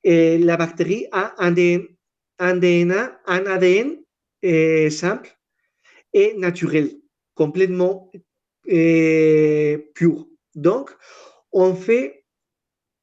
[0.03, 1.55] La bactérie a un
[2.37, 2.95] ADN,
[3.25, 3.89] un ADN
[4.91, 5.29] simple
[6.13, 6.91] et naturel,
[7.33, 8.11] complètement
[8.65, 10.27] pur.
[10.53, 10.91] Donc,
[11.51, 12.22] on fait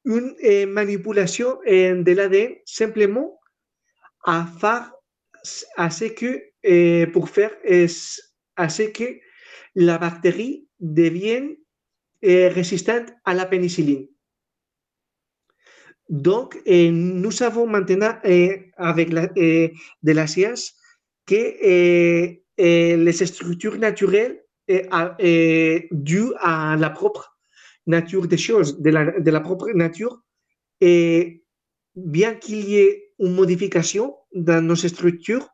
[0.05, 3.39] une euh, manipulation de l'ADN simplement
[4.23, 4.91] à faire
[5.75, 7.51] à ce que, euh, pour faire
[8.55, 9.19] à ce que
[9.75, 11.55] la bactérie devienne
[12.23, 14.07] euh, résistante à la pénicilline.
[16.09, 18.13] Donc, nous savons maintenant,
[18.75, 19.71] avec la, de
[20.03, 20.73] la science,
[21.25, 27.30] que les structures naturelles dues à la propre
[27.87, 30.21] nature des choses, de la, de la propre nature.
[30.79, 31.43] Et
[31.95, 35.47] bien qu'il y ait une modification dans nos structures,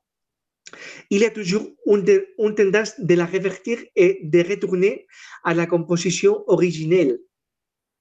[1.09, 5.07] il y a toujours une, une, tendance de la revertir et de retourner
[5.43, 7.19] à la composition originelle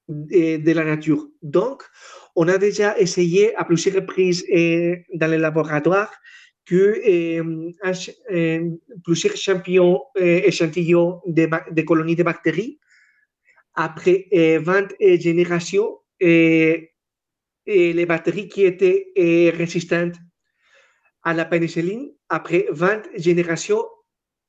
[0.08, 1.28] de, la nature.
[1.42, 1.82] Donc,
[2.34, 6.12] on a déjà essayé à plusieurs reprises eh, dans les laboratoires
[6.64, 7.40] que eh,
[8.30, 8.60] eh,
[9.04, 12.78] plusieurs champignons, échantillons de, de, colonies de bactéries,
[13.76, 14.88] après 20
[15.20, 16.92] générations, et,
[17.66, 19.12] les bactéries qui étaient
[19.54, 20.14] résistantes
[21.22, 23.84] à la pénicilline, après 20 générations,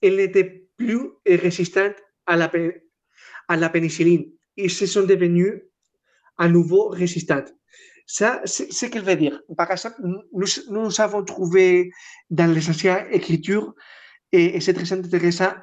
[0.02, 1.96] elles n'étaient plus résistantes
[2.26, 4.32] à la, pénicilline.
[4.56, 5.62] Ils se sont devenus
[6.38, 7.54] à nouveau résistantes.
[8.06, 9.42] Ça, c'est ce qu'elle veut dire.
[9.58, 11.92] Par exemple, nous, nous avons trouvé
[12.30, 13.74] dans les anciennes écritures,
[14.32, 15.54] et c'est très intéressant,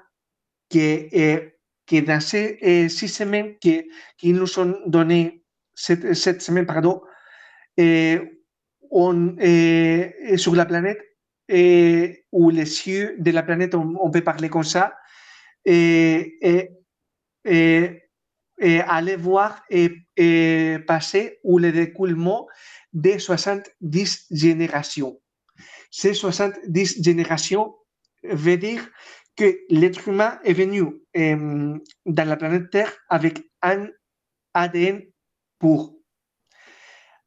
[0.70, 1.53] que,
[1.86, 5.42] que dans ces six semaines qui, qui nous ont donné,
[5.74, 7.02] cette, cette semaine, pardon,
[8.90, 11.00] on, et, sur la planète,
[12.32, 14.94] ou les cieux de la planète, on, on peut parler comme ça,
[15.64, 16.38] et,
[17.44, 17.90] et,
[18.58, 19.90] aller voir et
[20.86, 22.46] passer ou le découlement
[22.92, 25.20] des 70 générations.
[25.90, 27.74] Ces 70 générations
[28.22, 28.88] veut dire
[29.36, 30.82] que l'être humain est venu
[31.16, 33.88] euh, dans la planète Terre avec un
[34.54, 35.02] ADN
[35.58, 35.96] pour.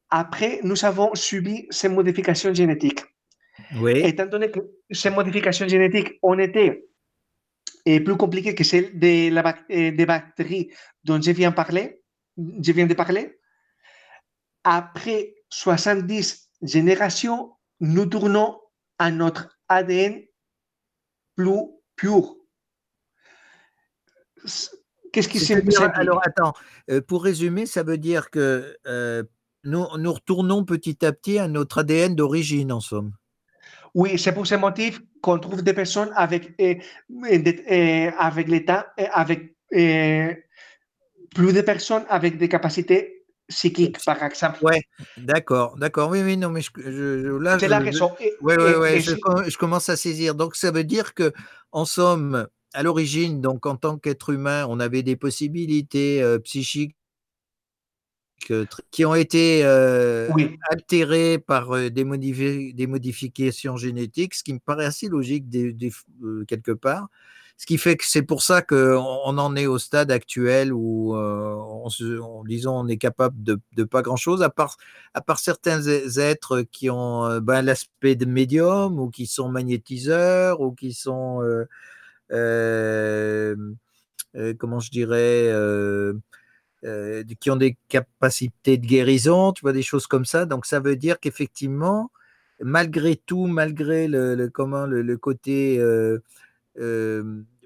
[0.09, 3.03] Après, nous avons subi ces modifications génétiques.
[3.75, 3.99] Oui.
[4.05, 4.59] Étant donné que
[4.91, 6.85] ces modifications génétiques ont été
[7.85, 10.69] et plus compliquées que celles de la, des bactéries
[11.03, 12.01] dont je viens, parler,
[12.38, 13.39] je viens de parler,
[14.63, 18.59] après 70 générations, nous tournons
[18.99, 20.21] à notre ADN
[21.35, 22.35] plus pur.
[25.11, 26.53] Qu'est-ce qui s'est passé Alors attends,
[26.89, 29.23] euh, pour résumer, ça veut dire que euh,
[29.65, 33.11] nous, nous retournons petit à petit à notre ADN d'origine, en somme.
[33.93, 41.61] Oui, c'est pour ce motif qu'on trouve des personnes avec, avec l'état, avec plus de
[41.61, 43.16] personnes avec des capacités
[43.47, 44.63] psychiques, par exemple.
[44.63, 44.81] Ouais,
[45.17, 46.09] d'accord, d'accord.
[46.09, 48.11] Oui, oui, non, mais je, je, là, c'est la raison.
[48.41, 50.35] Oui, oui, oui, je, commence à saisir.
[50.35, 51.33] Donc, ça veut dire que,
[51.71, 56.95] en somme, à l'origine, donc en tant qu'être humain, on avait des possibilités euh, psychiques
[58.91, 60.57] qui ont été euh, oui.
[60.69, 65.73] altérées par euh, des, modifi des, modifications génétiques, ce qui me paraît assez logique des,
[65.73, 65.91] des,
[66.23, 67.07] euh, quelque part.
[67.57, 71.15] Ce qui fait que c'est pour ça qu'on on en est au stade actuel où,
[71.15, 71.88] euh, on,
[72.21, 74.77] on, disons, on est capable de, pas grand-chose, à part,
[75.13, 80.71] à part certains êtres qui ont ben, l'aspect de médium ou qui sont magnétiseurs ou
[80.73, 81.39] qui sont,
[82.29, 82.35] comment
[84.79, 85.49] je dirais,
[86.84, 90.45] euh, qui ont des capacités de guérison, tu vois, des choses comme ça.
[90.45, 92.11] Donc, ça veut dire qu'effectivement,
[92.59, 96.23] malgré tout, malgré le, comment, le, côté euh, euh,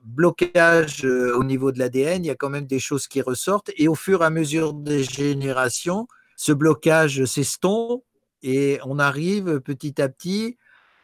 [0.03, 3.71] blocage euh, au niveau de l'ADN, il y a quand même des choses qui ressortent.
[3.77, 8.03] Et au fur et à mesure des générations, ce blocage s'estompe
[8.43, 10.57] et on arrive petit à petit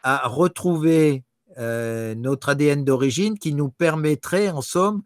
[0.03, 1.23] à retrouver
[1.57, 5.01] euh, notre ADN d'origine qui nous permettrait, en somme,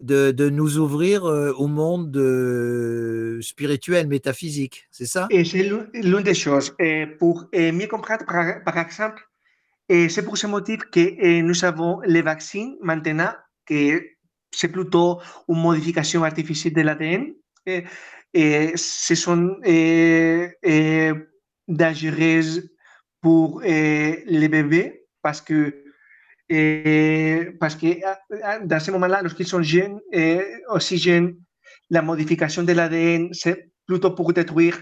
[0.00, 5.26] de, de, nous ouvrir euh, au monde de, spirituel, métaphysique, c'est ça?
[5.30, 6.72] Et c'est l'une des choses.
[6.78, 9.27] Et pour mieux comprendre, par, par exemple,
[9.88, 13.32] et c'est pour ce motif que nous avons les vaccins maintenant,
[13.64, 14.02] que
[14.50, 17.34] c'est plutôt une modification artificielle de l'ADN.
[17.66, 17.84] Et,
[18.34, 19.56] et, ce sont
[21.68, 22.70] dangereuses
[23.20, 25.84] pour les bébés parce que
[27.60, 27.98] parce que
[28.64, 30.00] dans ce moment-là, lorsqu'ils sont jeunes,
[30.70, 31.36] aussi jeunes,
[31.90, 34.78] la modification de l'ADN, c'est plutôt pour détruire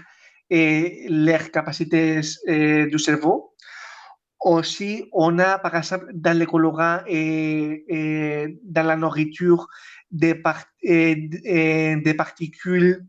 [0.49, 3.53] et leurs capacités du cerveau.
[4.39, 9.67] Aussi, on a, par exemple, dans les colorants et, et dans la nourriture,
[10.11, 13.05] des, par, et, des particules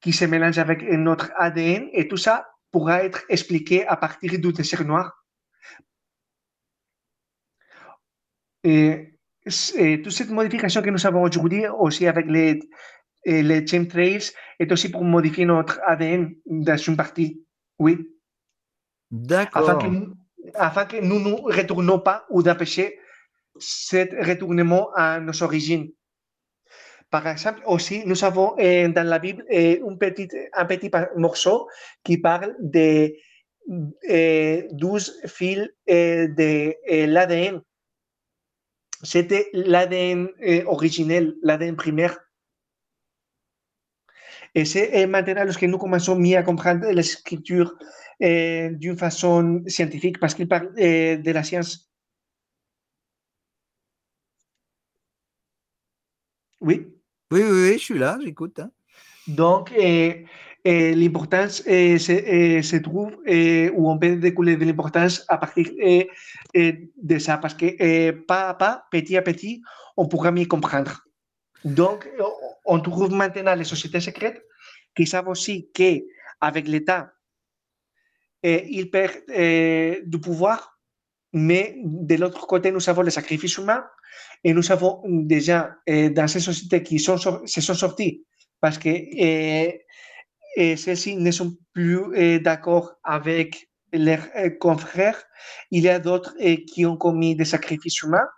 [0.00, 4.52] qui se mélangent avec notre ADN et tout ça pourra être expliqué à partir du
[4.52, 5.20] désert noir
[8.62, 9.18] Et,
[9.76, 12.60] et, toute cette modification que nous avons aujourd'hui, aussi avec les,
[13.24, 17.44] les chemtrails, est aussi pour modifier notre ADN dans une partie.
[17.78, 18.06] Oui.
[19.10, 19.70] D'accord.
[19.70, 20.12] Afin
[20.54, 22.98] afin que nous ne retournons pas ou d'empêcher
[23.58, 25.90] ce retournement à nos origines.
[27.10, 31.68] Par exemple, aussi, nous avons eh, dans la Bible eh, un, petit, un petit morceau
[32.04, 33.12] qui parle de
[34.08, 37.60] eh, 12 fils de l'ADN
[39.02, 42.18] c'était l'ADN euh, originel, l'ADN primaire.
[44.54, 46.90] Et c'est maintenant lorsque nous commençons mieux à comprendre
[48.20, 51.90] l'écriture d'une façon scientifique, parce qu'il parle de la science.
[56.60, 56.86] Oui?
[57.32, 58.58] Oui, oui, oui, je suis là, j'écoute.
[58.58, 58.70] Hein.
[59.26, 59.72] Donc,
[60.64, 63.16] l'importance se, trouve
[63.74, 65.66] ou on peut découler de l'importance à partir
[66.54, 69.62] de ça, parce que pas à pas, petit à petit,
[69.96, 71.04] on pourra mieux comprendre.
[71.64, 72.08] Donc,
[72.64, 74.42] on trouve maintenant les sociétés secrètes
[74.96, 77.12] qui savent aussi qu'avec l'État,
[78.42, 79.22] ils perdent
[80.04, 80.78] du pouvoir,
[81.32, 83.84] mais de l'autre côté, nous avons les sacrifices humains
[84.42, 88.24] et nous avons déjà dans ces sociétés qui sont, se sont sorties
[88.60, 88.90] parce que
[90.56, 94.26] celles-ci ne sont plus d'accord avec leurs
[94.58, 95.22] confrères.
[95.70, 96.34] Il y a d'autres
[96.66, 98.28] qui ont commis des sacrifices humains.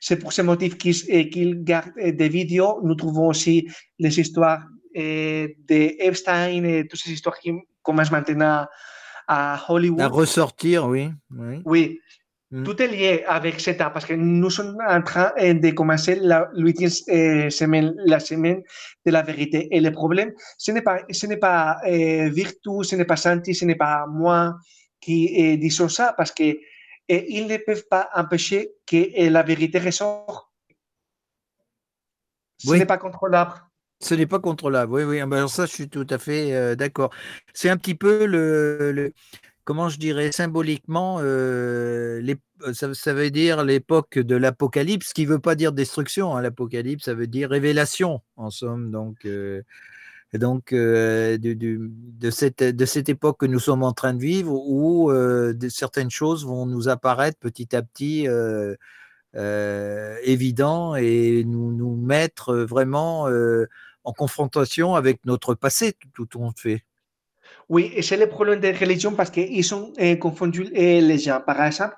[0.00, 2.80] C'est pour ce motif qu'ils gardent des vidéos.
[2.82, 3.66] Nous trouvons aussi
[3.98, 8.66] les histoires de Epstein et toutes ces histoires qui commencent maintenant
[9.28, 10.00] à Hollywood.
[10.00, 11.10] À ressortir, oui.
[11.64, 12.00] Oui.
[12.52, 12.64] Mm.
[12.64, 16.90] Tout est lié avec CETA parce que nous sommes en train de commencer la huitième
[17.50, 18.62] semaine, la semaine
[19.06, 19.74] de la vérité.
[19.74, 23.54] Et le problème, ce n'est pas, ce n'est pas euh, Virtu, ce n'est pas Santi,
[23.54, 24.54] ce n'est pas moi
[25.00, 26.56] qui euh, disons ça parce que
[27.08, 30.52] ils ne peuvent pas empêcher que la vérité ressort.
[32.58, 33.54] Ce n'est pas contrôlable.
[34.02, 35.20] Ce n'est pas contrôlable, oui, oui.
[35.20, 37.10] Ah ben, ça, je suis tout à fait euh, d'accord.
[37.54, 39.12] C'est un petit peu le,
[39.64, 42.36] comment je dirais, symboliquement, euh, les,
[42.72, 46.36] ça, ça, veut dire l'époque de l'Apocalypse, qui ne veut pas dire destruction.
[46.36, 48.90] Hein, L'Apocalypse, ça veut dire révélation, en somme.
[48.90, 49.62] Donc, euh,
[50.34, 55.10] donc euh, de, cette, de cette époque que nous sommes en train de vivre, où
[55.10, 62.54] euh, certaines choses vont nous apparaître petit à petit euh, évidents et nous, nous mettre
[62.54, 63.28] vraiment
[64.04, 66.84] en confrontation avec notre passé, tout, on fait.
[67.68, 71.40] Oui, c'est le problème des religions parce qu'ils ont eh, confondu eh, les gens.
[71.40, 71.96] Par exemple,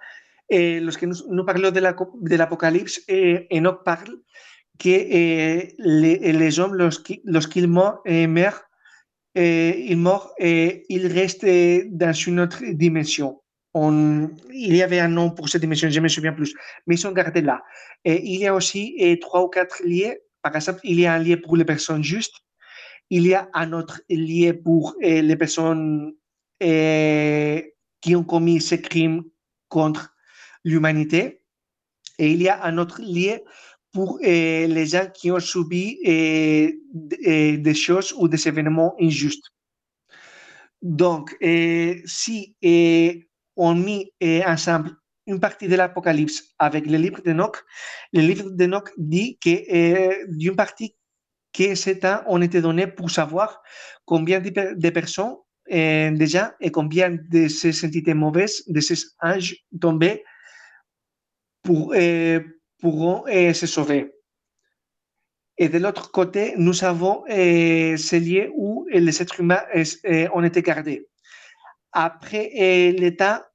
[0.50, 4.16] eh, lorsque nous, parlons de l'Apocalypse, eh, Enoch parle
[4.78, 8.62] que eh, les, les, hommes, lorsqu'ils meurent, meurent
[9.36, 11.46] ils meurent et ils restent
[11.90, 13.40] dans une autre dimension.
[13.76, 16.54] On, il y avait un nom pour cette dimension, je me souviens plus,
[16.86, 17.60] mais ils sont gardés là.
[18.04, 20.20] Et il y a aussi trois ou quatre liés.
[20.44, 22.36] Par exemple, il y a un lien pour les personnes justes,
[23.08, 26.12] il y a un autre lien pour eh, les personnes
[26.60, 29.24] eh, qui ont commis ces crimes
[29.68, 30.14] contre
[30.62, 31.40] l'humanité.
[32.18, 33.38] Et il y a un autre lien
[33.90, 39.50] pour eh, les gens qui ont subi des choses ou des événements injustes.
[40.82, 41.34] Donc,
[42.04, 42.54] si
[43.56, 44.12] on met
[44.46, 44.94] ensemble
[45.26, 47.64] une partie de l'Apocalypse avec le livre d'Enoch,
[48.12, 50.96] le livre d'Enoch dit que d'une partie
[51.54, 53.62] que ce temps ont été donnés pour savoir
[54.04, 55.36] combien de, personnes
[55.72, 60.24] euh, déjà et combien de ces entités mauvaises, de ces anges tombés,
[61.62, 62.40] pour, euh,
[62.80, 64.12] pourront euh, se sauver.
[65.56, 69.62] Et de l'autre côté, nous avons ces lieux où les êtres humains
[70.32, 71.08] ont été gardés.
[71.92, 72.50] Après
[72.98, 73.48] l'État,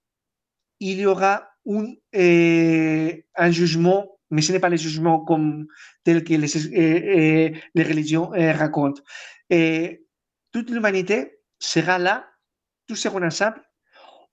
[0.79, 5.67] il y aura un, un jugement mais ce n'est pas le jugement comme
[6.03, 9.01] tel que les, euh, euh, les religions racontent.
[10.51, 12.27] Toute l'humanité sera là,
[12.87, 13.61] tous seront ensemble.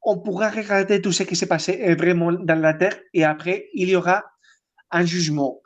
[0.02, 3.88] On pourra regarder tout ce qui s'est passé vraiment dans la terre et après, il
[3.88, 4.24] y aura
[4.90, 5.60] un jugement.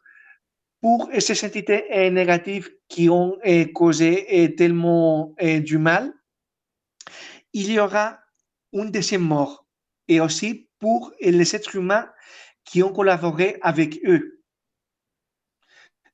[0.81, 3.37] Pour ces entités négatives qui ont
[3.75, 6.13] causé tellement du mal,
[7.53, 8.19] il y aura
[8.73, 9.67] une deuxième mort.
[10.09, 12.09] Et aussi pour les êtres humains
[12.65, 14.43] qui ont collaboré avec eux.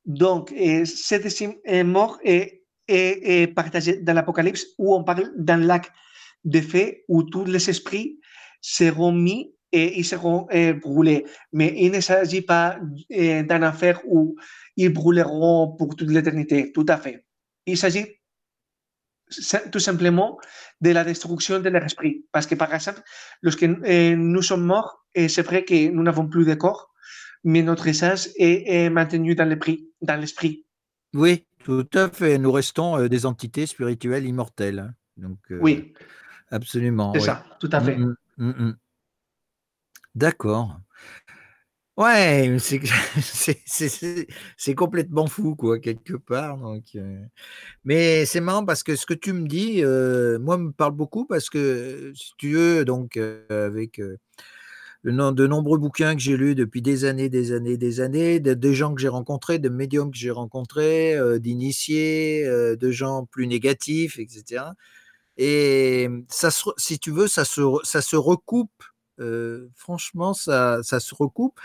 [0.04, 1.26] Donc, cette
[1.84, 5.90] mort est, est, est partagée dans l'Apocalypse où on parle d'un lac
[6.44, 8.20] de feu où tous les esprits
[8.60, 10.46] seront mis et ils seront
[10.82, 11.26] brûlés.
[11.52, 12.78] Mais il ne s'agit pas
[13.12, 14.36] euh, d'un affaire où
[14.76, 17.24] ils brûleront pour toute l'éternité, tout à fait.
[17.66, 18.06] Il s'agit
[19.72, 20.38] tout simplement
[20.80, 22.24] de la destruction de leur esprit.
[22.32, 23.02] Parce que, par exemple,
[23.42, 26.92] lorsque euh, nous sommes morts, et c'est vrai que nous n'avons plus de corps,
[27.44, 29.48] mais notre essence est, maintenue dans
[30.18, 30.64] l'esprit.
[31.14, 32.38] Oui, tout à fait.
[32.38, 34.80] Nous restons euh, des entités spirituelles immortelles.
[34.80, 34.94] Hein.
[35.16, 35.94] Donc, euh, oui.
[36.50, 37.12] Absolument.
[37.14, 37.96] C'est ça, tout à fait.
[37.96, 38.76] Mm, mm, mm,
[40.14, 40.80] D'accord.
[41.96, 42.58] Ouais,
[44.56, 46.58] c'est complètement fou, quoi, quelque part.
[46.58, 47.22] Donc, euh.
[47.84, 49.82] Mais c'est marrant parce que ce que tu me dis,
[50.42, 53.18] moi, me parle beaucoup parce que, si tu veux, donc,
[53.50, 54.00] avec
[55.04, 58.74] de nombreux bouquins que j'ai lus depuis des années, des années, des années, de, des
[58.74, 63.46] gens que j'ai rencontrés, de médiums que j'ai rencontrés, euh, d'initiés, euh, de gens plus
[63.46, 64.74] négatifs, etc.
[65.38, 68.82] Et ça, si tu veux, ça se, ça se recoupe.
[69.74, 71.58] Franchement, ça, ça se recoupe.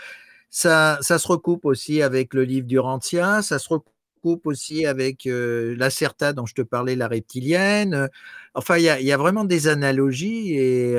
[0.50, 5.90] Ça, ça se recoupe aussi avec le livre d'Urantia, ça se recoupe aussi avec la
[5.90, 8.08] Certa dont je te parlais, la reptilienne.
[8.54, 10.98] Enfin, il y a, vraiment des analogies et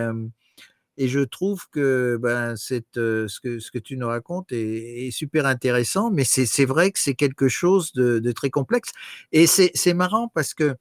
[0.97, 6.11] et je trouve que ben, ce, que, ce que tu nous racontes est, super intéressant,
[6.11, 8.91] mais c'est vrai que c'est quelque chose de, de, très complexe.
[9.31, 10.75] Et c'est marrant parce que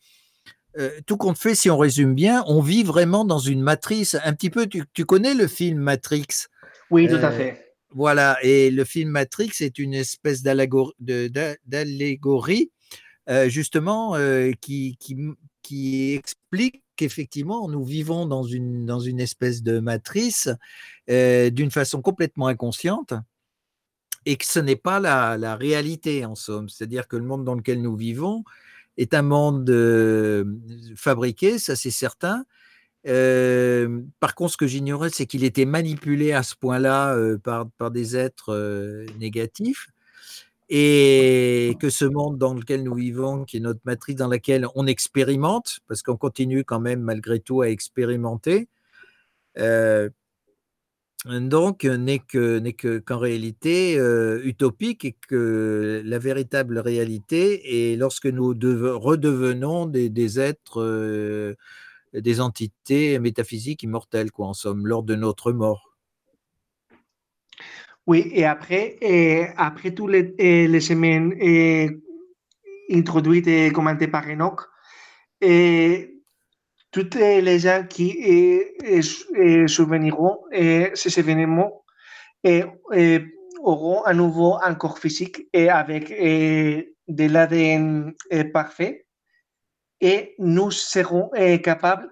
[1.07, 4.17] tout compte fait, si on résume bien, on vit vraiment dans une matrice.
[4.25, 6.27] Un petit peu, tu, tu connais le film Matrix?
[6.91, 7.75] Oui, tout à fait.
[7.95, 10.91] Voilà, et le film Matrix est une espèce d'allégorie,
[13.49, 14.17] justement,
[14.61, 15.17] qui, qui,
[15.63, 20.49] qui explique qu'effectivement, nous vivons dans une, dans une espèce de matrice
[21.11, 23.15] euh, d'une façon complètement inconsciente
[24.25, 26.69] et que ce n'est pas la, la, réalité en somme.
[26.69, 28.45] C'est-à-dire que le monde dans lequel nous vivons
[28.97, 30.45] est un monde euh,
[30.97, 32.45] fabriqué, ça c'est certain.
[33.07, 37.69] Euh, par contre, ce que j'ignorais, c'est qu'il était manipulé à ce point-là euh, par,
[37.79, 39.89] par, des êtres négatifs
[40.69, 44.87] et que ce monde dans lequel nous vivons, qui est notre matrice dans laquelle on
[44.87, 48.69] expérimente, parce qu'on continue quand même malgré tout à expérimenter,
[51.25, 57.97] donc n'est que n'est que qu'en réalité euh, utopique et que la véritable réalité est
[57.97, 61.55] lorsque nous redevenons des, êtres, euh,
[62.13, 65.97] des entités métaphysiques immortelles, quoi, en somme, lors de notre mort.
[68.09, 68.99] Oui, et après,
[69.57, 71.35] après tous les, les semaines
[72.91, 74.63] introduites et commentées par Enoch,
[75.41, 76.12] et
[76.93, 78.63] toutes les gens qui
[79.67, 81.85] souveniront et ces événements
[82.45, 82.63] et,
[83.61, 88.13] auront à nouveau un corps physique et avec de l'ADN
[88.53, 89.07] parfait.
[90.01, 91.31] Et nous serons
[91.63, 92.09] capables,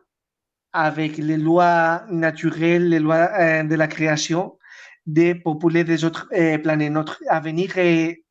[0.72, 4.56] avec les lois naturelles, les lois de la création,
[5.06, 6.92] de populer des autres euh, planètes.
[6.92, 8.24] Notre avenir est,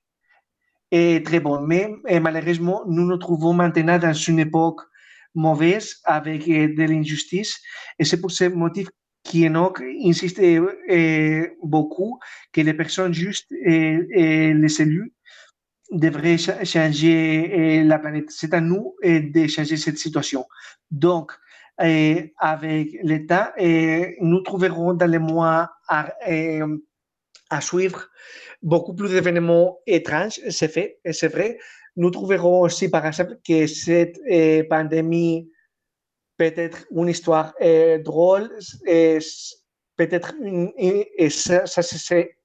[0.92, 4.82] est très bon, mais euh, malheureusement, nous nous trouvons maintenant dans une époque
[5.36, 7.60] mauvaise avec euh, de l'injustice
[7.98, 8.88] et c'est pour ce motif
[9.24, 10.42] qu'Enoch insiste
[11.62, 12.20] beaucoup
[12.54, 15.14] que les personnes justes et, les élus
[15.92, 18.30] devraient changer la planète.
[18.30, 20.46] C'est à nous de changer cette situation.
[20.90, 21.34] Donc,
[21.78, 23.54] avec l'État
[24.22, 26.14] nous trouverons dans les mois à,
[27.50, 28.08] à suivre
[28.62, 31.58] beaucoup plus d'événements étranges, c'est fait, c'est vrai.
[32.00, 35.52] Nous trouverons aussi, par exemple, que cette eh, pandémie
[36.38, 38.50] peut être une histoire eh, drôle,
[38.88, 39.20] et
[39.98, 40.34] peut-être
[41.30, 42.38] ça, c'est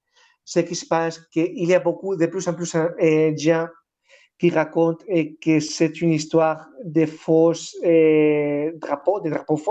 [0.44, 3.68] ce qui se passe, qu'il y a beaucoup, de plus en plus de gens
[4.40, 9.62] qui raconte et que c'est une histoire de fausses euh, drapeaux, des drapeaux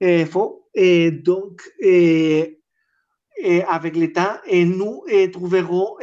[0.00, 0.66] et faux.
[0.72, 1.60] Et donc,
[3.68, 5.98] avec le temps, nous trouverons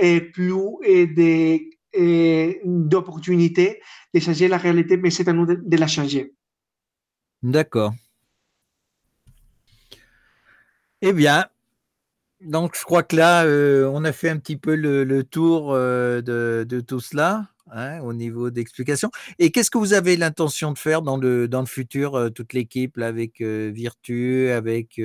[1.93, 3.81] et plus d'opportunités
[4.13, 6.33] de changer la réalité, mais c'est à nous de, de la changer.
[7.41, 7.93] D'accord.
[11.01, 11.45] Eh bien,
[12.43, 15.73] donc, je crois que là, euh, on a fait un petit peu le, le tour
[15.73, 19.09] euh, de, de, tout cela hein, au niveau d'explication.
[19.39, 22.53] Et qu'est-ce que vous avez l'intention de faire dans le, dans le futur, euh, toute
[22.53, 24.99] l'équipe, avec Virtu, avec.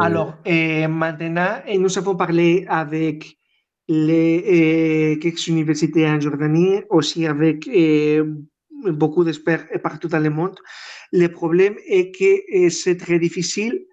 [0.00, 3.38] Alors, maintenant, nous avons parlé avec
[3.88, 7.68] les, quelques universités en Jordanie, aussi avec
[8.92, 10.58] beaucoup d'experts partout dans le monde.
[11.12, 13.86] Le problème est que c'est très difficile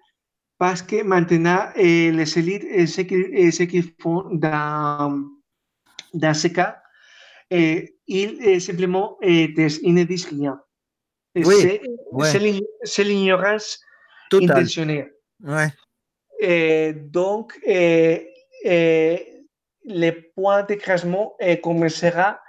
[0.58, 5.24] parce que maintenant, eh, les élites, eh, ce qu'ils eh, font dans,
[6.14, 6.76] dans ce cas,
[7.50, 10.60] eh, ils simplement ils ne disent rien.
[11.34, 11.80] Oui,
[12.84, 13.80] c'est l'ignorance
[14.32, 15.12] intentionnelle.
[15.42, 15.68] Ouais.
[16.40, 17.58] Et donc,
[19.84, 22.40] le point d'écrasement commencera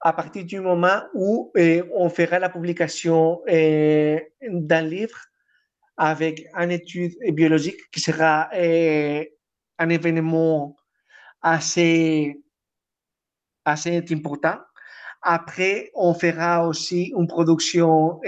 [0.00, 1.52] à partir du moment où
[1.94, 5.18] on fera la publication d'un livre
[5.96, 10.76] avec une étude biologique qui sera un événement
[11.40, 12.40] assez,
[13.64, 14.58] assez important.
[15.22, 18.20] Après, on fera aussi une production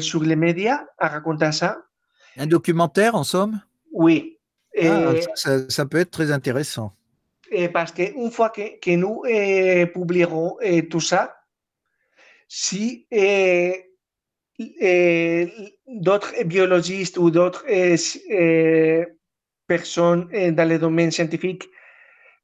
[0.00, 1.78] sur les médias à raconter ça.
[2.38, 3.60] Un documentaire, en somme?
[3.92, 4.35] Oui.
[4.82, 6.92] Ah, ça, ça, peut être très intéressant.
[7.50, 9.22] Et parce qu'une fois que, que nous
[9.92, 10.56] publierons
[10.90, 11.36] tout ça,
[12.48, 13.06] si
[15.88, 17.64] d'autres biologistes ou d'autres
[19.66, 21.68] personnes dans le domaine scientifique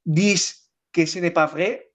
[0.07, 0.57] disent
[0.93, 1.91] que ce n'est pas vrai,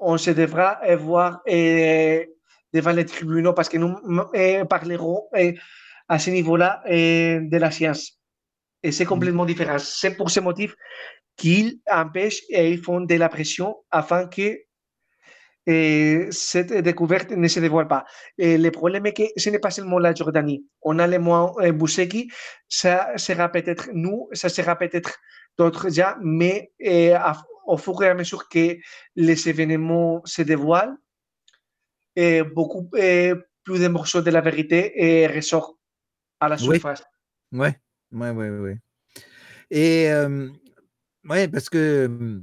[0.00, 3.96] on se devra voir devant les tribunaux parce que nous
[4.66, 5.28] parlerons
[6.08, 8.21] à ce niveau-là de la science.
[8.82, 9.78] Et c'est complètement différent.
[9.78, 10.74] C'est pour ce motif
[11.36, 14.58] qu'ils empêchent et ils font de la pression afin que
[16.32, 18.04] cette découverte ne se dévoile pas.
[18.36, 20.66] Et le problème est que ce n'est pas seulement la Jordanie.
[20.82, 22.28] On a les mois Bousseki,
[22.68, 25.16] ça sera peut-être nous, ça sera peut-être
[25.56, 26.72] d'autres déjà, mais
[27.66, 28.76] au fur et à mesure que
[29.14, 30.96] les événements se dévoilent,
[32.16, 35.78] et beaucoup plus de morceaux de la vérité ressortent
[36.40, 37.04] à la surface.
[37.52, 37.68] Oui,
[38.12, 38.72] oui, oui, oui.
[39.70, 40.08] Et
[41.28, 42.40] ouais, parce que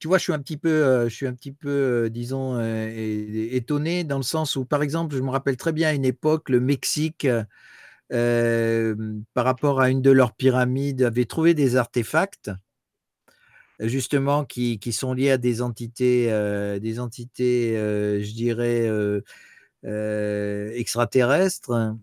[0.00, 4.18] tu vois, je suis un petit peu, je suis un petit peu, disons, étonné dans
[4.18, 7.26] le sens où, par exemple, je me rappelle très bien à une époque, le Mexique,
[8.08, 12.50] par rapport à une de leurs pyramides, avait trouvé des artefacts,
[13.80, 16.26] justement, qui, qui sont liés à des entités,
[16.80, 18.88] des entités, je dirais,
[20.76, 21.96] extraterrestres,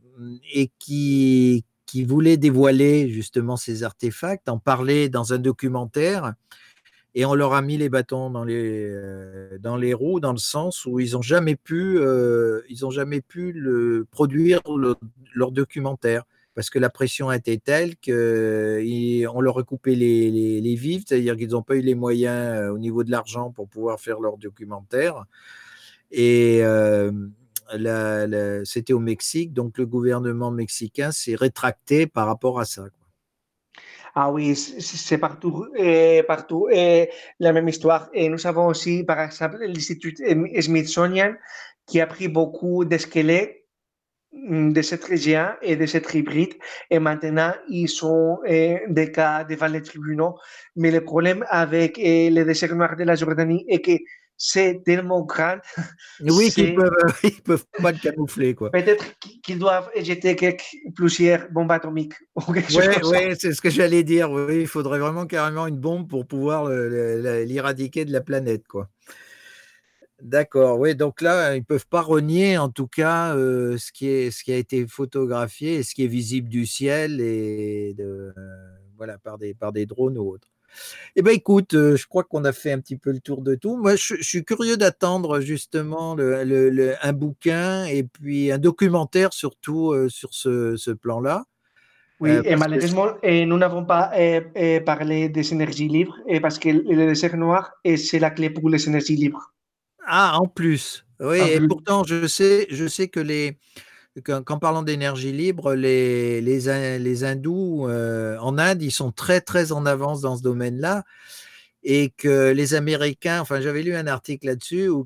[0.53, 1.65] et qui,
[1.95, 6.33] qui voulaient dévoiler justement ces artefacts, en parler dans un documentaire
[7.13, 10.37] et on leur a mis les bâtons dans les, euh, dans les roues, dans le
[10.37, 14.59] sens où ils n'ont jamais pu, euh, ils ont jamais pu le, produire
[15.33, 21.05] leur documentaire parce que la pression été telle qu'on leur a coupé les, les, vivres,
[21.07, 24.19] c'est-à-dire qu'ils n'ont pas eu les moyens euh, au niveau de l'argent pour pouvoir faire
[24.19, 25.23] leur documentaire.
[26.11, 26.61] Et
[28.65, 32.83] c'était au Mexique, donc le gouvernement mexicain s'est rétracté par rapport à ça.
[34.17, 37.09] Ah oui, c'est partout, eh, partout eh,
[37.41, 38.09] la même histoire.
[38.13, 40.15] Et nous avons aussi, par exemple, l'Institut
[40.61, 41.33] Smithsonian
[41.85, 42.97] qui a pris beaucoup de
[44.31, 46.53] mm, de cette région et de cette hybride.
[46.89, 50.35] Et maintenant, ils sont eh, des cas devant les tribunaux.
[50.77, 53.97] Mais le problème avec le désert noir de la Jordanie est que
[54.37, 55.57] c'est tellement grand.
[56.21, 56.91] Oui, qu'ils peuvent,
[57.23, 58.55] ils peuvent pas le camoufler.
[58.55, 58.71] quoi.
[58.71, 59.05] Peut-être
[59.43, 62.15] qu'ils doivent jeter quelques, plusieurs bombes atomiques.
[62.47, 62.59] Oui,
[63.03, 64.31] ouais, c'est ce que j'allais dire.
[64.31, 68.67] Oui, il faudrait vraiment carrément une bombe pour pouvoir l'éradiquer de la planète.
[68.67, 68.89] quoi.
[70.21, 74.07] D'accord, oui, donc là, ils ne peuvent pas renier en tout cas euh, ce, qui
[74.07, 78.33] est, ce qui a été photographié et ce qui est visible du ciel et de,
[78.37, 80.54] euh, voilà, par, des, par des drones ou autres.
[81.15, 83.55] Eh bien, écoute, euh, je crois qu'on a fait un petit peu le tour de
[83.55, 83.77] tout.
[83.77, 90.33] Moi, je, suis curieux d'attendre justement un bouquin et puis un documentaire surtout euh, sur
[90.33, 91.45] ce, plan-là.
[92.19, 94.11] Oui, euh, et malheureusement, nous n'avons pas
[94.85, 99.15] parlé des énergies libres parce que le désert noir, c'est la clé pour les énergies
[99.15, 99.53] libres.
[100.05, 101.05] Ah, en plus.
[101.19, 103.57] Oui, et pourtant, je sais, je sais que les,
[104.23, 109.85] qu'en parlant d'énergie libre, les, les, hindous euh, en Inde, ils sont très très en
[109.85, 111.03] avance dans ce domaine-là
[111.83, 115.05] et que les Américains, enfin j'avais lu un article là-dessus où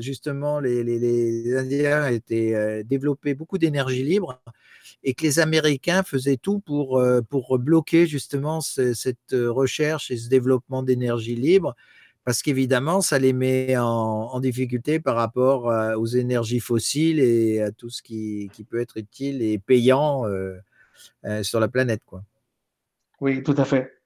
[0.00, 4.40] justement les, Indiens étaient euh, développé beaucoup d'énergie libre
[5.02, 10.28] et que les Américains faisaient tout pour, euh, pour bloquer justement cette recherche et ce
[10.28, 11.74] développement d'énergie libre
[12.24, 15.64] parce qu'évidemment, ça les met en, difficulté par rapport
[15.96, 20.56] aux énergies fossiles et à tout ce qui, peut être utile et payant euh,
[21.24, 22.02] euh, sur la planète.
[22.04, 22.22] Quoi.
[23.20, 23.99] Oui, tout à fait.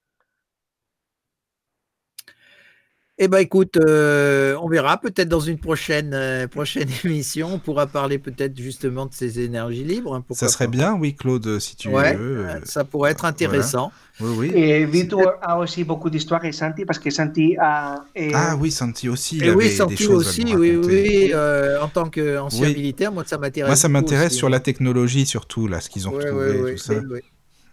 [3.17, 7.49] Eh bien, écoute, euh, on verra peut-être dans une prochaine, euh, prochaine émission.
[7.55, 10.17] On pourra parler peut-être justement de ces énergies libres.
[10.17, 11.97] Hein, ça serait bien, oui, Claude, si tu veux.
[11.97, 13.93] Euh, ça pourrait être intéressant.
[14.19, 14.53] Oui, oui.
[14.55, 18.05] Et Vito a aussi beaucoup d'histoires et Santi, parce que Santi a.
[18.33, 19.39] Ah oui, Santi aussi.
[19.39, 21.33] Il oui, Santi des choses aussi, oui, oui.
[21.81, 23.69] en tant qu'ancien militaire, moi, ça m'intéresse.
[23.69, 26.95] Moi, ça m'intéresse sur la technologie, surtout, là, ce qu'ils ont retrouvé, tout ça.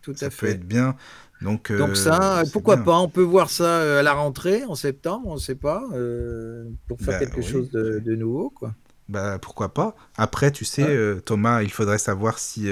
[0.02, 0.38] Tout à ça fait.
[0.38, 0.96] peut être bien.
[1.42, 5.28] Donc, Donc ça, pourquoi pas On peut voir ça euh, à la rentrée en septembre,
[5.28, 8.76] on ne sait pas, euh, pour faire bah quelque chose de, nouveau, quoi.
[9.10, 12.70] Bah, pourquoi pas Après, tu sais, euh, Thomas, il faudrait savoir si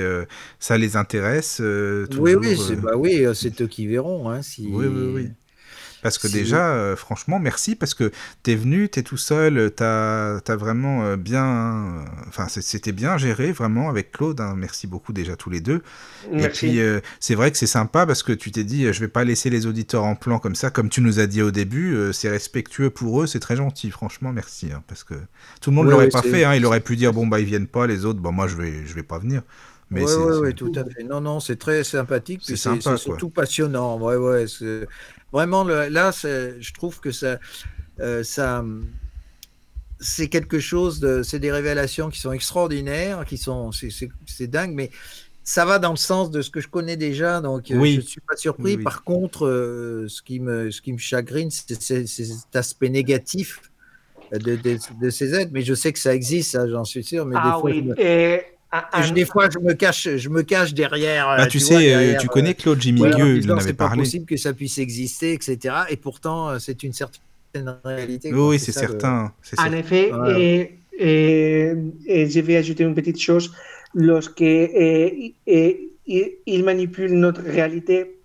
[0.59, 1.59] ça les intéresse.
[1.61, 4.29] oui, oui, c'est bah, oui, eux qui verront.
[4.29, 4.67] Hein, si...
[4.71, 5.29] Oui, oui, oui.
[6.01, 8.11] Parce que déjà, euh, franchement, merci parce que
[8.43, 12.05] tu es venu, tu es tout seul, tu as, vraiment euh, bien.
[12.27, 14.39] Enfin, c'était bien géré, vraiment, avec Claude.
[14.39, 14.55] Hein.
[14.57, 15.81] merci beaucoup déjà tous les deux.
[16.31, 19.07] Et puis, euh, c'est vrai que c'est sympa parce que tu t'es dit, je vais
[19.07, 21.97] pas laisser les auditeurs en plan comme ça, comme tu nous as dit au début.
[22.13, 24.71] c'est respectueux pour eux, c'est très gentil, franchement, merci.
[24.71, 25.15] Hein, parce que
[25.61, 26.43] tout le monde ne l'aurait pas fait.
[26.43, 26.55] Hein.
[26.55, 28.85] il aurait pu dire, bon, bah, ils viennent pas, les autres, bon, moi, je vais,
[28.85, 29.41] je vais pas venir.
[29.91, 31.03] Oui, ouais, tout à fait.
[31.03, 32.41] Non, non, c'est très sympathique.
[32.44, 33.99] C'est surtout passionnant.
[33.99, 34.45] Ouais, ouais,
[35.32, 37.40] Vraiment, là, je trouve que ça,
[37.99, 38.64] euh, ça,
[39.99, 44.90] c'est quelque chose de, c'est des révélations qui sont extraordinaires, qui sont, c'est dingue, mais
[45.44, 48.02] ça va dans le sens de ce que je connais déjà, donc euh, je ne
[48.02, 48.78] suis pas surpris.
[48.78, 53.61] Par contre, euh, ce, qui me, ce qui me chagrine, c'est cet aspect négatif
[54.32, 57.26] de, de, ces aides, mais je sais que ça existe, j'en suis sûr.
[57.26, 58.45] Mais ah des fois, oui, je me, et,
[59.03, 61.25] je, des fois, je me cache, je me cache derrière.
[61.37, 63.73] Bah, tu, tu sais, vois, euh, derrière, tu connais Claude en il en avait c'est
[63.73, 64.03] pas parlé.
[64.03, 65.75] possible que ça puisse exister, etc.
[65.89, 68.31] Et pourtant, euh, c'est une certaine réalité.
[68.33, 69.33] Oui, c'est certain.
[69.41, 70.41] c'est En effet, Ouais.
[70.41, 71.73] et, et-
[72.05, 73.51] et je vais ajouter une petite chose.
[73.95, 75.85] Lorsque et, et-
[76.45, 78.17] il, manipule notre réalité,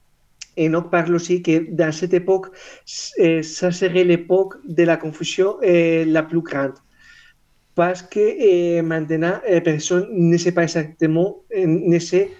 [0.56, 2.46] et on parle aussi que dans cette époque,
[2.86, 6.72] ça serait l'époque de la confusion la plus grande.
[7.74, 12.30] Parce que eh, maintenant, eh, personne ne sait pas exactement, eh, ne sait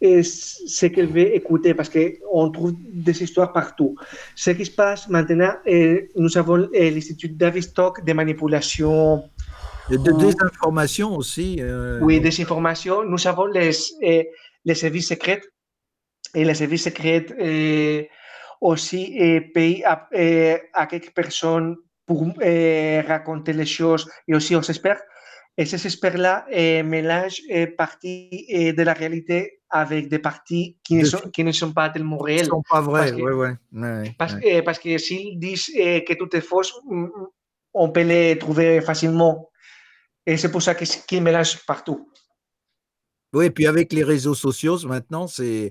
[0.00, 3.94] eh, ce qu'elle veut écouter, parce qu'on trouve des histoires partout.
[4.34, 9.22] Ce qui se passe maintenant, eh, nous avons eh, l'Institut Davistock de manipulation
[9.90, 11.58] De, de désinformation aussi.
[11.60, 13.02] euh, Oui, informations.
[13.04, 14.30] Nous avons les, eh,
[14.64, 15.42] les services secrets.
[16.34, 18.08] Et les services secrets eh,
[18.60, 21.76] aussi eh, payent à, eh, à quelques personnes
[22.10, 25.00] pour eh, raconter les choses et aussi aux experts.
[25.56, 30.94] Et ces experts-là eh, mélangent eh, parties eh, de la réalité avec des parties qui
[30.96, 32.46] ne sont, qui ne sont pas tellement qui réelles.
[32.46, 33.12] sont pas vraies.
[33.12, 34.62] Ouais, ouais, Parce, ouais.
[34.62, 37.06] parce que s'ils disent eh, que tout est faux, mm,
[37.74, 39.48] on peut les trouver facilement.
[40.26, 42.10] Et c'est pour ça qu'ils mélangent partout.
[43.32, 45.70] Oui, et puis avec les réseaux sociaux, maintenant, c'est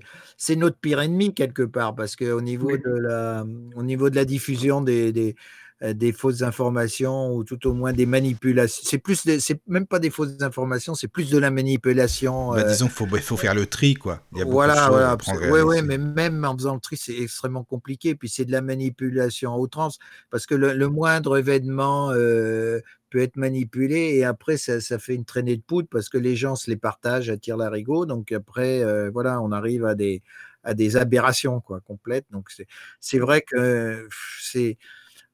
[0.56, 2.78] notre pire ennemi quelque part, parce qu'au niveau, Oui.
[2.82, 3.44] de la,
[3.76, 5.34] au niveau de la diffusion des, des, euh,
[5.82, 10.10] des fausses informations, ou tout au moins des manipulations, c'est plus, c'est même pas des
[10.10, 12.50] fausses informations, c'est plus de la manipulation.
[12.52, 14.20] Bah, euh, disons qu'il faut, il faut faire le tri, quoi.
[14.32, 15.16] Il y a beaucoup de voilà, voilà.
[15.42, 18.14] et Ouais, mais même en faisant le tri, c'est extrêmement compliqué.
[18.14, 19.98] Puis c'est de la manipulation à outrance,
[20.30, 22.80] parce que le, le moindre événement euh,
[23.10, 26.36] peut être manipulé et après ça, ça fait une traînée de poudre parce que les
[26.36, 28.06] gens se les partagent à tire larigot.
[28.06, 30.22] Donc après, euh, voilà, on arrive à des
[30.62, 32.26] à des aberrations quoi complètes.
[32.30, 32.66] Donc c'est
[33.00, 34.08] c'est vrai que
[34.40, 34.78] c'est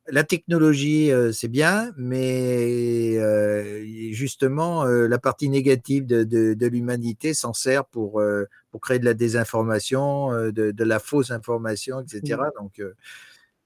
[0.09, 6.67] la technologie, euh, c'est bien, mais euh, justement, euh, la partie négative de, de, de
[6.67, 8.23] l'humanité s'en sert pour,
[8.71, 12.41] pour créer de la désinformation, de, de la fausse information, etc.
[12.61, 12.95] Donc, euh,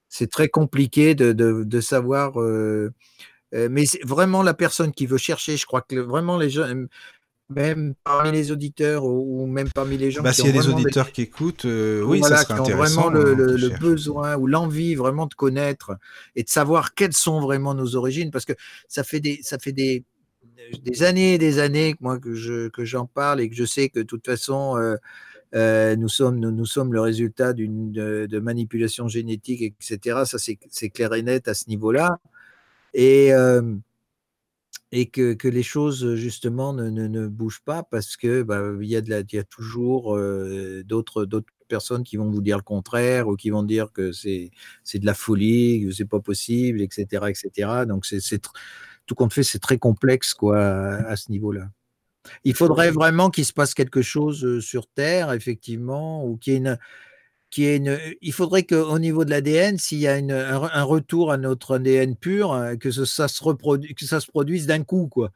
[0.09, 2.39] c'est très compliqué de, savoir.
[3.53, 6.67] mais vraiment la personne qui veut chercher, je crois que vraiment les gens,
[7.51, 10.53] même parmi les auditeurs ou, même parmi les gens Bah, qui s'il y a ont
[10.53, 13.07] des auditeurs qui écoutent, euh, oui, voilà, ça serait qui ont intéressant.
[13.07, 15.93] vraiment le, hein, le- le besoin ou l'envie vraiment de connaître
[16.37, 18.53] et de savoir quelles sont vraiment nos origines, parce que
[18.89, 20.05] ça fait des, ça fait des,
[20.85, 23.65] des années et des années que moi que je que j'en parle et que je
[23.65, 24.97] sais que de toute façon euh,
[25.55, 30.27] euh, nous sommes nous, nous sommes le résultat d'une de, de manipulation génétique, etc.
[30.27, 32.19] Ça c'est c'est clair et net à ce niveau-là
[32.95, 33.63] et euh,
[34.93, 38.89] et que, que les choses justement ne, ne, ne bougent pas parce que bah, il
[38.89, 42.43] y a de la, il y a toujours euh, d'autres d'autres personnes qui vont vous
[42.43, 44.51] dire le contraire ou qui vont dire que c'est
[44.83, 47.85] c'est de la folie, que c'est pas possible, etc., etc.
[47.87, 48.43] Donc c'est c'est
[49.07, 51.71] tout compte fait, c'est très complexe quoi à, à ce niveau-là.
[52.45, 56.59] Il faudrait vraiment qu'il se passe quelque chose sur Terre, effectivement, ou qu'il y ait
[56.59, 56.79] une,
[57.59, 61.37] une, il faudrait qu'au niveau de l'ADN, s'il y a une, un, un retour à
[61.37, 65.09] notre ADN pur, euh, que ce- ça se reproduise, que ça se produise d'un coup,
[65.09, 65.31] quoi.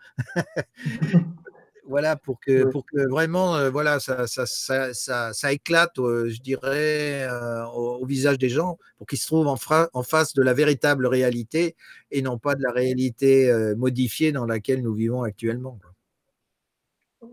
[1.86, 2.70] voilà, pour que, Oui.
[2.72, 7.64] pour que vraiment, euh, voilà, ça, ça, ça, ça, ça éclate, euh, je dirais, euh,
[7.66, 10.54] au, au visage des gens, pour qu'ils se trouvent en, fra- en face de la
[10.54, 11.76] véritable réalité
[12.10, 15.78] et non pas de la réalité modifiée dans laquelle nous vivons actuellement.
[15.82, 15.90] quoi.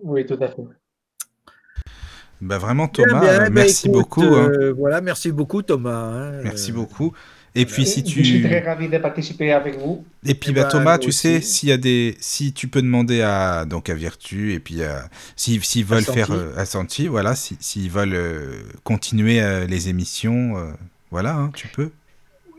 [0.03, 0.63] Oui, tout à fait.
[2.41, 4.23] Bah, vraiment, Bien, Thomas, bien, euh, bah, merci écoute, beaucoup.
[4.23, 4.51] hein.
[4.51, 5.91] euh, voilà, merci beaucoup, Thomas.
[5.91, 7.13] hein, Merci euh, beaucoup.
[7.53, 8.65] Et puis, si Je suis très tu.
[8.65, 10.05] ravi de participer avec vous.
[10.25, 12.15] Et puis, Eh bah, ben, Thomas, tu sais, s'il y a des.
[12.19, 13.65] Si tu peux demander à.
[13.65, 15.09] Donc, à Virtu, et puis, à...
[15.35, 16.31] s'ils veulent faire.
[16.31, 18.17] euh, à Santi, voilà, si- s'ils veulent
[18.83, 20.55] continuer les émissions,
[21.11, 21.91] voilà, hein, tu peux.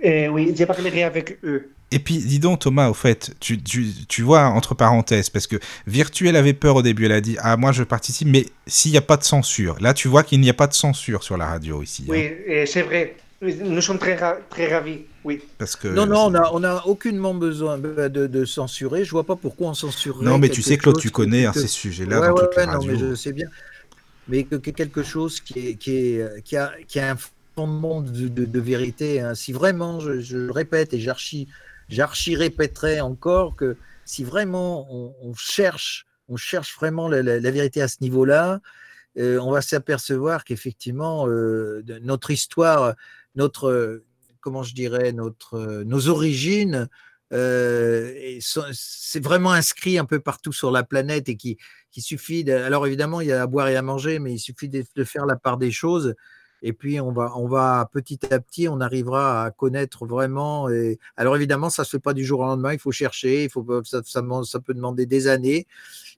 [0.02, 1.70] Eh oui, je parlerai avec eux.
[1.93, 5.56] Et puis, dis donc, Thomas, au fait, tu, tu, tu vois, entre parenthèses, parce que
[5.86, 8.90] Virtu, elle avait peur au début, elle a dit Ah, moi, je participe, mais s'il
[8.93, 9.77] n'y a pas de censure.
[9.81, 12.05] Là, tu vois qu'il n'y a pas de censure sur la radio ici.
[12.09, 13.16] Oui, hein, eh, c'est vrai.
[13.43, 15.01] Nous sommes très, ra- très ravis.
[15.24, 15.40] Oui.
[15.59, 15.89] parce que.
[15.89, 19.05] Non, non, on a, on a aucunement besoin de, de- de censurer.
[19.05, 20.24] Je vois pas pourquoi on censurerait.
[20.24, 22.56] Non, mais tu sais, Claude, tu connais hein, que- ces sujets-là Ouais, dans ouais, toutes
[22.56, 23.47] les ouais, non, mais je sais bien.
[24.28, 27.16] Mais que, que quelque chose qui, est, qui, est, qui, a, qui a un
[27.56, 29.20] fondement de, de- de vérité.
[29.20, 29.35] hein.
[29.35, 31.48] Si vraiment, je, je le répète et j'archi,
[31.93, 37.98] j'archi répéterai encore que si vraiment on, cherche, on cherche vraiment la, vérité à ce
[38.01, 38.60] niveau-là,
[39.19, 42.94] euh, on va s'apercevoir qu'effectivement, euh, notre histoire,
[43.35, 44.02] notre,
[44.40, 46.89] comment je dirais, notre, nos origines
[47.32, 48.39] euh,
[48.73, 51.56] c'est vraiment inscrit un peu partout sur la planète et qui,
[51.90, 52.51] qui suffit.
[52.51, 55.24] Alors évidemment, il y a à boire et à manger, mais il suffit de faire
[55.24, 56.14] la part des choses.
[56.62, 60.68] Et puis on va, on va petit à petit, on arrivera à connaître vraiment.
[60.70, 62.72] Et, alors évidemment, ça se fait pas du jour au lendemain.
[62.72, 65.66] Il faut chercher, il faut ça, ça, peut demander des années,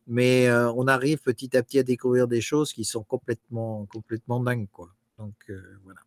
[0.07, 4.39] mais euh, on arrive petit à petit à découvrir des choses qui sont complètement, complètement
[4.39, 4.91] dingues, quoi.
[5.19, 6.01] Donc euh, voilà.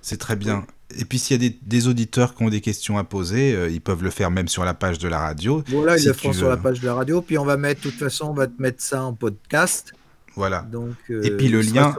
[0.00, 0.64] C'est très bien.
[0.96, 3.68] Et puis s'il y a des, des auditeurs qui ont des questions à poser, euh,
[3.68, 5.62] ils peuvent le faire même sur la page de la radio.
[5.68, 7.20] Voilà, ils Si le tu feront sur la page de la radio.
[7.20, 9.92] Puis on va mettre, de toute façon, on va te mettre ça en podcast.
[10.36, 10.62] Voilà.
[10.62, 11.96] Donc, Et puis le lien,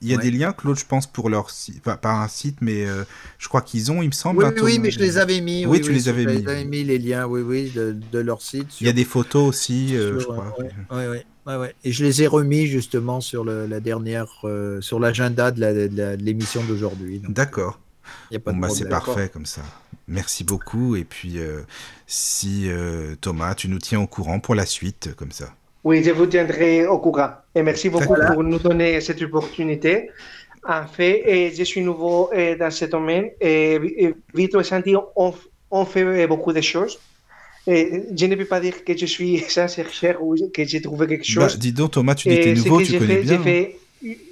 [0.00, 0.22] Il y a ouais.
[0.22, 3.04] des liens, Claude, je pense, pour leur site, pas, pas un site, mais euh,
[3.38, 4.38] je crois qu'ils ont, il me semble.
[4.40, 5.64] Oui, un oui, oui, mais je les avais mis.
[5.66, 6.44] Oui, tu les avais mis.
[6.46, 8.80] avais mis les liens, oui, oui, de, de leur site.
[8.80, 10.56] Il y a des photos aussi, euh, je crois.
[10.90, 11.74] ouais, ouais, ouais.
[11.84, 16.64] Et je les ai remis justement sur le- la dernière, euh, sur l'agenda de l'émission
[16.64, 17.22] d'aujourd'hui.
[17.28, 17.78] D'accord.
[18.44, 19.62] Bon, bah, c'est parfait comme ça.
[20.08, 20.96] Merci beaucoup.
[20.96, 21.60] Et puis, euh,
[22.08, 25.54] si euh, Thomas, tu nous tiens au courant pour la suite, comme ça.
[25.84, 27.30] Oui, je vous tiendrai au courant.
[27.54, 30.10] Et merci beaucoup pour nous donner cette opportunité.
[30.66, 33.30] En fait, je suis nouveau eh, dans ce domaine.
[33.40, 35.34] Et, et vite et Santi, on,
[35.70, 37.00] on fait beaucoup de choses.
[37.66, 41.26] Et je ne peux pas dire que je suis chercheur ou que j'ai trouvé quelque
[41.34, 41.58] Bah, chose.
[41.58, 43.38] dis donc, Thomas, tu dis que ce nouveau, que tu connais fait, bien.
[43.38, 43.76] j'ai fait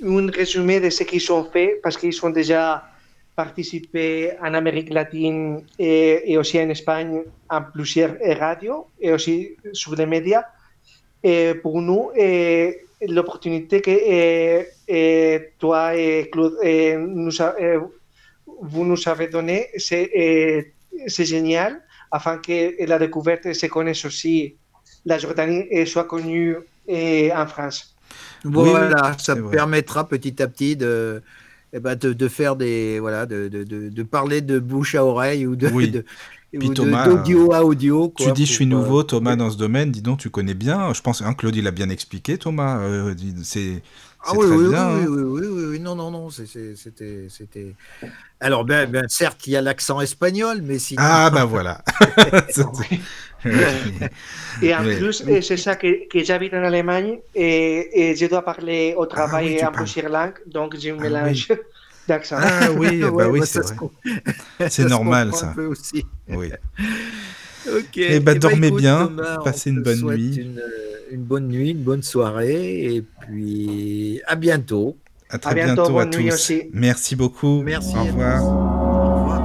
[0.05, 2.85] un résumé de ce qu'ils ont fait parce qu'ils ont déjà
[3.37, 9.95] participé en Amérique latine et, et aussi en Espagne en plusieurs radios et aussi sur
[9.97, 10.45] les médias.
[11.23, 12.79] Et pour nous, eh,
[13.09, 17.77] l'opportunité que eh, eh, toi et Claude eh, nous a- eh,
[18.63, 20.73] vous nous avez donnée, c'est eh,
[21.07, 21.81] génial
[22.11, 24.57] afin que la découverte se connaisse aussi,
[25.07, 26.57] la Jordanie eh, soit connue
[26.89, 27.95] eh, en France.
[28.45, 29.57] Voilà, oui, ça vrai.
[29.57, 31.23] permettra petit à petit de,
[31.73, 35.05] eh ben, de, de faire des, voilà, de, de, de, de parler de bouche à
[35.05, 35.93] oreille ou de, Oui.
[36.59, 38.09] Puis Thomas, d'audio à audio.
[38.17, 39.91] Tu quoi, dis, je suis pour, euh, nouveau, Thomas, dans ce domaine.
[39.91, 40.93] Dis donc, tu connais bien.
[40.93, 42.81] Je pense, hein, Claude, il a bien expliqué, Thomas.
[42.81, 43.83] euh, c'est
[44.23, 44.87] Ah oui, très oui, bien.
[44.87, 45.07] oui, hein.
[45.09, 47.75] oui, oui, oui, oui, non, non, non, c'était, c'était.
[48.41, 51.03] Alors, ben, ben, certes, il y a l'accent espagnol, mais sinon.
[51.03, 51.83] Ah, bah voilà.
[54.61, 54.97] Et en Oui.
[54.97, 59.49] plus, c'est ça que, que j'habite en Allemagne et, et je dois parler au travail
[59.49, 61.49] oui, tu en plusieurs langues, donc j'ai un Ah mélange
[62.09, 62.37] d'accent.
[62.39, 64.69] Ah oui, bah oui, bah, c'est vrai.
[64.69, 65.51] C'est normal, ça.
[65.51, 66.05] Un peu aussi.
[66.29, 66.51] Oui.
[67.69, 67.97] Ok.
[67.97, 70.37] Eh ben, Eh dormez écoute, bien, Thomas, passez une bonne nuit.
[70.37, 74.97] Une, euh, une bonne nuit, une bonne soirée, et puis à bientôt.
[75.29, 76.29] À très bientôt, bientôt à tous.
[76.33, 76.63] aussi.
[76.73, 77.63] Merci beaucoup.
[77.63, 77.95] Merci.
[77.97, 78.41] Au revoir.
[78.41, 78.47] tous.
[78.47, 79.43] Au revoir.